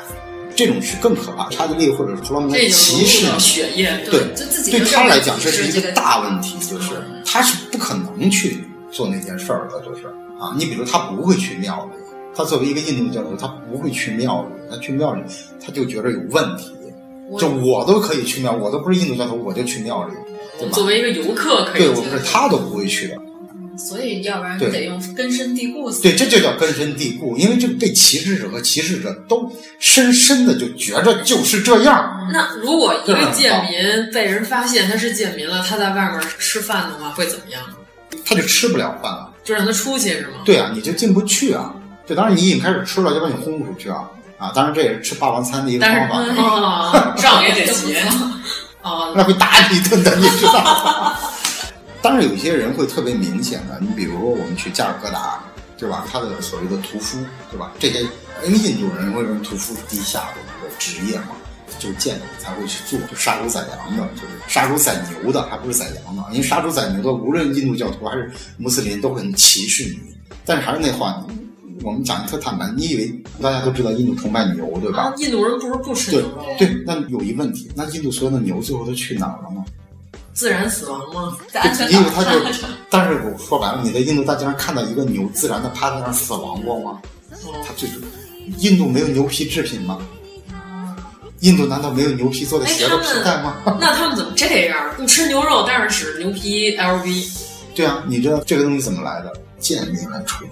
[0.55, 1.49] 这种是更可怕。
[1.49, 4.21] 差距力或者是说明歧视血液，对，
[4.71, 6.91] 对他来讲这是一个大问题，就是
[7.25, 10.07] 他是不可能去做那件事儿的，就是
[10.39, 12.01] 啊，你比如他不会去庙里。
[12.37, 14.49] 他作为一个印度教徒，他不会去庙里。
[14.69, 15.21] 他去庙里，
[15.63, 16.71] 他就觉得有问题。
[17.39, 20.13] 就我都可以去庙，我都不是印度教徒，我就去庙里。
[20.59, 21.83] 对吧作为一个游客，可以。
[21.83, 23.15] 对，我不是他都不会去的。
[23.77, 25.91] 所以，要不然你得用根深蒂固。
[26.01, 32.29] 对，这就叫根深蒂固，因为这个被歧视者和歧视者都深深的就觉着就是这样。
[32.33, 37.61] 那如果一个贱民被人发现他是贱民了，他在外面吃饭的话会怎么样？
[38.25, 40.39] 他就吃不了饭了，就让他出去是吗？
[40.45, 41.73] 对啊，你就进不去啊。
[42.07, 44.03] 这当然，你已经开始吃了，就把你轰出去啊！
[44.37, 47.15] 啊，当然这也是吃霸王餐的一个方法。
[47.17, 47.97] 账也得结
[48.81, 51.15] 啊， 那会打你一顿的，你知道吗？
[52.05, 55.43] 当然，有些人会特别明显的，你比如说我们去加尔各答，
[55.75, 56.05] 对吧？
[56.07, 57.17] 他的所谓的屠夫，
[57.49, 57.73] 对吧？
[57.79, 58.01] 这些
[58.45, 61.29] 因为印度人为什么屠夫是地下的一个职业嘛？
[61.79, 66.23] 就是贱民才会去做，就杀猪宰羊的，就是杀猪宰牛的，还不是宰羊的。
[66.29, 69.97] 因为杀猪宰牛的，无论印度教徒还是穆斯林，都很歧视你。
[70.45, 71.25] 但是还是那话。
[71.83, 75.13] 我们讲的特坦白，你以为大家都知道印度崇拜牛，对吧？
[75.17, 76.45] 印度人不是不吃牛肉？
[76.57, 79.64] 对，那有一问题，那印度所有的牛最后都去哪儿了吗？
[80.35, 81.35] 自然死亡吗？
[81.89, 82.39] 因为他就，
[82.91, 87.01] 但是我说白了，你在印度大街上看到一个牛自然的趴在那儿死亡过吗？
[87.65, 88.01] 他就是，
[88.59, 89.97] 印度没有牛皮制品吗？
[91.39, 93.57] 印度难道没有牛皮做的鞋子皮带吗？
[93.79, 94.93] 那他们怎么这样？
[94.97, 97.29] 不吃牛肉，但是使牛皮 LV？
[97.73, 99.31] 对啊，你知道这个东西怎么来的？
[99.59, 100.45] 贱民来出。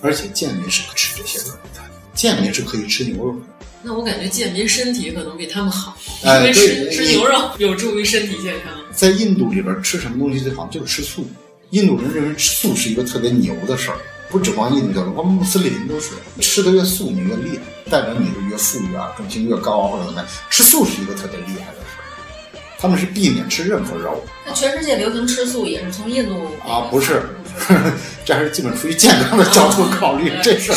[0.00, 1.80] 而且贱民是不吃这些肉的，
[2.14, 3.61] 贱民是可以吃牛肉的。
[3.84, 8.72] 那我感觉健民身体可能比他们好，因为吃吃牛肉有助于身体健康。
[8.92, 10.66] 在印度里边吃什么东西最好？
[10.66, 11.26] 就是吃素。
[11.70, 13.96] 印度人认为吃素是一个特别牛的事儿，
[14.28, 16.10] 不指光印度教徒，光穆斯林都是
[16.40, 20.28] 吃的越素你越厉害，代表你是越富裕啊，种姓越高啊或者怎么样。
[20.50, 22.04] 吃素是一个特别厉害的事儿，
[22.78, 24.22] 他们是避免吃任何肉。
[24.46, 26.86] 那全世界流行吃素也是从印度啊？
[26.90, 27.22] 不是。
[28.24, 30.74] 这还是基本出于健康的角度考虑， 这事儿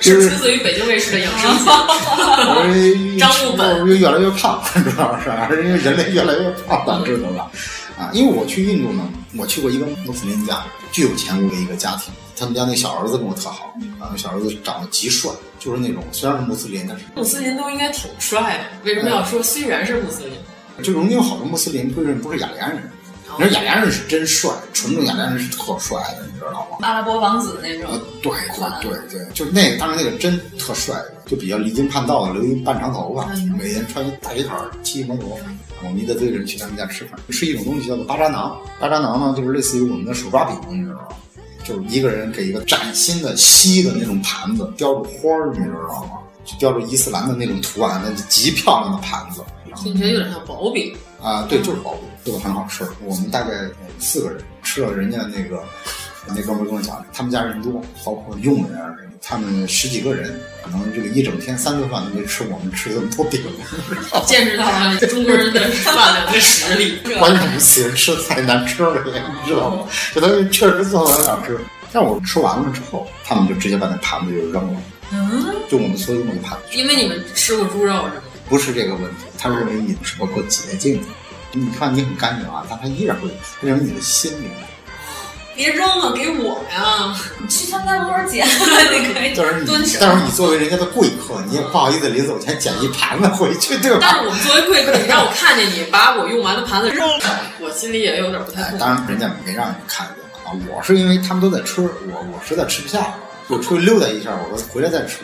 [0.00, 5.18] 是是出自于北京卫视的养生节 张木本越来越胖，主要
[5.50, 7.50] 是因为人类越来越胖，导致的吧？
[7.98, 9.02] 啊，因为我去印度呢，
[9.36, 10.62] 我去过一个穆斯林家，
[10.92, 20.32] 巨有钱的一个家庭，他们家那小儿子跟我特好，啊，那小儿子长得极帅，就是那种虽然是穆斯林，但是穆斯林都应该挺帅的，为什么要说虽然是穆斯林？
[20.84, 22.82] 就容易有好多穆斯林不是不是雅利安人。
[23.38, 26.78] 你说雅利安人是真帅，纯正雅利安人是特帅的，你知道吗？
[26.80, 28.00] 阿拉伯王子那种。
[28.22, 30.94] 对对对对，就是那个，当时那个真特帅，
[31.26, 33.26] 就比较离经叛道的，留一半长头发，
[33.58, 35.38] 每天穿一大皮坎，骑摩托。
[35.82, 38.56] 我们一大堆人去他们家吃饭，吃一种东西叫做巴扎囊。
[38.80, 41.08] 巴扎囊呢，就是类似于我们的手抓饼，你知道吗？
[41.62, 46.18] 就是一个人给一个崭新的锡的那种盘子，雕着花儿，你知道吗？
[46.44, 49.42] 就雕着伊斯兰的那种图案，那极漂亮的盘子。
[49.74, 50.96] 听起来有点像薄饼。
[51.22, 52.84] 啊，对，就是包子，做的很好吃。
[53.04, 53.50] 我们大概
[53.98, 55.62] 四个人吃了，人家那个
[56.28, 63.40] 那哥们跟我讲，他们家人多，包括佣人啊，他们十几个人，可能这个一整天三顿饭都没吃，我们吃这么多饼，
[64.26, 66.98] 见识到了中国人的饭量的实力。
[67.18, 69.84] 关键是死人吃的太难吃了，你知道吗？
[70.14, 71.58] 这东西确实做的很好吃，
[71.92, 74.80] 但我吃完了之后，他们就直接把那盘子就扔了。
[75.12, 78.22] 嗯，就我们所有那个盘子，因为你们吃过猪肉是吗？
[78.48, 81.08] 不是这个问题，他认为你是不够洁净的。
[81.52, 83.28] 你看你很干净啊，但他依然会
[83.60, 84.50] 认为你的心灵
[85.54, 87.16] 别扔了，给我呀！
[87.40, 89.96] 你去他们家门口捡，你可以但是你，蹲守。
[89.98, 94.00] 但是你作为人家的贵客，你也不好意思临走前捡一盘子回去，对吧？
[94.02, 98.78] 但是我们作为贵客，你让我看见你把我用完的盘子扔了，我心里也有点不太过。
[98.78, 100.52] 当然，人家没让你看见啊。
[100.68, 103.14] 我是因为他们都在吃，我我实在吃不下了，
[103.48, 105.20] 我出去溜达一下，我说回来再吃。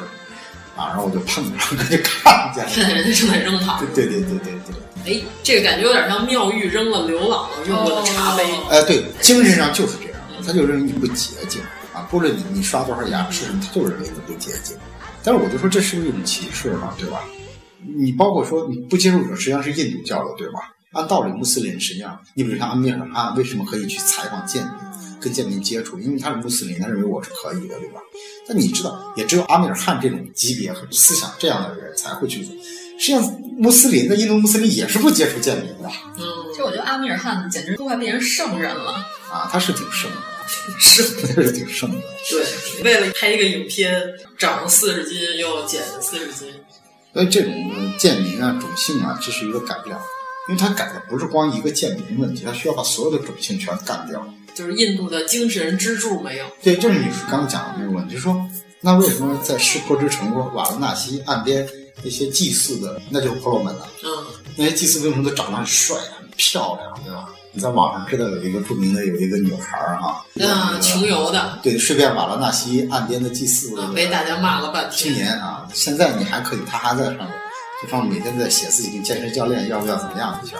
[0.82, 3.78] 啊，然后我就碰着，就看见了，看见人家正在扔糖。
[3.94, 4.74] 对对对对对。
[5.04, 8.44] 哎，这个感觉有点像妙玉扔了刘姥姥用过的茶杯。
[8.70, 11.60] 哎，对，精神上就是这样，他就认为你不洁净
[11.92, 14.76] 啊，不论你你刷多少牙吃什么，他就认为你不洁净。
[15.24, 17.20] 但是我就说这是不是一种歧视嘛，对吧？
[17.96, 20.72] 你包括说你不接受者实际上是印度教的，对吧？
[20.92, 24.72] 按道理穆斯林实际上，你比如像阿米尔汗为什么可以去采访贱民，
[25.22, 25.98] 跟贱民接触？
[26.00, 28.00] 因为他是穆斯林，他认为我是可以的，对吧？
[28.46, 32.54] 但你知道，也只有阿米尔汗这种级别和思想这样的人才会去做。
[32.98, 33.22] 实际上，
[33.56, 35.88] 穆斯林的印度穆斯林也是不接触贱民的。
[36.18, 38.92] 嗯，其实我觉得阿米尔汗简直都快变成圣人了。
[39.30, 40.16] 啊，他是挺圣的，
[40.78, 41.96] 是，他是挺圣的。
[42.28, 46.52] 对，为了拍一个影片，长了四十斤又减了四十斤。
[47.14, 47.52] 所以这种
[47.98, 50.00] 贱民啊、种姓啊，这是一个改不了，
[50.48, 54.22] 因为他改的不是光一个贱民问题，他需要把所有的种姓全干掉。
[54.54, 56.44] 就是印度的精神支柱没有。
[56.62, 58.36] 对，就是你刚讲的那个问题，就是说，
[58.80, 61.68] 那为什么在湿婆之城瓦拉纳西岸边？
[62.02, 63.86] 那些祭祀的，那就是婆罗门了。
[64.02, 64.08] 嗯，
[64.56, 67.28] 那些祭祀为什么都长得很帅、很漂亮，对吧？
[67.52, 75.12] 你在网上知道有一个著名的有一个女孩儿哈，嗯，穷游的，对，睡遍瓦拉纳西岸边的祭祀，被大家骂了半天。
[75.12, 77.28] 青年啊，现在你还可以，他还在上面，
[77.82, 80.56] 就上面每天在写自己跟健身教练要不要怎么样一下，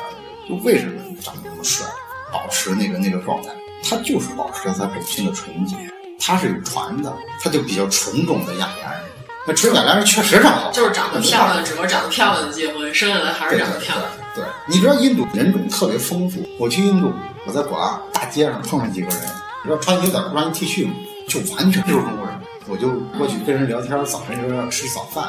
[0.48, 1.86] 就为什么长得那么帅，
[2.30, 3.48] 保持那个那个状态？
[3.82, 5.76] 他就是保持着他本身的纯洁，
[6.18, 7.12] 他是有传的，
[7.42, 9.02] 他就比较纯种的雅利安人。
[9.46, 14.08] 那纯雅利安人确实长好，就是长得漂亮，只不过长得漂亮的结婚，生下来还是长得漂亮。
[14.34, 16.40] 对，你知道印度人种特别丰富。
[16.58, 17.12] 我去印度，
[17.46, 19.18] 我在果阿大街上碰上几个人，
[19.62, 20.94] 你知道穿牛仔裤、穿 T 恤吗？
[21.28, 22.38] 就完全就是中国人。
[22.68, 25.28] 我就过去跟人聊天，早晨说要吃早饭，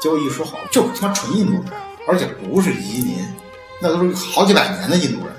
[0.00, 1.64] 结果一说好，就是他妈纯印度人，
[2.06, 3.26] 而且不是移民，
[3.80, 5.34] 那都是好几百年的印度人。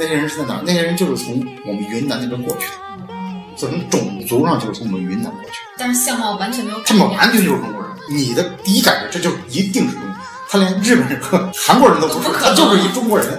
[0.00, 0.62] 那些人是在哪儿？
[0.64, 2.72] 那些人就是从我们云南那边过去的。
[3.54, 6.80] 从种族上就是从我们云南过去，但是相貌完全没有。
[6.80, 7.90] 他们完全就是中国人。
[8.08, 10.16] 你的第一感觉，这就一定是中国。
[10.48, 13.38] 他连日本人和 韩国人都不是，他就是一中国人。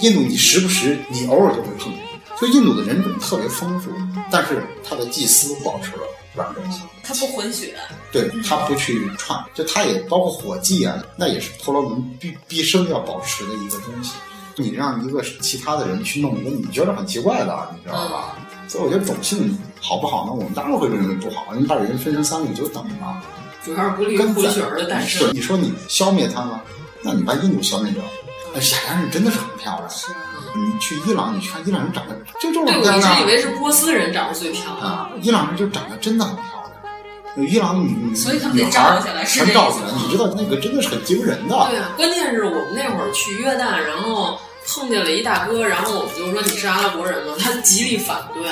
[0.00, 2.02] 印度你时不时你偶尔就会碰见，
[2.36, 3.90] 所以印度的人种特别丰富，
[4.28, 6.02] 但是他的祭司保持了
[6.34, 6.82] 完整性。
[7.04, 7.74] 他不混血，
[8.10, 14.14] 对他不去串，就他也包括火祭啊，那也是婆罗门毕毕生要保持的一个东西。
[14.56, 18.36] 你让一个其他的人去弄一个，你觉得很奇怪的，你知道吧？
[18.68, 20.32] 所以我觉得种姓好不好呢？
[20.32, 23.22] 我们当然会认为不好，因为把人分成三个就等嘛。
[23.62, 25.28] 主要是不利于混血儿的诞生。
[25.32, 26.60] 你说你消灭他吗？
[27.02, 28.02] 那你把印度消灭掉。
[28.54, 29.88] 雅利安人真的是很漂亮。
[30.54, 32.82] 你去伊朗，你去看伊朗人长得就这么漂亮。
[32.82, 34.80] 对，我一直以为是波斯人长得最漂亮。
[34.80, 37.46] 啊，伊朗人就长得真的很漂亮。
[37.46, 39.92] 伊朗女女所以他们女得照下来，照下来。
[40.02, 41.66] 你知道那个真的是很惊人的。
[41.68, 47.34] 对啊，关键是我们那会儿去约旦，然后碰见了一大哥，然后我们就说你是阿拉伯人吗？
[47.38, 48.50] 他极力反对。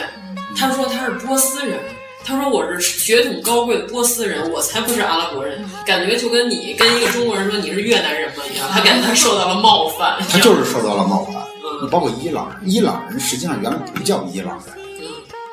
[0.56, 1.80] 他说他是波斯人，
[2.24, 5.64] 他说我是血统高贵的波斯人，我才不是阿拉伯人。
[5.84, 10.16] 感觉就跟你跟一个中国人说你是越南人吗一样，他感觉他受到了冒犯。
[10.30, 11.34] 他就是受到了冒犯。
[11.82, 14.76] 你包括伊朗人，伊朗人实际上原来不叫伊朗人，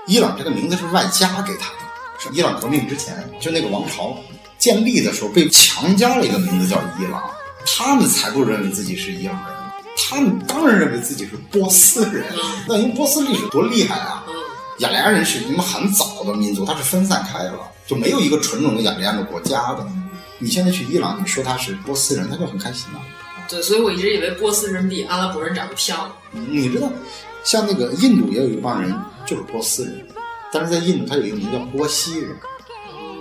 [0.08, 1.78] 伊朗这个名字是外加给他的。
[2.20, 4.16] 是伊朗革命之前，就那个王朝
[4.60, 7.24] 建立的时候被强加了一个名字叫伊朗，
[7.66, 9.56] 他们才不认为自己是伊朗人，
[10.12, 12.26] 他们当然认为自己是波斯人。
[12.68, 14.22] 那因为波斯历史多厉害啊！
[14.80, 19.88] 雅利安人是你们很早的民族，它是分散开了，就没有一个纯种的雅利安的国家的。
[20.38, 23.00] 你现在去伊朗，你说他是波斯人，他就很开心了。
[23.48, 26.46] 对，所以我一直以为波斯人比阿拉伯人长得漂亮。
[26.50, 26.92] 你知道，
[27.46, 28.94] 像那个印度也有一帮人
[29.26, 30.06] 就是波斯人，
[30.52, 32.36] 但是在印度他有一个名叫波西人，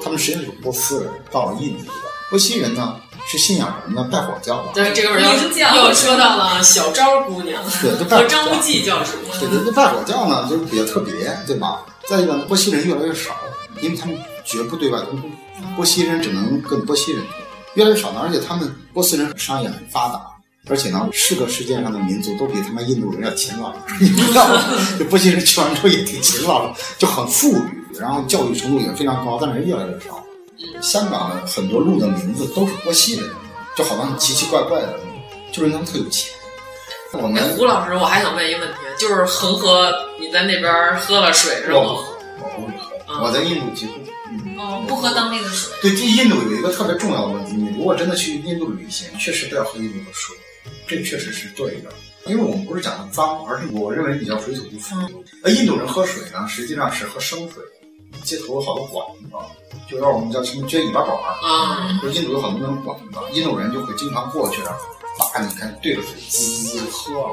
[0.02, 1.92] 他们实际上是波斯人到了印度的。
[2.30, 2.96] 波西人呢
[3.30, 4.08] 是信仰什么呢？
[4.10, 4.72] 拜火教的。
[4.74, 5.28] 对，这个又
[5.86, 9.12] 又说到了小昭姑娘对，和张无忌教主。
[9.38, 11.12] 对对，那拜火教呢就是比较特别，
[11.46, 11.82] 对吧？
[12.08, 13.36] 再一个，波西人越来越少，
[13.80, 15.30] 因为他们绝不对外沟通，
[15.76, 17.30] 波西人只能跟波西人通，
[17.74, 18.20] 越来越少呢。
[18.20, 20.20] 而且他们波斯人商业很发达，
[20.68, 24.60] 而且呢，是个世界上的民族都比他妈印度人要勤劳， 你知道吗？
[24.98, 30.20] 这波西人去完之后也挺勤劳的，就很富裕，然后教育程度也非常高，但是人越来越少。
[30.82, 33.30] 香港的很多路的名字都是波西人，
[33.76, 34.98] 就好像奇奇怪怪的，
[35.52, 36.32] 就是他们特有钱。
[37.12, 41.88] 我们吴老师，我还想问一个问题，就是恒河，你在那边喝了水是吗，我
[42.56, 43.92] 不喝，我在印度几乎
[44.60, 45.72] 哦不喝当地的水。
[45.82, 50.36] 对，这印度有一个特别重要的问题，你如果真的去印度旅行，确实都要喝印度的水，
[50.86, 51.90] 这确实是对的。
[52.26, 54.94] 因为我们不是讲的脏，而是我认为你叫水土不服。
[55.42, 57.64] 呃，印度人喝水呢，实际上是喝生水。
[58.22, 64.62] 街头有好多管子，就让我们叫什么撅尾巴管儿啊，就印度有很多那种管子，印度人就会经常过去，
[65.18, 67.28] 把你看对着水滋喝了。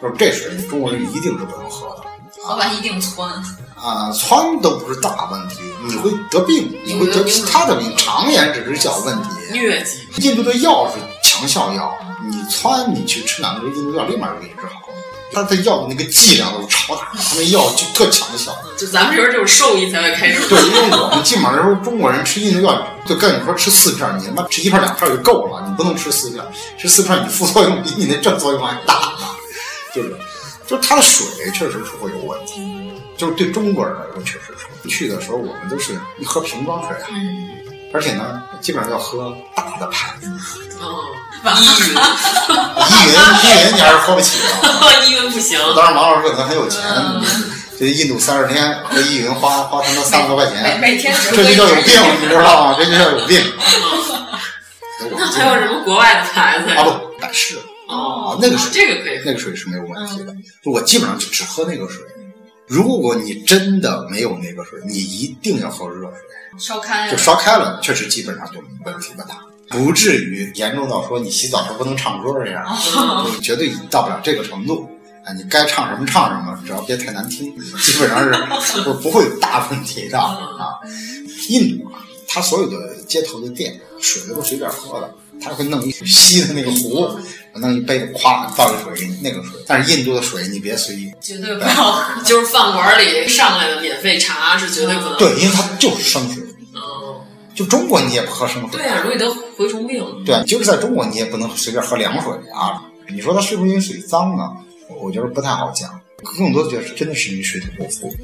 [0.00, 2.02] 就是这水，中国人一定是不能喝的。
[2.42, 3.30] 喝完一定窜
[3.76, 9.28] 啊，窜都不是大问题，你会得病，你会得其他的病，肠炎只是小问题。
[9.52, 11.94] 疟疾，印度的药是强效药，
[12.24, 14.80] 你窜你去吃两个印度药，立马就给你治好。
[15.32, 18.56] 他的药的那个剂量都超大，他那药就特强效。
[18.76, 20.48] 就咱们这边就是兽医才会开始。
[20.48, 26.44] 对，因为我们基本上说中国人吃印度药，就跟你说吃四片，你他妈吃一片两片就够了，你不能吃四片，
[26.78, 29.12] 吃四片你副作用比你那正作用还大。
[29.94, 30.16] 就是，
[30.66, 32.60] 就是它的水确实是会有问题，
[33.16, 34.66] 就是对中国人来说确实是。
[34.88, 37.06] 去的时候我们都是一喝瓶装水啊，
[37.92, 40.26] 而且呢，基本上要喝大的牌子。
[40.80, 41.04] 哦，
[41.44, 41.94] 依云，
[42.88, 44.44] 依云，依云，你还是喝不起的。
[45.06, 45.58] 依云不行。
[45.76, 46.82] 当然王老师可能很有钱，
[47.78, 52.76] 这印度三十天喝依云花花他妈三百多块钱，每天这就叫有病，你知道吗？
[52.78, 53.40] 这就叫有病。
[55.14, 56.70] 那还有什么国外的牌子？
[56.70, 57.58] 啊不，百事。
[57.88, 60.32] 哦，那个水这个可以，那个水是没有问题的。
[60.64, 62.02] 就我基本上就只喝那个水。
[62.66, 66.18] 如果你真的没有那个水，你一定要喝热水，
[66.58, 69.38] 烧开就烧开了，确实基本上就问题不大，
[69.68, 72.64] 不至于严重到说你洗澡时候不能唱歌这样，
[73.42, 74.88] 绝对到不了这个程度。
[75.24, 80.80] 啊，你该唱什么唱什么，只要别太难听，基本上是不 不会有大问题的啊。
[81.48, 85.14] 印度啊，它所有的街头的店水都随便喝的。
[85.40, 87.08] 他会弄一吸的那个壶，
[87.54, 89.60] 弄一杯子，咵倒一水给你，那种水。
[89.66, 92.22] 但是印度的水你别随意，绝对不要喝。
[92.22, 95.18] 就是饭馆里上来的免费茶是绝对不能。
[95.18, 96.42] 对，因为它就是生水。
[96.74, 97.20] 哦。
[97.54, 98.70] 就中国你也不喝生水。
[98.72, 99.26] 对呀，容易得
[99.58, 100.04] 蛔虫病。
[100.24, 102.82] 对，就是在中国你也不能随便喝凉水啊。
[103.08, 104.50] 你说它是不是因为水脏呢？
[105.00, 105.90] 我觉得不太好讲。
[106.22, 108.14] 更多的觉得真的是因为水土不服，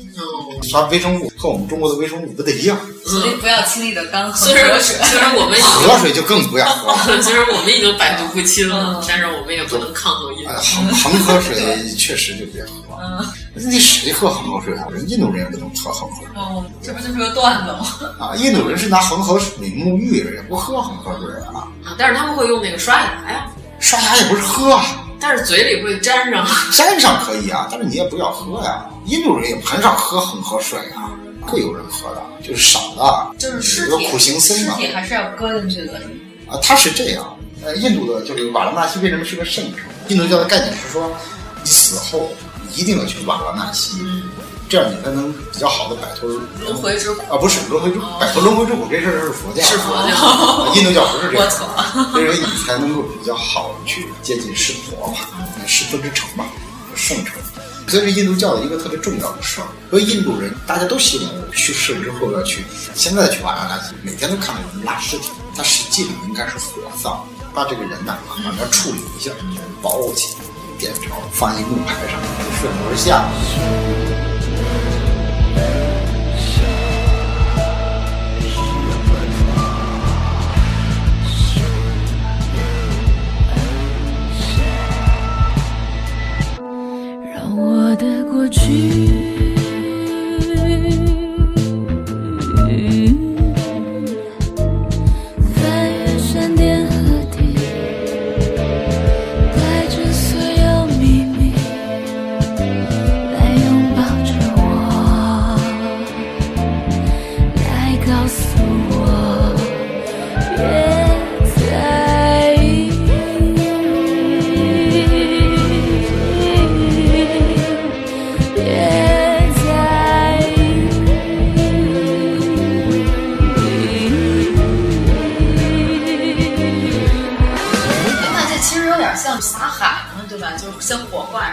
[0.73, 4.97] 它微生物和我们中国的微生物不太一样，所以不要轻易的干喝河水。
[5.05, 10.51] 虽然我们河水就更不要喝，虽然我们已经百毒不侵了，但是我们也不能抗衡印度。
[10.51, 11.57] 恒恒河水
[11.97, 12.71] 确实就别喝，
[13.03, 13.27] 嗯
[13.61, 14.87] 那谁喝恒河水啊？
[14.93, 16.27] 人印度人也不能喝恒河水。
[16.37, 17.87] 哦，这不就是个段子吗？
[18.21, 21.67] 啊，印度人是拿恒河水沐浴，也不喝恒河水啊。
[21.85, 24.85] 啊，但是他们会用那个刷牙呀，刷牙也不是喝啊。
[25.21, 28.87] 但是嘴里会粘上，粘上可以啊，但是你也不要喝呀。
[29.07, 31.11] 印度人也很少喝恒河水啊，
[31.41, 33.37] 会有人喝的，就是少的。
[33.39, 35.95] 就是尸体，苦行僧嘛，尸体还是要搁进去的。
[36.47, 37.37] 啊，他是这样。
[37.65, 39.85] 呃，印度的就是瓦拉纳西为什么是个圣城？
[40.09, 41.11] 印度教的概念是说，
[41.63, 42.31] 你死后
[42.77, 43.99] 一定要去瓦拉纳西。
[44.69, 46.29] 这样你才能比较好的摆脱
[46.61, 47.39] 轮回之苦啊！
[47.39, 51.47] 不是轮回之摆脱轮回之苦这事儿是佛教，是佛教，印度教不是这样。
[51.47, 55.21] 我错了，因为你才能够比较好的去接近湿婆吧，
[55.67, 56.45] 湿婆之城嘛，
[56.95, 57.35] 圣城。
[57.89, 59.67] 所以是印度教的一个特别重要的事儿。
[59.89, 62.63] 所以印度人大家都希望去世之后要去，
[62.95, 69.31] 现在去瓦拉纳西，每天都看到有人拉尸体，它实际上应该是火葬，把这个人呐往那处理一下，
[69.81, 70.41] 包起来，
[70.79, 72.21] 点着放一木牌上，
[72.61, 74.28] 顺流而下。
[87.99, 89.38] 的过去。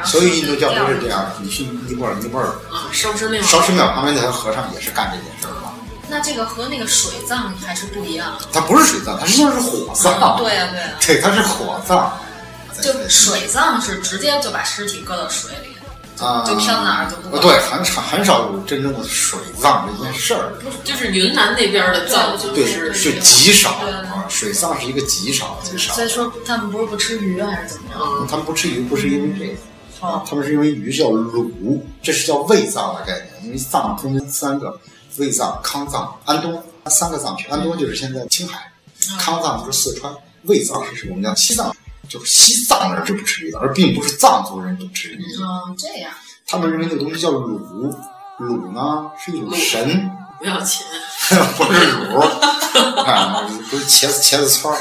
[0.06, 5.74] 所以印度教都是这样的，你去尼泊尔，尼泊尔啊，烧尸庙，烧尸庙旁边那条和尚也是干这件事儿的。
[6.08, 8.38] 那这个和那个水葬还是不一样。
[8.54, 10.38] 它不是水葬，它实际上是火葬。
[10.38, 10.90] 对呀，对呀。
[11.06, 12.18] 对，它是火葬。
[12.82, 15.75] 就水葬是直接就把尸体搁到水里，
[16.20, 17.42] 啊，就飘哪儿就不管。
[17.42, 20.54] 对，很少很少有真正的水葬这件事儿。
[20.62, 24.26] 不，就是云南那边的葬，就是是极少啊。
[24.30, 25.94] 水葬是一个极少极少。
[25.94, 28.28] 所以说他们不是不吃鱼还是怎么样？
[28.30, 29.54] 他们不吃鱼，不是因为这个。
[30.02, 33.46] 啊，他们是因为鱼叫卤，这是叫胃脏的概念。
[33.46, 34.78] 因为藏分三个：
[35.18, 37.48] 胃藏、康藏、安东，三个藏区。
[37.50, 38.72] 安东就是现在青海，
[39.18, 40.14] 康藏就是四川，
[40.44, 41.76] 胃藏是我们叫西藏。
[42.08, 45.22] 就是西藏人是不吃鱼的，而并不是藏族人不吃鱼。
[45.42, 46.12] 哦，这样。
[46.48, 47.92] 他们认为那个东西叫卤，
[48.40, 50.86] 卤呢是一种神，不要钱，
[51.58, 52.20] 不是卤
[53.04, 54.80] 啊，不是茄子茄子串儿，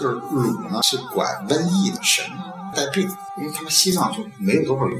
[0.00, 2.24] 就是卤呢是管瘟疫的神，
[2.74, 3.08] 带病，
[3.38, 4.98] 因为他们西藏就没有多少鱼，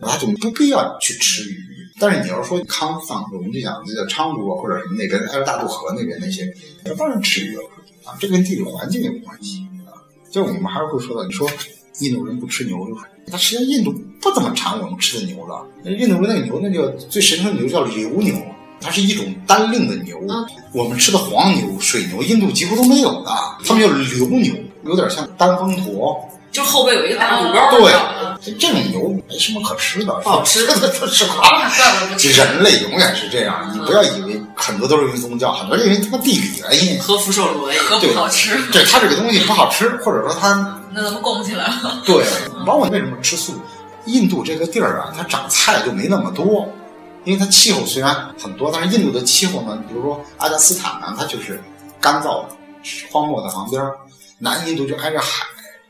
[0.00, 1.58] 他就不必要去吃鱼。
[1.98, 6.52] 但是你要说康藏，我们就讲这叫昌都或者什么那边挨着大渡河那边那些，
[6.84, 7.62] 那当然吃鱼了
[8.04, 9.66] 啊，这跟地理环境有关系
[10.42, 10.44] 啊。
[10.46, 11.48] 就我们还是会说到，你说
[12.00, 12.96] 印度人不吃牛肉，
[13.30, 15.64] 但实际上印度不怎么产我们吃的牛了。
[15.84, 18.34] 那印度人那个牛，那叫最神圣的牛叫流牛，
[18.80, 20.18] 它是一种单令的牛。
[20.72, 23.30] 我们吃的黄牛、水牛，印度几乎都没有的，
[23.64, 24.54] 他们叫流牛，
[24.84, 26.28] 有点像丹峰驼。
[26.54, 27.70] 就后背有一个大鼓包。
[27.72, 31.70] 对，这种油没什么可吃的，不好吃的， 都吃垮了。
[32.16, 37.00] 人类永远是这样，你不要以为很多都是因为宗教，很多是因为他妈地理原因。
[37.02, 38.56] 和福寿螺一样，不好吃。
[38.70, 42.00] 对，它这个东西不好吃，或者说它 那怎么供起来了？
[42.06, 42.24] 对，
[42.64, 43.60] 包括为什么吃素？
[44.06, 46.68] 印度这个地儿啊，它长菜就没那么多，
[47.24, 51.60] 因为它气候虽然很多，但是印度的气候呢，比如说阿加斯坦呢，它就是
[52.00, 52.48] 干燥的，
[53.10, 53.82] 荒漠的旁边；
[54.38, 55.46] 南印度就挨着海。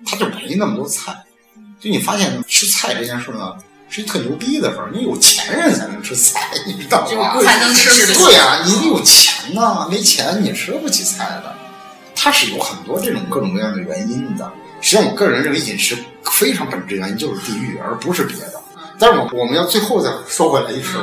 [0.07, 1.15] 他就没那么多菜，
[1.81, 3.55] 就你发现吃菜这件事呢，
[3.89, 4.91] 是一特牛逼的事儿。
[4.93, 7.41] 你有钱人才能吃菜，你知道吗？
[7.43, 11.55] 才能吃对呀，你得有钱呐，没钱你吃不起菜的。
[12.15, 14.51] 它是有很多这种各种各样的原因的。
[14.81, 18.61] 实际上，我个人认为饮食非常本质原因就是地域，而不是别的。
[18.99, 20.99] 但是我我们要最后再说回来一是，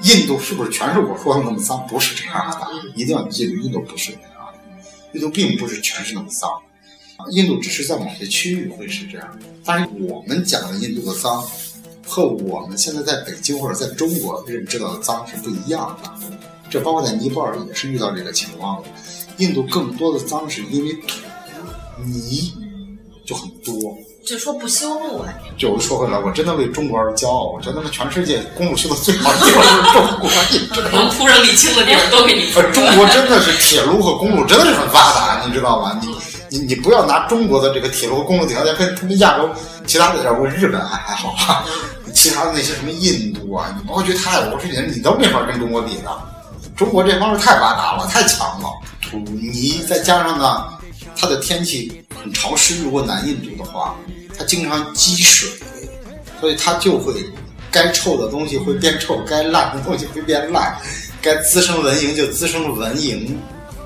[0.00, 1.86] 印度是不是全是我说的那么脏？
[1.86, 6.50] 不是这样的，一定要记住，印度不是这样的，印度并不是全是那么脏。
[7.30, 11.42] 印度只是在某些区域会是这样，但是我们讲的印度的脏，
[12.06, 16.10] 和我们现在在北京或者在中国认知到的脏是不一样的。
[16.68, 18.88] 这包括在尼泊尔也是遇到这个情况的。
[19.38, 21.20] 印度更多的脏是因为土
[22.04, 22.52] 泥
[23.24, 23.74] 就很多。
[24.24, 25.32] 就说不修路啊？
[25.58, 27.52] 就说回来，我真的为中国而骄傲。
[27.52, 30.30] 我觉得那全世界公路修的最好的地方就是中国。
[30.90, 32.50] 能铺上沥青的地方都给你。
[32.72, 36.00] 中国真的是铁路和公路真的是很发达，你知道吗？
[36.02, 36.08] 你。
[36.54, 39.50] 你你不要拿中国的这个铁路公路条件跟他们亚洲
[39.88, 41.64] 其他的，要不日本还还好吧？
[42.14, 46.16] 其他的那些什么印度啊，你包括去泰国这些，你都没法跟中国比的。
[46.76, 48.68] 中国这方面太发达了，太强了。
[49.02, 50.64] 土泥再加上呢，
[51.16, 52.84] 它的天气很潮湿。
[52.84, 53.96] 如果南印度的话，
[54.38, 55.48] 它经常积水，
[56.40, 57.14] 所以它就会
[57.72, 60.76] 该臭的东西会变臭，该烂的东西会变烂，
[61.20, 63.34] 该滋生蚊蝇就滋生蚊蝇，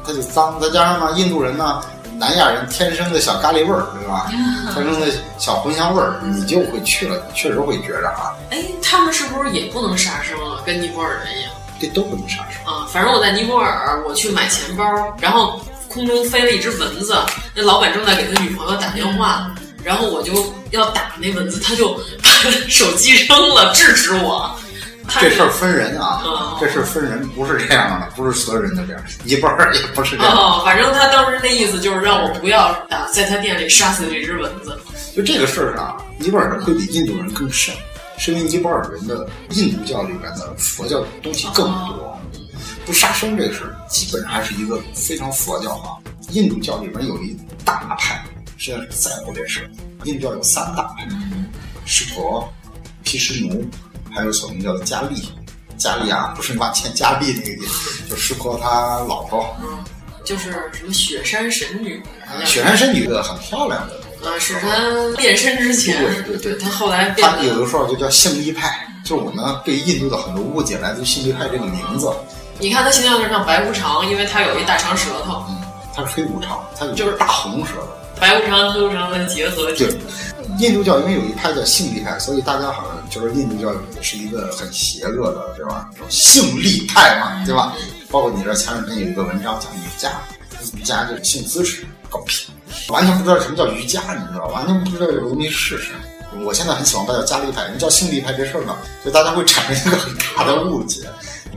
[0.07, 0.61] 它就脏。
[0.61, 1.81] 再加上呢，印度人呢。
[2.19, 4.27] 南亚人天生的小咖喱味儿，对吧？
[4.75, 5.07] 天生的
[5.39, 8.35] 小茴香味儿，你就会去了，确实会觉着啊。
[8.51, 10.61] 哎，他们是不是也不能杀生啊？
[10.67, 11.53] 跟尼泊尔人一样？
[11.79, 12.89] 对，都不能杀生啊。
[12.93, 14.85] 反正我在尼泊尔，我去买钱包，
[15.21, 17.17] 然后空中飞了一只蚊子，
[17.55, 19.49] 那老板正在给他女朋友打电话，
[19.85, 20.33] 然后我就
[20.73, 22.31] 要打那蚊子，他就把
[22.69, 24.59] 手机扔了，制止我。
[25.09, 26.23] 这事儿分人啊，
[26.61, 30.37] 这事儿分人，不是这样的，不是所有人都这样，尼泊尔也不是这样。
[30.37, 34.79] 哦，反正他当时那意思就是让我不要啊，在他店里杀死这只蚊子。
[35.17, 37.75] 就这个事儿上，尼泊尔人会比印度人更甚，
[38.19, 42.19] 是因为尼泊尔人的印度教里边的佛教东西更多。
[42.85, 45.99] 不杀生这个事儿，基本上还是一个非常佛教化。
[46.31, 48.23] 印度教里边有一大派，
[48.57, 49.69] 实际上是在乎这事。
[50.05, 51.09] 印度教有三大派：
[51.85, 52.47] 湿婆、
[53.03, 53.69] 毗湿奴。
[54.19, 55.29] 还有小名叫做加利，
[55.77, 59.79] 加利啊，不是你妈欠佳丽那个意思，就师婆他老婆，嗯，
[60.25, 62.03] 就是什么雪山神女，
[62.45, 64.69] 雪山神女的很漂亮的，啊，是她
[65.17, 72.13] 变身之前，对对对，她后来她有的时候就叫性力派，就是我们对印度的很多误解来自于性力派这个名字。
[72.59, 75.63] 你看她形象有点像白无常，因为她有一大长舌头，嗯，
[75.95, 79.87] 她是黑无常，她就是大红舌头，白无常黑无常的结合体。
[80.59, 85.89] 印度教因为有一派叫性力派，所以大家好像就是印度教也是一个很邪恶的，对吧？
[86.09, 87.73] 性力派嘛，对吧？
[88.11, 90.21] 包括你这前两天有一个文章讲瑜伽，
[90.75, 92.51] 瑜伽就是性姿势，狗屁，
[92.89, 96.45] 完全不知道什么叫瑜伽，你知道完全不知道这个东西是什么。
[96.45, 101.09] 我现在很喜欢把叫加力派，人叫性力派这事儿呢，就大家会产生一个很大的误解。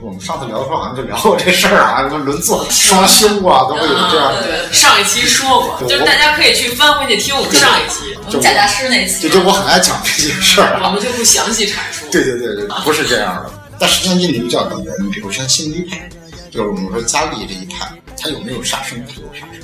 [0.02, 4.32] 我们上次聊的时候好像就聊过这事儿啊，什么轮坐、双修啊，都会有这样。
[4.42, 9.28] 对，上一期说过，就是大家可以去翻回去听我们上一期，我们贾大师那期。
[9.28, 12.04] 就就我很爱讲这些事儿，我们就不详细阐述。
[12.10, 13.50] 对对对对，不是这样的。
[13.78, 16.10] 但实际上，印度教里面，你比如像新一派，
[16.50, 17.88] 就是我们说加利这一派，
[18.20, 19.00] 他有没有杀生？
[19.06, 19.62] 他有杀生。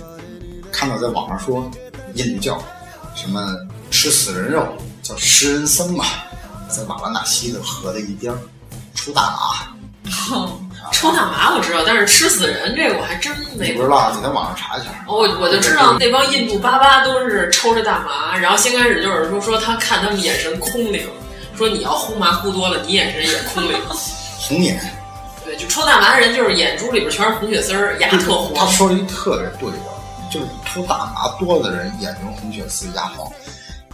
[0.71, 1.69] 看到在网上说，
[2.15, 2.63] 印度教
[3.17, 3.45] 什么
[3.91, 4.65] 吃死人肉，
[5.03, 6.05] 叫食人僧嘛，
[6.69, 8.33] 在瓦拉纳西的河的一边
[8.95, 9.68] 出大马。
[10.93, 14.87] 抽大麻我知道，但是吃死人这个我还真没不知道，你在网上查一下。
[15.07, 21.07] 我我就知道那帮印度巴巴都是抽着大麻，然后先开始就是说说他看他们眼神空灵，
[21.57, 23.77] 说你要呼麻呼多了，你眼神也空灵。
[24.41, 24.81] 红眼。
[25.45, 28.55] 对，就抽大麻的人就是眼珠里边全是红血丝儿，牙特黄。
[28.55, 29.85] 他说了一特别对的，
[30.31, 33.31] 就是抽大麻多的人眼睛红血丝、牙黄。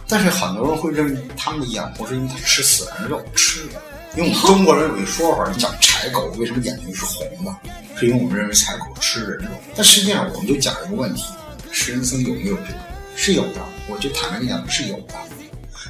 [0.07, 3.81] 但是很多人会认为他们的眼红是因为他吃死人肉吃的。
[4.15, 7.53] 因为我们中国人有一说法，讲柴狗为什么眼睛是红的，
[7.97, 9.49] 是因为我们认为柴狗吃人肉。
[9.75, 11.25] 但实际上，我们就讲一个问题：
[11.71, 12.79] 食人僧有没有这个？
[13.17, 13.61] 是有的。
[13.89, 15.13] 我就坦白跟你讲，是有的。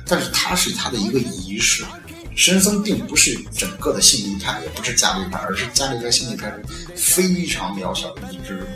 [0.08, 1.84] 但是它是他的一个仪式。
[2.36, 6.52] 食人僧并不是整个的信力派，也不是伽利派，而是伽利派、信力派
[6.96, 8.68] 非常渺小的一支。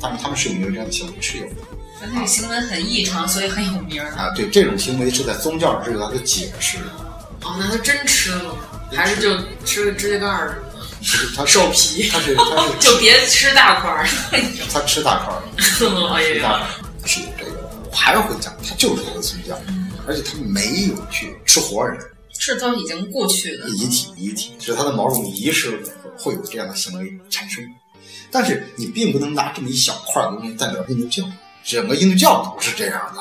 [0.00, 1.12] 但是他们是有没有这样的行为？
[1.20, 1.54] 是有的。
[2.00, 4.30] 那个行为很异常，所以很有名啊。
[4.34, 6.78] 对，这种行为是在宗教是有它的解释。
[7.42, 8.58] 哦，那他真吃了吗？
[8.92, 10.62] 还是就吃个指甲盖儿
[11.02, 11.36] 什么的？
[11.36, 14.06] 他兽皮，他是 他是就别吃大块儿。
[14.72, 15.84] 他吃大块儿， 吃
[16.40, 16.66] 大块儿
[17.04, 17.52] 是有这个。
[17.90, 19.58] 我还是会讲，他就是一个宗教，
[20.06, 21.98] 而且他没有去吃活人。
[22.38, 25.82] 是都已经过去的遗体，遗体是他的某种仪式
[26.18, 27.64] 会有这样的行为产生，
[28.30, 31.24] 但是你并不能拿这么一小块东西代表印度教，
[31.66, 33.20] 整个印度教都是这样的，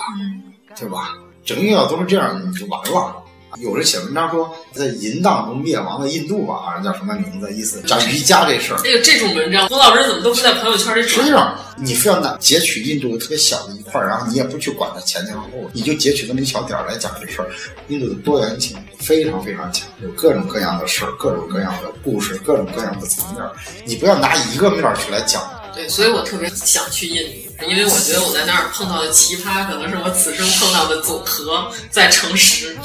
[0.80, 1.18] 对吧？
[1.43, 3.16] 整个印度教都是这样，你就完了。
[3.60, 7.52] 有人写文章说，在淫荡中灭亡的印度吧，好像叫什么名字？
[7.54, 8.80] 意思讲瑜伽这事儿。
[8.84, 17.50] 哎呦，这种文章，胡老师怎么都不在朋友圈里实际上，你非要拿截取印度特别小的一块，然后你也不去管它前前后后，你就截取这么一小点来讲这事儿。
[17.88, 23.43] 印度的多元性非常非常强，有各种各样的事儿，各种各样的故事，各种各样的层面。
[23.86, 25.41] 你不要拿一个面去来讲。
[25.74, 32.78] 对，所以我特别想去印度，因为我觉得我在那儿碰到的奇葩，可能是我此生碰到的总和在诚实。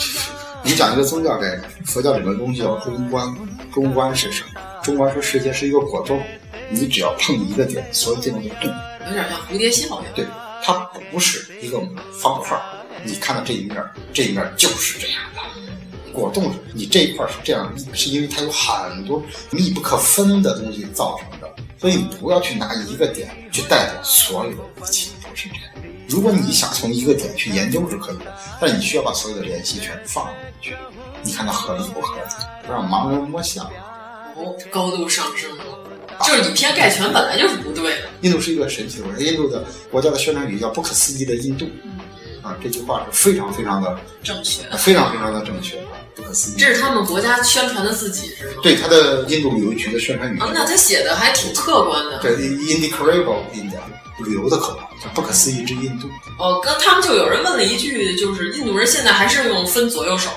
[0.62, 3.26] 你讲一个宗教概念，佛教里面东西叫中观，
[3.72, 4.60] 中观是什么？
[4.82, 6.22] 中观说世界是一个果冻，
[6.70, 8.72] 你只要碰一个点，所有地方就动。
[9.06, 10.06] 有点像蝴蝶效应。
[10.14, 10.26] 对，
[10.62, 10.74] 它
[11.10, 11.80] 不是一个
[12.20, 12.60] 方块，
[13.02, 15.40] 你看到这一面，这一面就是这样的。
[16.12, 21.48] 果冻，你这一块是这样，是因为它有很多密不可分的东西造成的，
[21.80, 25.64] 所以你不要去拿一个点去代表所有的一切，都是这样。
[26.06, 30.76] 如果你想从一个点去研究是可以的，但你需要把所有的联系全放进去，
[31.22, 32.66] 你看它合理不合理？
[32.66, 33.64] 不让盲人摸象。
[34.36, 35.64] 哦，高度上升了，
[36.22, 38.08] 就是以偏概全本来就是不对的。
[38.20, 41.66] 印度是一个神奇的国家，印度的国家的宣传语叫“不可思议的印度”，
[42.42, 45.78] 啊，这句话是非常非常的正确，非常非常的正确，
[46.56, 48.60] 这是他们国家宣传的自己是吗？
[48.62, 50.38] 对，他的印度旅游局的宣传语。
[50.38, 52.18] 啊，那他写的还挺客观的。
[52.18, 53.80] 对，Incredible India。
[54.22, 56.06] 旅游的口号叫“不可思议之印度”。
[56.38, 60.28] 哦，刚他们就有人问了一句，就是印度人现在还是用分左右手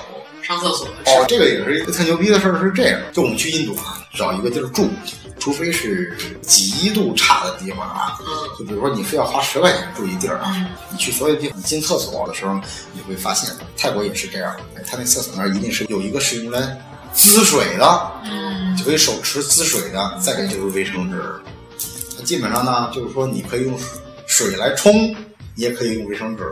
[0.46, 0.86] 上厕所？
[1.06, 4.88] 哦，这个也是一个特牛逼的事儿，是这样：就我们去印度啊，找一个地儿住，
[5.38, 8.18] 除非是极度差的地方啊，
[8.58, 10.54] 就比如说你非要花十块钱住一地儿啊，
[10.90, 12.60] 你去所有地方，你进厕所的时候，
[12.92, 14.54] 你会发现泰国也是这样，
[14.86, 16.78] 他那厕所那儿一定是有一个是用来
[17.14, 21.22] 滋水的，嗯，就可以手持滋水的，再给就是卫生纸。
[22.24, 23.78] 基本上呢，就是说你可以用
[24.26, 25.14] 水来冲，
[25.54, 26.44] 你也可以用卫生纸。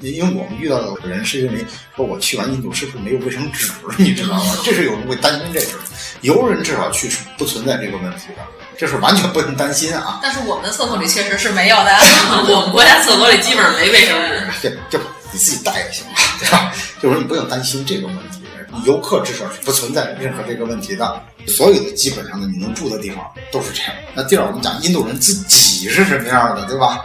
[0.00, 1.64] 因为我们遇到的人是因为
[1.96, 3.72] 说，我去完印度是不是没有卫生纸？
[3.98, 4.56] 你知道吗？
[4.64, 5.76] 这是有人会担心这事。
[6.22, 8.42] 游人至少去是不存在这个问题的，
[8.76, 10.20] 这是完全不用担心啊。
[10.22, 11.96] 但是我们的厕所里确实是没有的，
[12.48, 14.46] 我们国家厕所里基本上没卫生纸。
[14.68, 14.98] 对，就
[15.32, 16.04] 你自己带也行，
[16.40, 16.72] 对吧？
[17.00, 18.42] 就是说你不用担心这个问题。
[18.84, 23.92] 游客至少是不存在任何这个问题的，所有的基本上的你能住的地方都是这样。
[24.14, 27.04] 那第二，我们讲印度人自己是什么样的，对吧？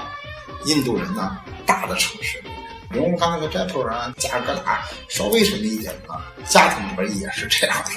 [0.66, 2.42] 印度人呢，大的城市，
[2.94, 7.90] 比如我们刚才说斋普啊、加尔各答，稍微什么一点的，家庭里边也是这样的。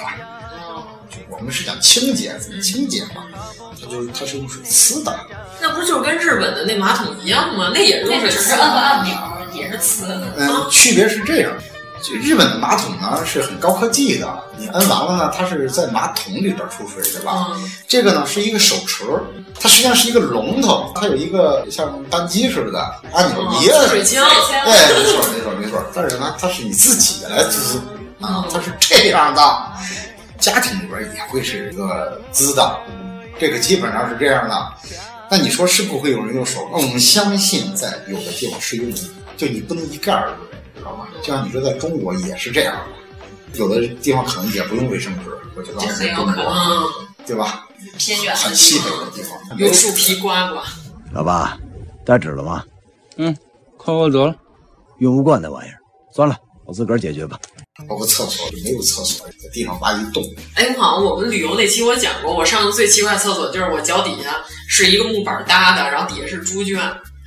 [1.29, 3.27] 我们是讲清洁，怎么清洁嘛？
[3.79, 5.15] 它就是它是用水呲的。
[5.61, 7.69] 那不就是跟日本的那马桶一样吗？
[7.71, 9.15] 那也是用水呲，按个按钮
[9.53, 10.33] 也是呲的。
[10.37, 11.53] 嗯，区别是这样。
[12.01, 17.57] 就日本的马桶呢是很高科技的，你摁完了呢，它是在马桶里边出水，对吧？
[17.87, 19.03] 这个呢是一个手持，
[19.59, 22.79] 它实际上是一个龙头，它有一个像扳机似的
[23.13, 24.25] 按钮，一摁，水枪，
[24.63, 25.83] 对，没错，没错，没错。
[25.93, 27.81] 但是呢，它是你自己来滋
[28.21, 29.41] 啊，它是这样的，
[30.39, 32.77] 家庭里边也会是一个滋的，
[33.39, 34.73] 这个基本上是这样的。
[35.29, 36.67] 那你说是不会有人用手？
[36.71, 38.99] 那我们相信在有的地方是用的，
[39.35, 40.37] 就你不能一概而论。
[40.87, 41.07] 知道吗？
[41.21, 42.75] 就像你说，在中国也是这样
[43.51, 46.91] 的，有的地方可能也不用卫生纸，我觉得在中国，
[47.25, 47.67] 对吧？
[47.97, 50.63] 偏远很西北的地方，用树皮刮刮。
[51.11, 51.57] 老爸，
[52.05, 52.63] 带纸了吗？
[53.17, 53.35] 嗯，
[53.77, 54.35] 快快得了，
[54.99, 55.77] 用不惯那玩意儿，
[56.13, 57.39] 算了，我自个儿解决吧。
[57.87, 60.23] 包括厕所就没有厕所，在地上挖一洞。
[60.55, 66.81] 哎，好像我们旅游那期我讲过，我上的最奇怪的厕所就是我脚底下是一个木板搭的，然后底下是猪圈，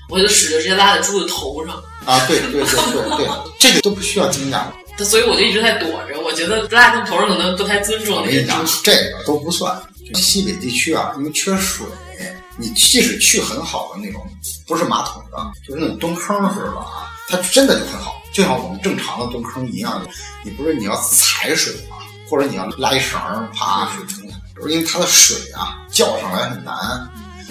[0.09, 1.81] 我就屎就直接拉在猪的头上。
[2.05, 3.29] 啊，对对对对对，
[3.59, 4.65] 这个都不需要惊讶。
[5.05, 8.19] 所以我就一直在躲着，我觉得拉他头上可能不太尊重。
[8.19, 9.81] 我跟你讲，这个都不算。
[10.15, 11.87] 西北地区啊，因为缺水，
[12.57, 14.21] 你即使去很好的那种，
[14.67, 20.05] 不是马桶的，就是那种蹲坑似的啊，它真的就很好，就像我们正常的蹲坑一样。
[20.43, 21.97] 你不是你要踩水吗？
[22.29, 23.19] 或者你要拉一绳
[23.55, 26.75] 啪水冲下来，因为它的水啊叫上来很难，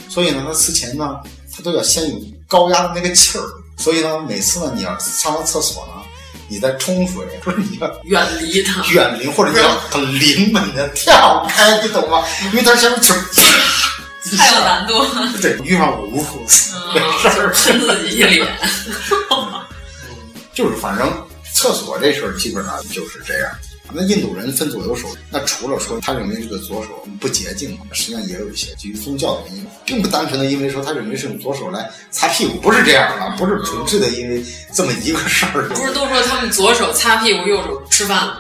[0.08, 1.18] 所以呢，它之前呢，
[1.56, 3.44] 它都要先有高压的那个气儿，
[3.80, 5.94] 所以呢，每次呢，你要上完厕所呢。
[6.52, 12.26] 你在冲水， 不是你要远离它，远离或者你要很灵敏的跳开，你懂吗？
[12.46, 15.32] 因为它下面就啪，太有难度了。
[15.40, 17.00] 对，遇上我无数次， 没
[17.30, 18.48] 事儿喷自己一脸。
[20.52, 21.08] 就是反正
[21.54, 23.52] 厕所这事儿基本上就是这样。
[23.91, 26.90] 那印度人分左右手，那除了说他认为这个左手
[27.20, 34.44] 不洁净，实际上也有一些基于宗教的原因，并不单纯的因为说他认为是用左手来擦屁股，不是这样的，不是纯粹的因为
[34.74, 35.70] 这么一个事儿。
[35.70, 38.38] 不是都说他们左手擦屁股，右手吃饭吗？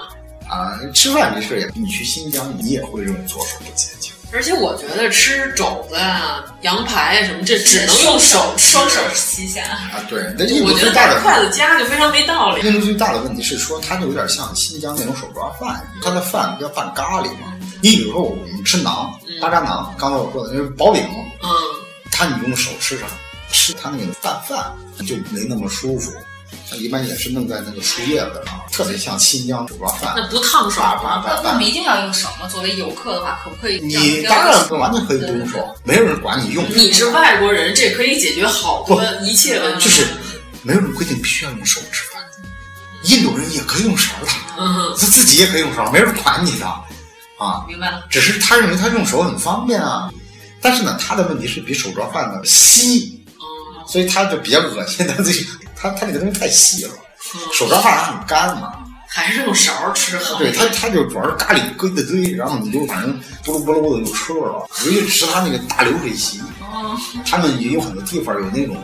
[0.47, 4.11] 啊，吃饭这事儿也，你去新疆，你也会认为左手不洁净。
[4.31, 10.03] 而且我觉得吃肘子啊、羊排啊什么，这只能用手双手吸下啊。
[10.07, 12.65] 对，那我觉得带筷子夹就非常没道理。
[12.65, 17.53] 印度最大的问题是说，它就有点像新疆那种手抓饭，它的饭要拌咖喱嘛。
[17.81, 19.09] 你比如说我们吃馕、
[19.41, 21.03] 巴扎馕，刚才我说的那是薄饼，
[21.41, 21.49] 嗯，
[22.11, 23.05] 它你用手吃啥？
[23.51, 24.63] 吃它那个拌饭
[25.07, 26.11] 就没那么舒服。
[26.69, 30.13] 它一般也是弄在那个树叶子上，特别像新疆手抓饭。
[30.15, 31.23] 那不烫手吗？
[31.43, 32.47] 那我们一定要用手吗？
[32.47, 33.79] 作为游客的话，可不可以？
[33.81, 36.63] 你当然完全可以不用手，没有人管你用。
[36.69, 39.85] 你是外国人，这可以解决好多一切问题。
[39.85, 40.07] 就是
[40.61, 42.21] 没有人规定必须要用手吃饭，
[43.05, 44.27] 印度人也可以用勺的，
[44.59, 47.65] 嗯，他自己也可以用勺，没人管你的啊。
[47.67, 48.03] 明白了。
[48.09, 50.11] 只是他认为他用手很方便啊，
[50.61, 55.47] 但是呢，他的问题是比手抓饭的稀，嗯，所以他就比较恶心，他自己。
[55.79, 56.91] 他他那个东西太细了，
[57.53, 58.73] 手抓饭还很干嘛，
[59.07, 60.37] 还是用勺吃好。
[60.37, 64.67] 对他，他就主要是咖喱搁一堆，然后你就反正咕噜咕噜的就吃了。
[64.85, 66.41] 尤其吃他那个大流水席，
[67.25, 68.77] 他们也有很多地方有那种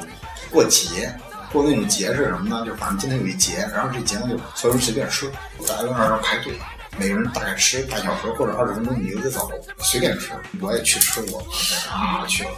[0.50, 1.14] 过节，
[1.52, 2.66] 过那种节是什么呢？
[2.66, 5.30] 就反正今天有一节，然后这节呢就所有人随便吃，
[5.68, 6.58] 大家在那儿排队，
[6.98, 10.32] 每个人大概吃半小时或者二十分钟你就得走，随便吃。
[10.62, 11.46] 我也去吃过，
[11.92, 12.50] 啊去了。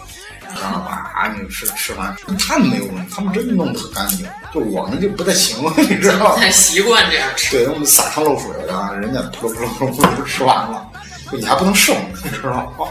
[0.55, 2.15] 然后把那个吃吃完，
[2.47, 4.25] 他们没有问题，他们真的弄得很干净。
[4.53, 7.57] 就我们就不太行了，你知道太习惯这样吃。
[7.57, 10.87] 对，我们洒汤漏水的，人家扑噜扑噜扑噜就吃完了，
[11.31, 12.87] 就你还不能剩，你知道吗？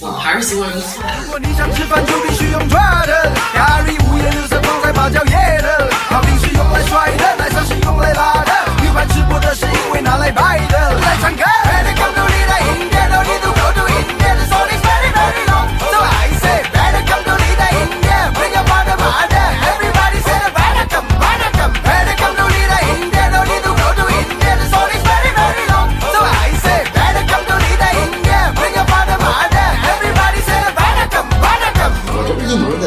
[0.00, 0.68] 我还是习惯。
[0.70, 3.30] 如果你想吃饭，就必须用抓的。
[3.54, 8.52] 咖喱五颜六色放在芭蕉叶的，烤饼是用来甩的，是用来拉的，
[9.28, 11.00] 播的是因为拿来摆的。
[11.00, 11.42] 来唱歌。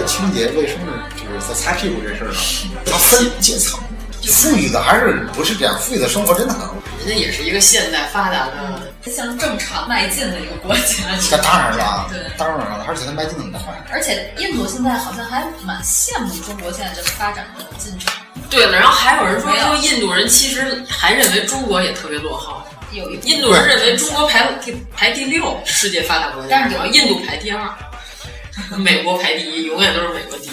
[0.06, 0.78] 清洁卫生
[1.16, 2.82] 就是在擦屁股这事儿呢？
[2.86, 3.80] 它分阶层，
[4.24, 5.78] 富裕的还是不是这样？
[5.80, 6.70] 富裕的生活真的很，
[7.00, 11.04] 人家也是一个现代发达的，向正常迈进的一个国家。
[11.32, 13.62] 那当然了，对，当然了，而且它迈进很快。
[13.92, 18.12] 而且印度现在好像还蛮羡慕中国现在这个发展的进程。
[18.50, 22.62] 对了，然后还有人说说印度人其实还认为中国也特别落后。
[22.92, 27.68] 有一印度人认为中国排第排第六世界发达国家，但是印度排第二。
[28.78, 30.52] 美国排第一，永远都是美国第一。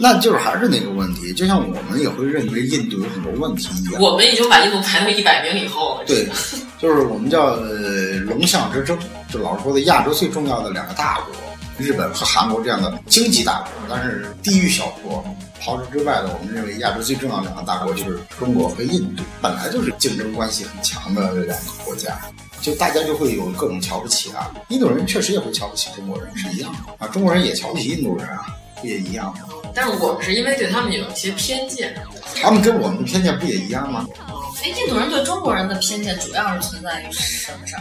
[0.00, 4.00] 那就是还是那个问题，就像我们也会认为印度有很多问题一样。
[4.00, 6.04] 我们已经把印度排到一百名以后了。
[6.06, 6.28] 对，
[6.78, 7.56] 就是我们叫
[8.26, 8.96] 龙象之争，
[9.28, 11.34] 就老说的亚洲最重要的两个大国，
[11.78, 15.24] 日本和韩国这样的经济大国，但是地域小国。
[15.60, 22.16] 刨除之外的，我们认为亚洲最重要的两个大国就是中国和印度，本来就是竞争关系很强的两个国家。
[22.60, 27.08] 就大家就会有各种瞧不起啊，印度人确实也会瞧不起中国人，是一样的啊。
[27.08, 28.46] 中国人也瞧不起印度人啊，
[28.80, 29.40] 不也一样吗？
[29.74, 31.94] 但是我们是因为对他们有一些偏见，
[32.42, 34.06] 他们跟我们的偏见不也一样吗？
[34.62, 37.80] 哎，印度人对中国人的偏见主要是存在于什么上？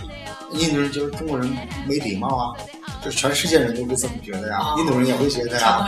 [0.53, 1.49] 印度人觉得中国人
[1.87, 2.53] 没礼貌啊，
[3.03, 5.87] 就全世界人都会这么觉得呀，印度人也会觉得呀，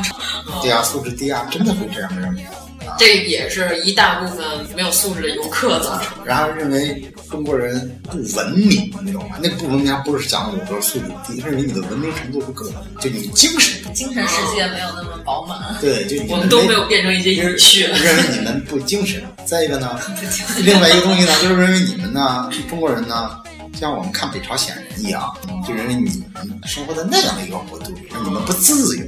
[0.62, 2.52] 对呀，素质低啊，真的会这样认为啊。
[2.98, 4.46] 这也是一大部分
[4.76, 6.26] 没有素质的游客造成。
[6.26, 9.38] 然后认为中国人不文明，你懂吗？
[9.42, 12.66] 那不文明还不是讲我的素质低，认为你的文明程度不够，
[13.00, 15.60] 就你精神精神世界没有那么饱满。
[15.82, 19.22] 对，就我们都没有变成一些语穴，认为你们不精神。
[19.46, 20.00] 再一个呢，
[20.64, 23.40] 另外一个东西呢，就是认为你们呢，中国人呢。
[23.74, 25.34] 像我们看北朝鲜人一样，
[25.66, 29.06] 就认为你们生活在那样的一个国度里，你们不自由，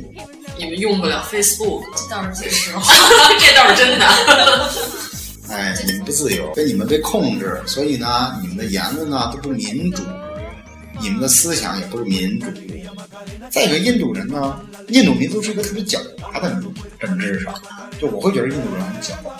[0.58, 2.94] 你们用不了 Facebook，这倒是最实话，
[3.40, 4.06] 这倒是真的。
[5.50, 10.02] 哎，你们不自由，所以你们被控制，所以呢，你们的言论呢都不民主，
[11.02, 12.48] 你们的思想也不是民主。
[13.50, 17.54] 再一个，印度人呢，印度民族是一个特别狡猾的民族，本质上，
[18.00, 19.32] 就我会觉得印度人很狡猾。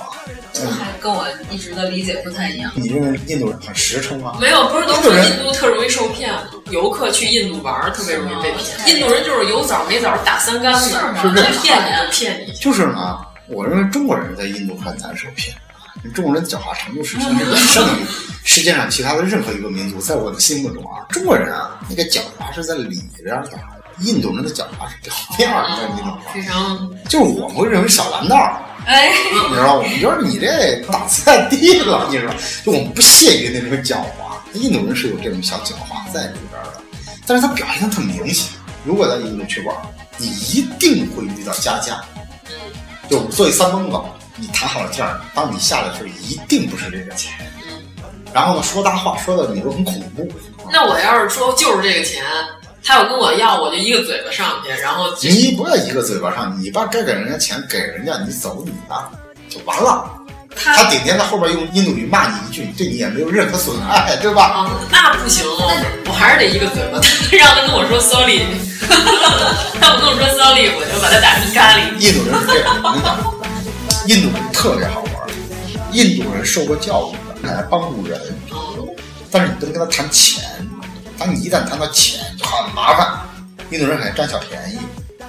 [0.54, 2.72] 这还跟我一直的理解不太一样。
[2.76, 4.38] 你认为印度人很实诚吗？
[4.40, 6.42] 没有，不是都说印度特容易受骗吗？
[6.70, 8.96] 游客去印度玩特别容易被骗。
[8.96, 10.90] 印度人就是有枣没枣打三竿子，
[11.22, 11.44] 是不是？
[11.62, 12.54] 骗你，骗你。
[12.54, 15.56] 就是呢，我认为中国人在印度很难受骗。
[16.16, 18.06] 中国人狡猾程度是甚至胜于
[18.44, 20.00] 世界上其他的任何一个民族。
[20.00, 23.52] 在我的心目中啊，中国人啊，那个狡猾是在里边的，
[24.00, 26.18] 印度人的狡猾是表面的，你懂吗？
[26.34, 28.60] 非常，就是我们会认为小蓝道。
[28.86, 29.12] 哎，
[29.50, 32.34] 你知道，我们觉得你这档次太低了，你知道，
[32.66, 34.32] 就我们不屑于那种狡猾。
[34.54, 36.82] 印度人是有这种小狡猾在里边的，
[37.26, 38.52] 但是他表现的特明显。
[38.84, 39.76] 如果在印度去玩，
[40.18, 42.02] 你一定会遇到加价。
[43.10, 43.98] 就作为三蹦子，
[44.36, 47.32] 你谈好了价，当你下来的时候，一定不是这个钱。
[48.34, 50.28] 然后呢，说大话说的你都很恐怖。
[50.72, 52.24] 那我要是说就是这个钱。
[52.84, 59.10] 他要跟我要，我就一个嘴巴上去，然后你不要一个嘴巴上，你把该给人家钱给人家，你走你的
[59.50, 60.10] 就完了。
[60.54, 64.44] 他顶天在后边用印度语骂你一句，对你也没有任何损害，对吧？
[64.44, 67.00] 啊，那不行，我还是得一个嘴巴。
[67.32, 68.42] 让他跟我说 sorry，
[69.80, 71.96] 他不跟我说 sorry，我就把他打成咖喱。
[72.00, 73.18] 印度人是这样，我跟你讲，
[74.08, 75.12] 印度人特别好玩。
[75.94, 78.20] 印度人受过教育的，来帮助人，
[79.32, 80.44] 但是你不能跟他谈钱。
[81.22, 83.22] 当你一旦谈到钱，就很麻烦。
[83.70, 84.80] 印度人很占小便宜，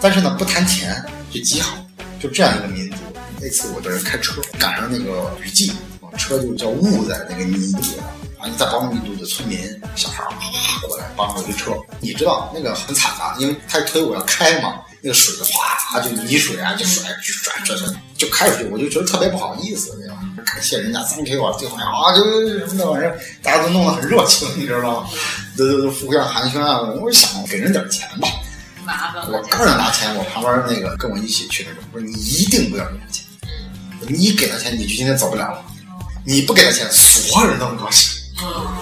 [0.01, 1.77] 但是呢，不谈钱就极好。
[2.19, 2.97] 就这样一个民族。
[3.39, 5.70] 那次我在这开车，赶上那个雨季，
[6.16, 8.05] 车就叫雾在那个泥里了。
[8.39, 9.59] 啊，你再帮印度的村民
[9.94, 17.86] 小孩哗过来帮我一车，你知道那个很惨的，因为他推我要开嘛，那个水哗就泥水啊就甩甩甩甩
[18.16, 19.94] 就开出去，我就觉得特别不好意思，
[20.60, 22.23] 谢人家，thank you 啊，最后啊就
[22.66, 25.09] 什么的玩意儿，大家都弄得很热情，你知道吗？
[25.56, 28.28] 都都都互相寒暄啊，我想给人点钱吧。
[28.85, 33.24] 麻烦我刚要拿钱，我旁边那个跟我一起去的人我说：“你一定不要给他钱，
[34.09, 35.62] 你给他钱，你就今天走不了了。
[36.24, 38.10] 你不给他钱，所有人都很高兴。”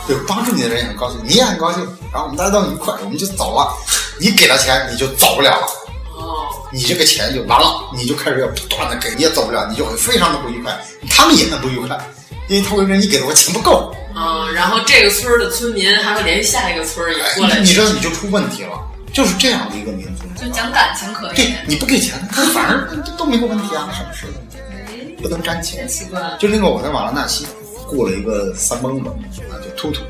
[0.09, 3.71] 对，帮助你的人也很高兴，你也很高兴，然后我们大家都很愉快，我们就走了。
[4.19, 5.67] 你给他钱，你就走不了了。
[6.71, 10.79] 哦，你这个钱就完了，你就开始要不断的给，你也走不了，你就会非常的不愉快，
[11.11, 11.99] 他们也很不愉快，
[12.49, 13.95] 因为他会认为你给的我钱不够。
[14.15, 18.81] 嗯，然后这个村的村民还会联系下一个村也过来，你知道你就出问题了，
[19.13, 20.25] 就是这样的一个民族。
[20.41, 22.89] 就讲感情可以，对，你不给钱，他反而
[23.19, 24.27] 都没有问题啊，什么事
[25.21, 25.87] 不能沾钱。
[25.89, 27.47] 奇怪，就那个我在瓦拉纳西。
[27.87, 29.11] 雇了一个三蹦子，
[29.51, 30.01] 啊，叫突突，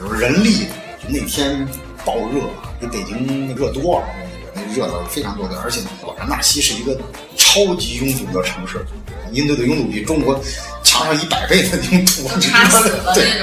[0.00, 0.66] 就是人力。
[1.06, 1.64] 那天
[2.04, 2.40] 爆热，
[2.80, 4.29] 比北京热多了，那
[4.74, 5.58] 热的非常多的。
[5.60, 6.98] 而且瓦拉纳西是一个
[7.36, 8.84] 超级拥堵的城市，
[9.32, 10.40] 印度的拥堵比中国
[10.82, 12.28] 强上一百倍的拥堵，
[13.14, 13.40] 对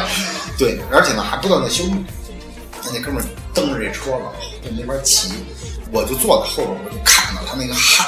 [0.58, 1.94] 对，而且呢还不断的修路。
[2.94, 4.34] 那哥们儿蹬着这车了，
[4.64, 5.34] 在那边骑，
[5.92, 8.06] 我就坐在后边，我就看到他那个汗。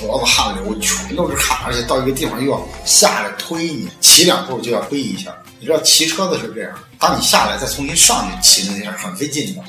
[0.00, 5.34] 脖子汗流，全都是汗，而且到一个地方又要下来推你，骑两步就要推一下。
[5.58, 9.62] 你知道骑车子是这样，当你下来再重新上去骑那下很费劲的，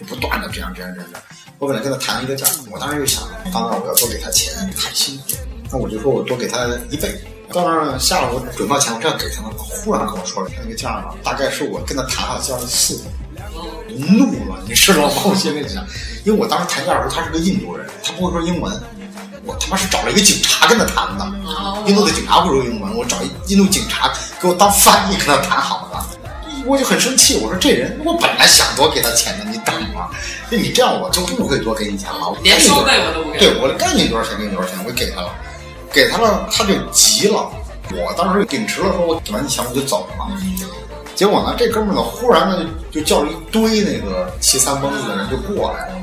[0.00, 1.10] 就不断的这样这样这样。
[1.58, 3.22] 我本来跟他谈了一个价，我当时就想，
[3.52, 5.24] 到那我要多给他钱，太辛苦。
[5.72, 7.18] 那我就说我多给他一倍。
[7.52, 13.04] 到那儿下了我准报钱，我这样给他了，忽然跟我说了那个价呢，大概是我跟他谈好价的四倍。
[13.96, 15.14] 怒了，你知道吗？
[15.24, 15.82] 我心里想，
[16.24, 18.70] 因为我当时谈价的时候他是个印度人，他不会说英文。
[19.46, 21.24] 我他妈是找了一个警察跟他谈的，
[21.86, 29.55] 印度的警察不说英文，我找一印度警察给我当翻译跟他谈好的，我就很生气，我说这人我本来想多给他钱的，你
[30.50, 30.50] 等吗？
[30.50, 33.38] 就你这样我就不会多给你钱了，连收费我都不给。
[33.38, 35.30] 对我该你多少钱给你多少钱，我给他了，
[35.92, 37.50] 给他了他就急了，
[37.92, 40.26] 我当时秉持了说我给完你钱我就走了，
[41.14, 45.94] 结果呢这哥们呢忽然呢就就叫了一堆那个骑三蹦子的人就过来了。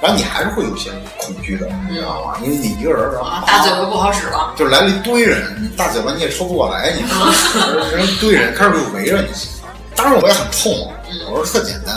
[0.00, 2.34] 然后你还是会有些恐惧的，你知道吗？
[2.42, 7.32] 因为你一个人，然后大嘴巴不好使了，就来了一堆人，你大嘴巴你也说不过来，你知道吗？
[7.92, 9.28] 人 一堆人开始就围着你。
[9.94, 10.90] 当时我也很痛，
[11.30, 11.94] 我说特简单，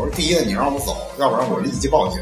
[0.00, 2.20] 我说第一个你让我走，要不然我立即报警。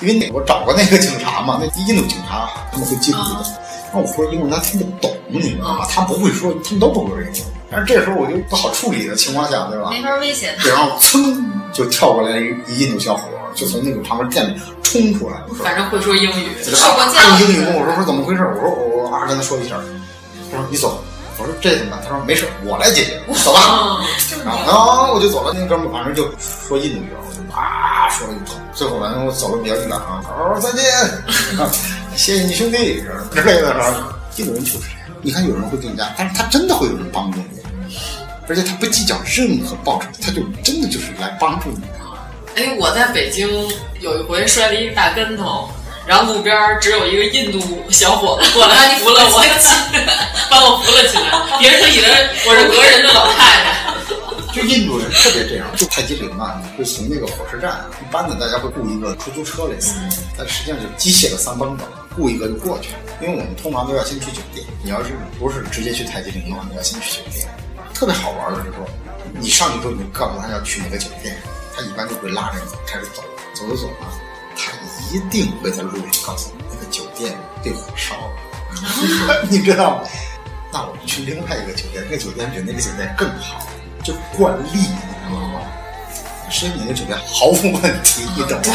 [0.00, 3.44] 因为我找过那个警察嘛，那印度警察他们会记录的，
[3.92, 5.86] 那我说英文他听不懂，你知道吗？
[5.90, 7.34] 他不会说，他们都不会说英文。
[7.68, 9.90] 但是这时候我就不好处理的情况下，对吧？
[9.90, 10.62] 没法威胁他。
[10.62, 12.38] 对，然后噌就跳过来
[12.68, 13.22] 一印度小伙，
[13.54, 18.42] 就从那个旁边店里冲出来，反正会说英语，受过教用英语跟我说说怎么回事？
[18.42, 19.74] 我说我我啊跟他说一下，
[20.52, 21.02] 他说你走。
[21.38, 22.00] 我说这怎么办？
[22.02, 24.04] 他说没事，我来解决，走吧。
[24.44, 25.54] 然后啊，我就走了。
[25.56, 28.56] 那哥们反正就说印度语，我就啊说了一通。
[28.74, 30.20] 最后反正我走的比较远啊，
[30.52, 30.84] 我说再见，
[32.16, 33.02] 谢谢你兄弟
[33.32, 33.74] 之类的。
[34.36, 37.62] 印度人就是这样，你看有人会定价，但是他真的会有人帮助你，
[38.48, 41.82] 而且他不计较任何报酬，他就真的就是来帮助你。
[42.56, 43.48] 哎，我在北京
[44.00, 45.68] 有一回摔了一大跟头。
[46.08, 50.16] 然后路边只有一个印度小伙子过来扶了我起来，
[50.50, 51.30] 把我扶了起来，
[51.60, 52.08] 别人都以为
[52.46, 53.88] 我是讹人的老太太。
[54.56, 59.92] 就印度人特别这样，就泰姬陵啊，你会从那个火车站，一般的大家会雇一个出租车类似，
[60.34, 61.84] 但实际上就是机械的三蹦子，
[62.16, 62.98] 雇一个就过去了。
[63.20, 67.46] 因为我们通常都要先去酒店，你要是不是直接去泰姬陵的话，你要先去酒店。
[67.92, 68.88] 特别好玩的是说，
[69.38, 71.36] 你上去之后，你告诉他要去哪个酒店，
[71.76, 73.22] 他一般就会拉着你开始走，
[73.54, 73.94] 走着走着。
[74.56, 74.72] 他
[75.10, 80.08] 一定会在路上告诉你那个酒店被火烧了，你知道吗？
[80.72, 83.66] 那我们去另外一个酒店，那个酒店比那个酒店更好，
[84.04, 85.60] 就惯例，你知道吗？
[86.50, 88.74] 所以你那个酒店毫无问题，你懂吗？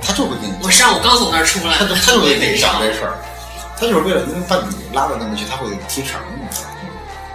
[0.00, 0.54] 他就会给你。
[0.62, 3.14] 我上午刚从那儿出来，他就他就会给你讲这事儿，
[3.78, 6.76] 他就是为了因为把你拉到那边去，他会提成，你知道吗？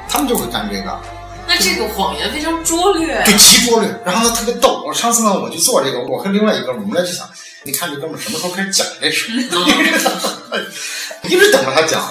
[0.09, 0.99] 他们就会干这个。
[1.47, 3.89] 那这个谎言非常拙劣，对，极拙劣。
[4.03, 4.83] 然后呢，特别逗。
[4.85, 7.25] 我上次呢，我去做这个，我和另外一个，我们俩就想，
[7.67, 9.29] 你看这哥们什么时候开始讲这事？
[11.23, 12.01] 一直等着他讲，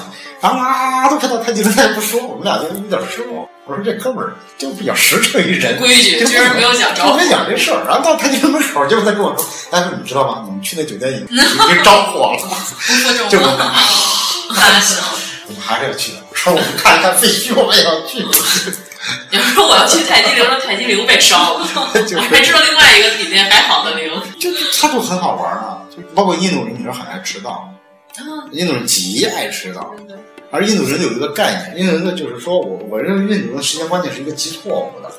[0.43, 3.49] 然后啊，都看到他今天他也不说，我们俩就有点失望。
[3.65, 7.83] 我说这哥们儿就比较实诚一人，规矩，居然没有讲着，没讲这事儿。
[7.89, 10.43] 然后到他家门口，结果他跟我说：“哎，你知道吗？
[10.45, 12.39] 你们去那酒店已经已经着火了。
[13.31, 13.47] ”就我
[15.53, 16.19] 们还是要去的。
[16.29, 18.23] 我说我们看看废墟，我们也要去。
[19.31, 21.81] 你要说我要去泰姬陵，说泰姬陵被烧了， 我
[22.31, 24.51] 还知道另外一个比那还好的陵， 就
[24.81, 25.83] 它就很好玩啊。
[25.91, 27.69] 就包括印度人，你说很爱迟到，
[28.53, 29.95] 印度人极爱迟到，
[30.51, 35.11] 而印度人有一个概念，印度人呢就是说我我认为印度人的时间观念是一个极错误的。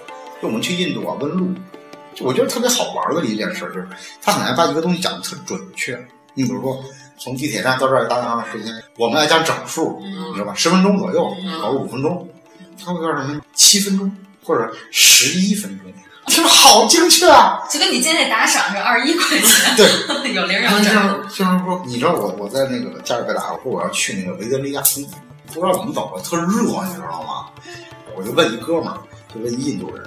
[0.42, 1.48] 就我们去印度啊问路，
[2.14, 3.88] 就我觉得特别好玩的一件事就是
[4.22, 5.98] 他很爱把一个东西讲的特准确。
[6.36, 6.80] 你比如说
[7.18, 10.54] 从地铁站到这儿大概多长时间，我们爱讲整数，你知道吧？
[10.54, 11.28] 十分钟左右，
[11.60, 12.30] 或者五分钟。
[12.84, 14.12] 他会告诉你七分钟
[14.44, 15.92] 或者十一分钟，
[16.28, 17.60] 听着好精确啊！
[17.70, 19.88] 就跟你今天打赏是二十一块钱， 对，
[20.34, 20.84] 有零有整。
[21.30, 25.10] 就是说，你知道我我在那个加尔各答，我说我要去那个维多利亚宫，
[25.54, 27.48] 不知道怎么走，特热，你知道吗？
[28.16, 28.98] 我就问一哥们儿，
[29.34, 30.04] 就问印度人，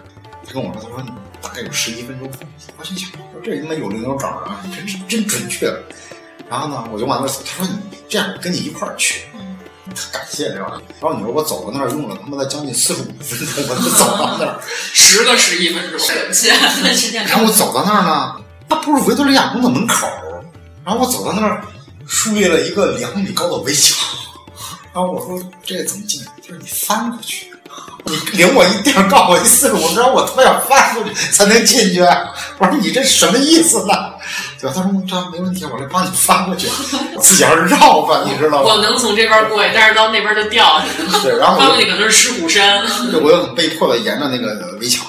[0.47, 1.11] 他跟我说，他说你
[1.41, 2.31] 大概有十一分钟。
[2.77, 5.73] 我心想，我说这他妈有零有整啊，真真真准确。
[6.49, 9.23] 然后呢，我就往那走，他说你这样，我跟你一块儿去。
[10.13, 10.81] 感谢对吧？
[11.01, 14.61] 然后你说我走到那儿用了他妈的将近四十五分钟，我就走到那儿。
[14.93, 15.99] 十个十一分钟，
[17.27, 18.37] 然后我走到那儿呢，
[18.69, 20.07] 它不是维多利亚宫的门口，
[20.85, 21.65] 然后我走到那儿，
[22.07, 23.99] 树立了一个两米高的围墙，
[24.93, 26.25] 然后我说这怎么进？
[26.25, 27.50] 他说你翻过去，你
[28.33, 32.01] 领我一地儿，告诉我一四十五分钟，我他妈要翻过去才能进去。
[32.59, 33.95] 我说你这什么意思呢？
[34.61, 34.75] 对吧？
[34.75, 36.69] 他说这没问题，我来帮你翻过去，
[37.21, 38.71] 自己要绕吧，你知道吗？
[38.75, 41.21] 我能从这边过去，但是到那边就掉下去了。
[41.23, 42.83] 对，然后翻过去可能是狮虎山。
[43.11, 45.07] 对，我又被迫的沿着那个围墙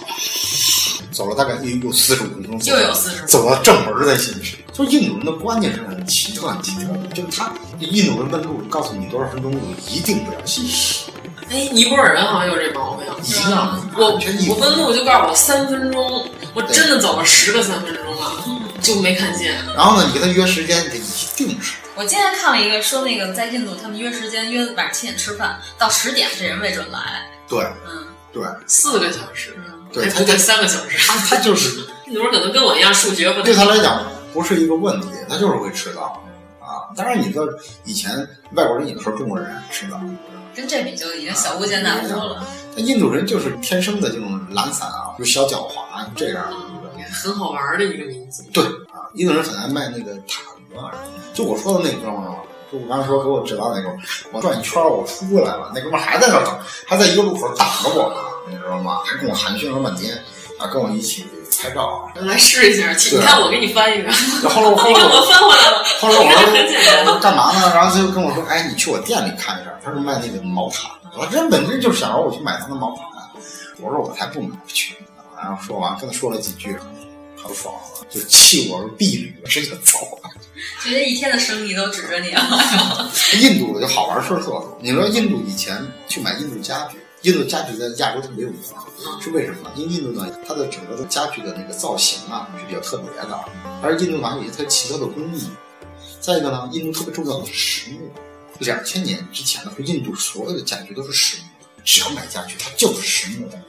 [1.11, 4.63] 走了大概有有四十五分钟，又有四十，走到正门再进去。
[4.73, 9.59] 就印度人的观念是很奇特、很奇特的，就他印度人问路，告诉你多少分钟路，
[9.89, 10.65] 一定不要信。
[11.51, 13.91] 哎，尼泊尔人好像有这毛病，一样。
[13.97, 14.11] 我
[14.49, 18.43] 我问路就告诉我三分钟，我真的走了十个三分钟了。
[18.81, 19.53] 就没看见。
[19.75, 21.01] 然后呢，你跟他约时间，得一
[21.35, 21.75] 定是。
[21.93, 27.29] 我今天看了一个说，那个在印度，他们约时间约晚上七点吃饭，到十点这人未准来。
[27.47, 29.55] 对，嗯，对，四个小时，
[29.93, 30.97] 对，不对，三个小时。
[31.07, 33.43] 他他就是印度人可能跟我一样数学不。
[33.43, 34.03] 对他来讲
[34.33, 36.23] 不是一个问题，他就是会迟到
[36.59, 36.89] 啊。
[36.95, 37.45] 当然，你知道
[37.85, 38.17] 以前
[38.53, 40.01] 外国人有的时候中国人迟到，
[40.55, 42.45] 跟这比就已经小巫见大巫了。
[42.75, 46.81] 那印度人就是天生的这种懒散啊，就小狡猾这样的一个。
[47.11, 48.41] 很好玩的一个名字。
[48.53, 50.91] 对啊，印度人很爱卖那个塔子啊。
[51.33, 52.39] 就我说的那哥们儿，
[52.71, 53.99] 就我刚才说给我指导那哥们儿，
[54.31, 56.57] 我转一圈我出来了，那哥们儿还在那等，
[56.87, 59.01] 还在一个路口等着我呢，你知道吗？
[59.03, 60.17] 还跟我寒暄了半天
[60.57, 61.25] 啊，跟我一起
[61.61, 62.09] 拍照。
[62.15, 64.11] 来试一下，你看我给你翻一个。
[64.49, 65.83] 后来我 后来我翻回来了。
[65.99, 67.71] 后来我说 干嘛呢？
[67.73, 70.89] 然后他就跟我说，哎，你去我店里看一下，他是卖那个毛毯。
[71.17, 73.05] 我这本身就是想让我去买他的毛毯。
[73.79, 74.95] 我说我才不买不去。
[75.37, 76.75] 然后说完跟他说了几句。
[77.43, 77.73] 很爽，
[78.07, 80.29] 就弃我如敝履，直接走了。
[80.83, 83.09] 觉得一天的生意都指着你了。
[83.41, 84.77] 印度就好玩事儿特多。
[84.79, 85.75] 你说印度以前
[86.07, 88.59] 去买印度家具，印度家具在亚洲特别有名，
[89.21, 89.71] 是为什么呢？
[89.75, 93.39] 因为印度呢，它的整个的家具的那个造型啊是比较特别的，
[93.83, 95.47] 而印度呢有一些特奇特的工艺。
[96.19, 98.11] 再一个呢，印度特别重要的是实木。
[98.59, 101.43] 两千年之前呢，印度所有的家具都是实木，
[101.83, 103.59] 只要买家具它就是实木的。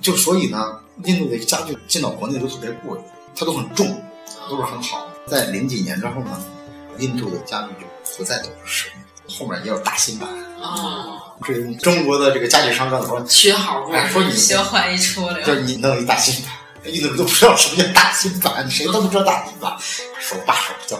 [0.00, 2.98] 就所以呢，印度的家具进到国内都特别贵，
[3.34, 3.86] 它都很重，
[4.48, 5.06] 都是很好。
[5.26, 6.42] 在零几年之后呢，
[6.98, 8.88] 印度的家具就不再都是实
[9.26, 10.28] 木，后面也有大新版
[10.62, 11.15] 啊。
[11.44, 16.52] 至于中国的这个家具商刚才说学好过，说你学坏一出溜，就你弄一大新版，
[16.84, 19.76] 印度人都不知道什么叫大新版，谁都不知道大新版，
[20.18, 20.98] 手把手教。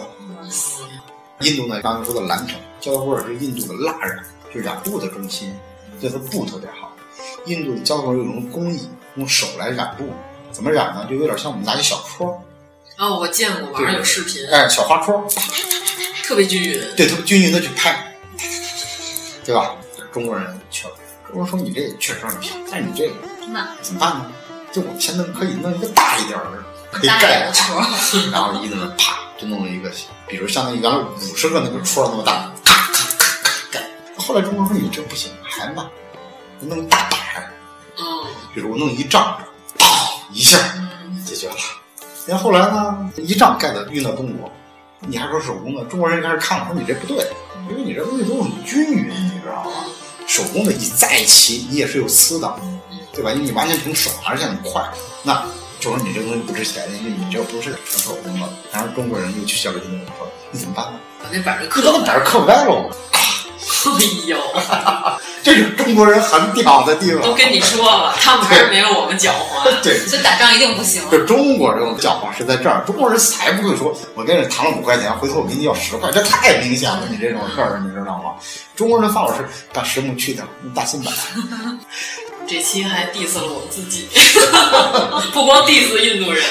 [1.41, 4.23] 印度呢，刚才说的蓝城，焦头尔是印度的蜡染，
[4.53, 5.53] 就染布的中心，
[5.99, 6.95] 所以它布特别好。
[7.45, 10.05] 印度的焦头尔有一种工艺，用手来染布，
[10.51, 11.05] 怎么染呢？
[11.09, 12.41] 就有点像我们拿一小戳。
[12.97, 14.47] 哦，我见过，网上有视频。
[14.49, 15.27] 哎，小花戳，
[16.23, 16.81] 特别均匀。
[16.95, 18.15] 对，特别均匀的去拍，
[19.43, 19.75] 对吧？
[20.17, 20.93] 中国人去了，
[21.27, 23.13] 中国人说你这确实很漂亮，但是你这个
[23.83, 24.31] 怎么办呢？
[24.71, 27.79] 就我们先弄，可以弄一个大一点的，可以盖的戳，
[28.31, 29.91] 然后一个人啪就弄了一个，
[30.27, 33.87] 比如相当于原来五十个那个戳那么大，咔咔咔咔盖。
[34.17, 35.87] 后来中国人说你这不行，还慢，
[36.61, 37.19] 弄一大板，
[37.99, 38.03] 嗯，
[38.55, 39.37] 比如我弄一丈，
[39.77, 39.87] 啪
[40.31, 40.57] 一下
[41.23, 41.55] 解决了。
[42.25, 44.51] 然后后来呢，一丈盖的运到中国，
[45.01, 47.23] 你还说手工的，中国人开始看了，说你这不对，
[47.69, 49.71] 因为你这东西都很均匀，你知道吗？
[50.27, 52.55] 手工的你再齐，你也是有丝的，
[53.13, 53.31] 对吧？
[53.31, 54.83] 因为你完全凭手而且很快，
[55.23, 55.43] 那
[55.79, 58.47] 就说你这东西不值钱，因为你这不是纯手工的。
[58.71, 60.99] 然后中国人又去消费印度说，你怎么办呢？
[61.23, 62.89] 把那板儿刻，把那板儿刻歪了。
[63.67, 64.37] 哎呦，
[65.43, 67.21] 这是中国人很屌的地方。
[67.21, 69.69] 都跟你说了，他们还是没有我们狡猾。
[69.83, 71.01] 对，所以打仗一定不行。
[71.11, 77.01] 这中国这种狡猾是在这儿，中国人才不会说，我跟你谈了五块钱，回头我给你要十块，这太明显了。
[77.09, 78.31] 你这种事儿，你知道吗？
[78.75, 81.13] 中国人的方法是把实木去掉，大新版。
[82.47, 84.07] 这期还 diss 了我自己，
[85.33, 86.41] 不光 diss 印度人。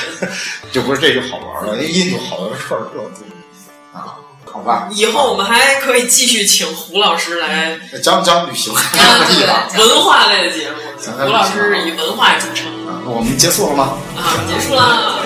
[0.70, 4.18] 这不是这就好玩了，因为印度好多事儿特多啊。
[4.56, 10.76] 好吧，以后我们还可以继续请胡老师来 讲讲旅行文化类的节目。
[11.22, 12.66] 胡老师是以文化著称。
[12.88, 13.98] 啊，我们结束了吗？
[14.16, 15.20] 啊，结束了。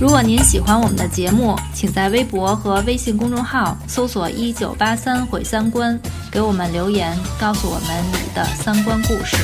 [0.00, 5.96] 如果您喜欢我们的节目，请在微博和微信公众号搜索“一九八三毁三观”，
[6.32, 9.36] 给我们留言，告诉我们你的三观故事。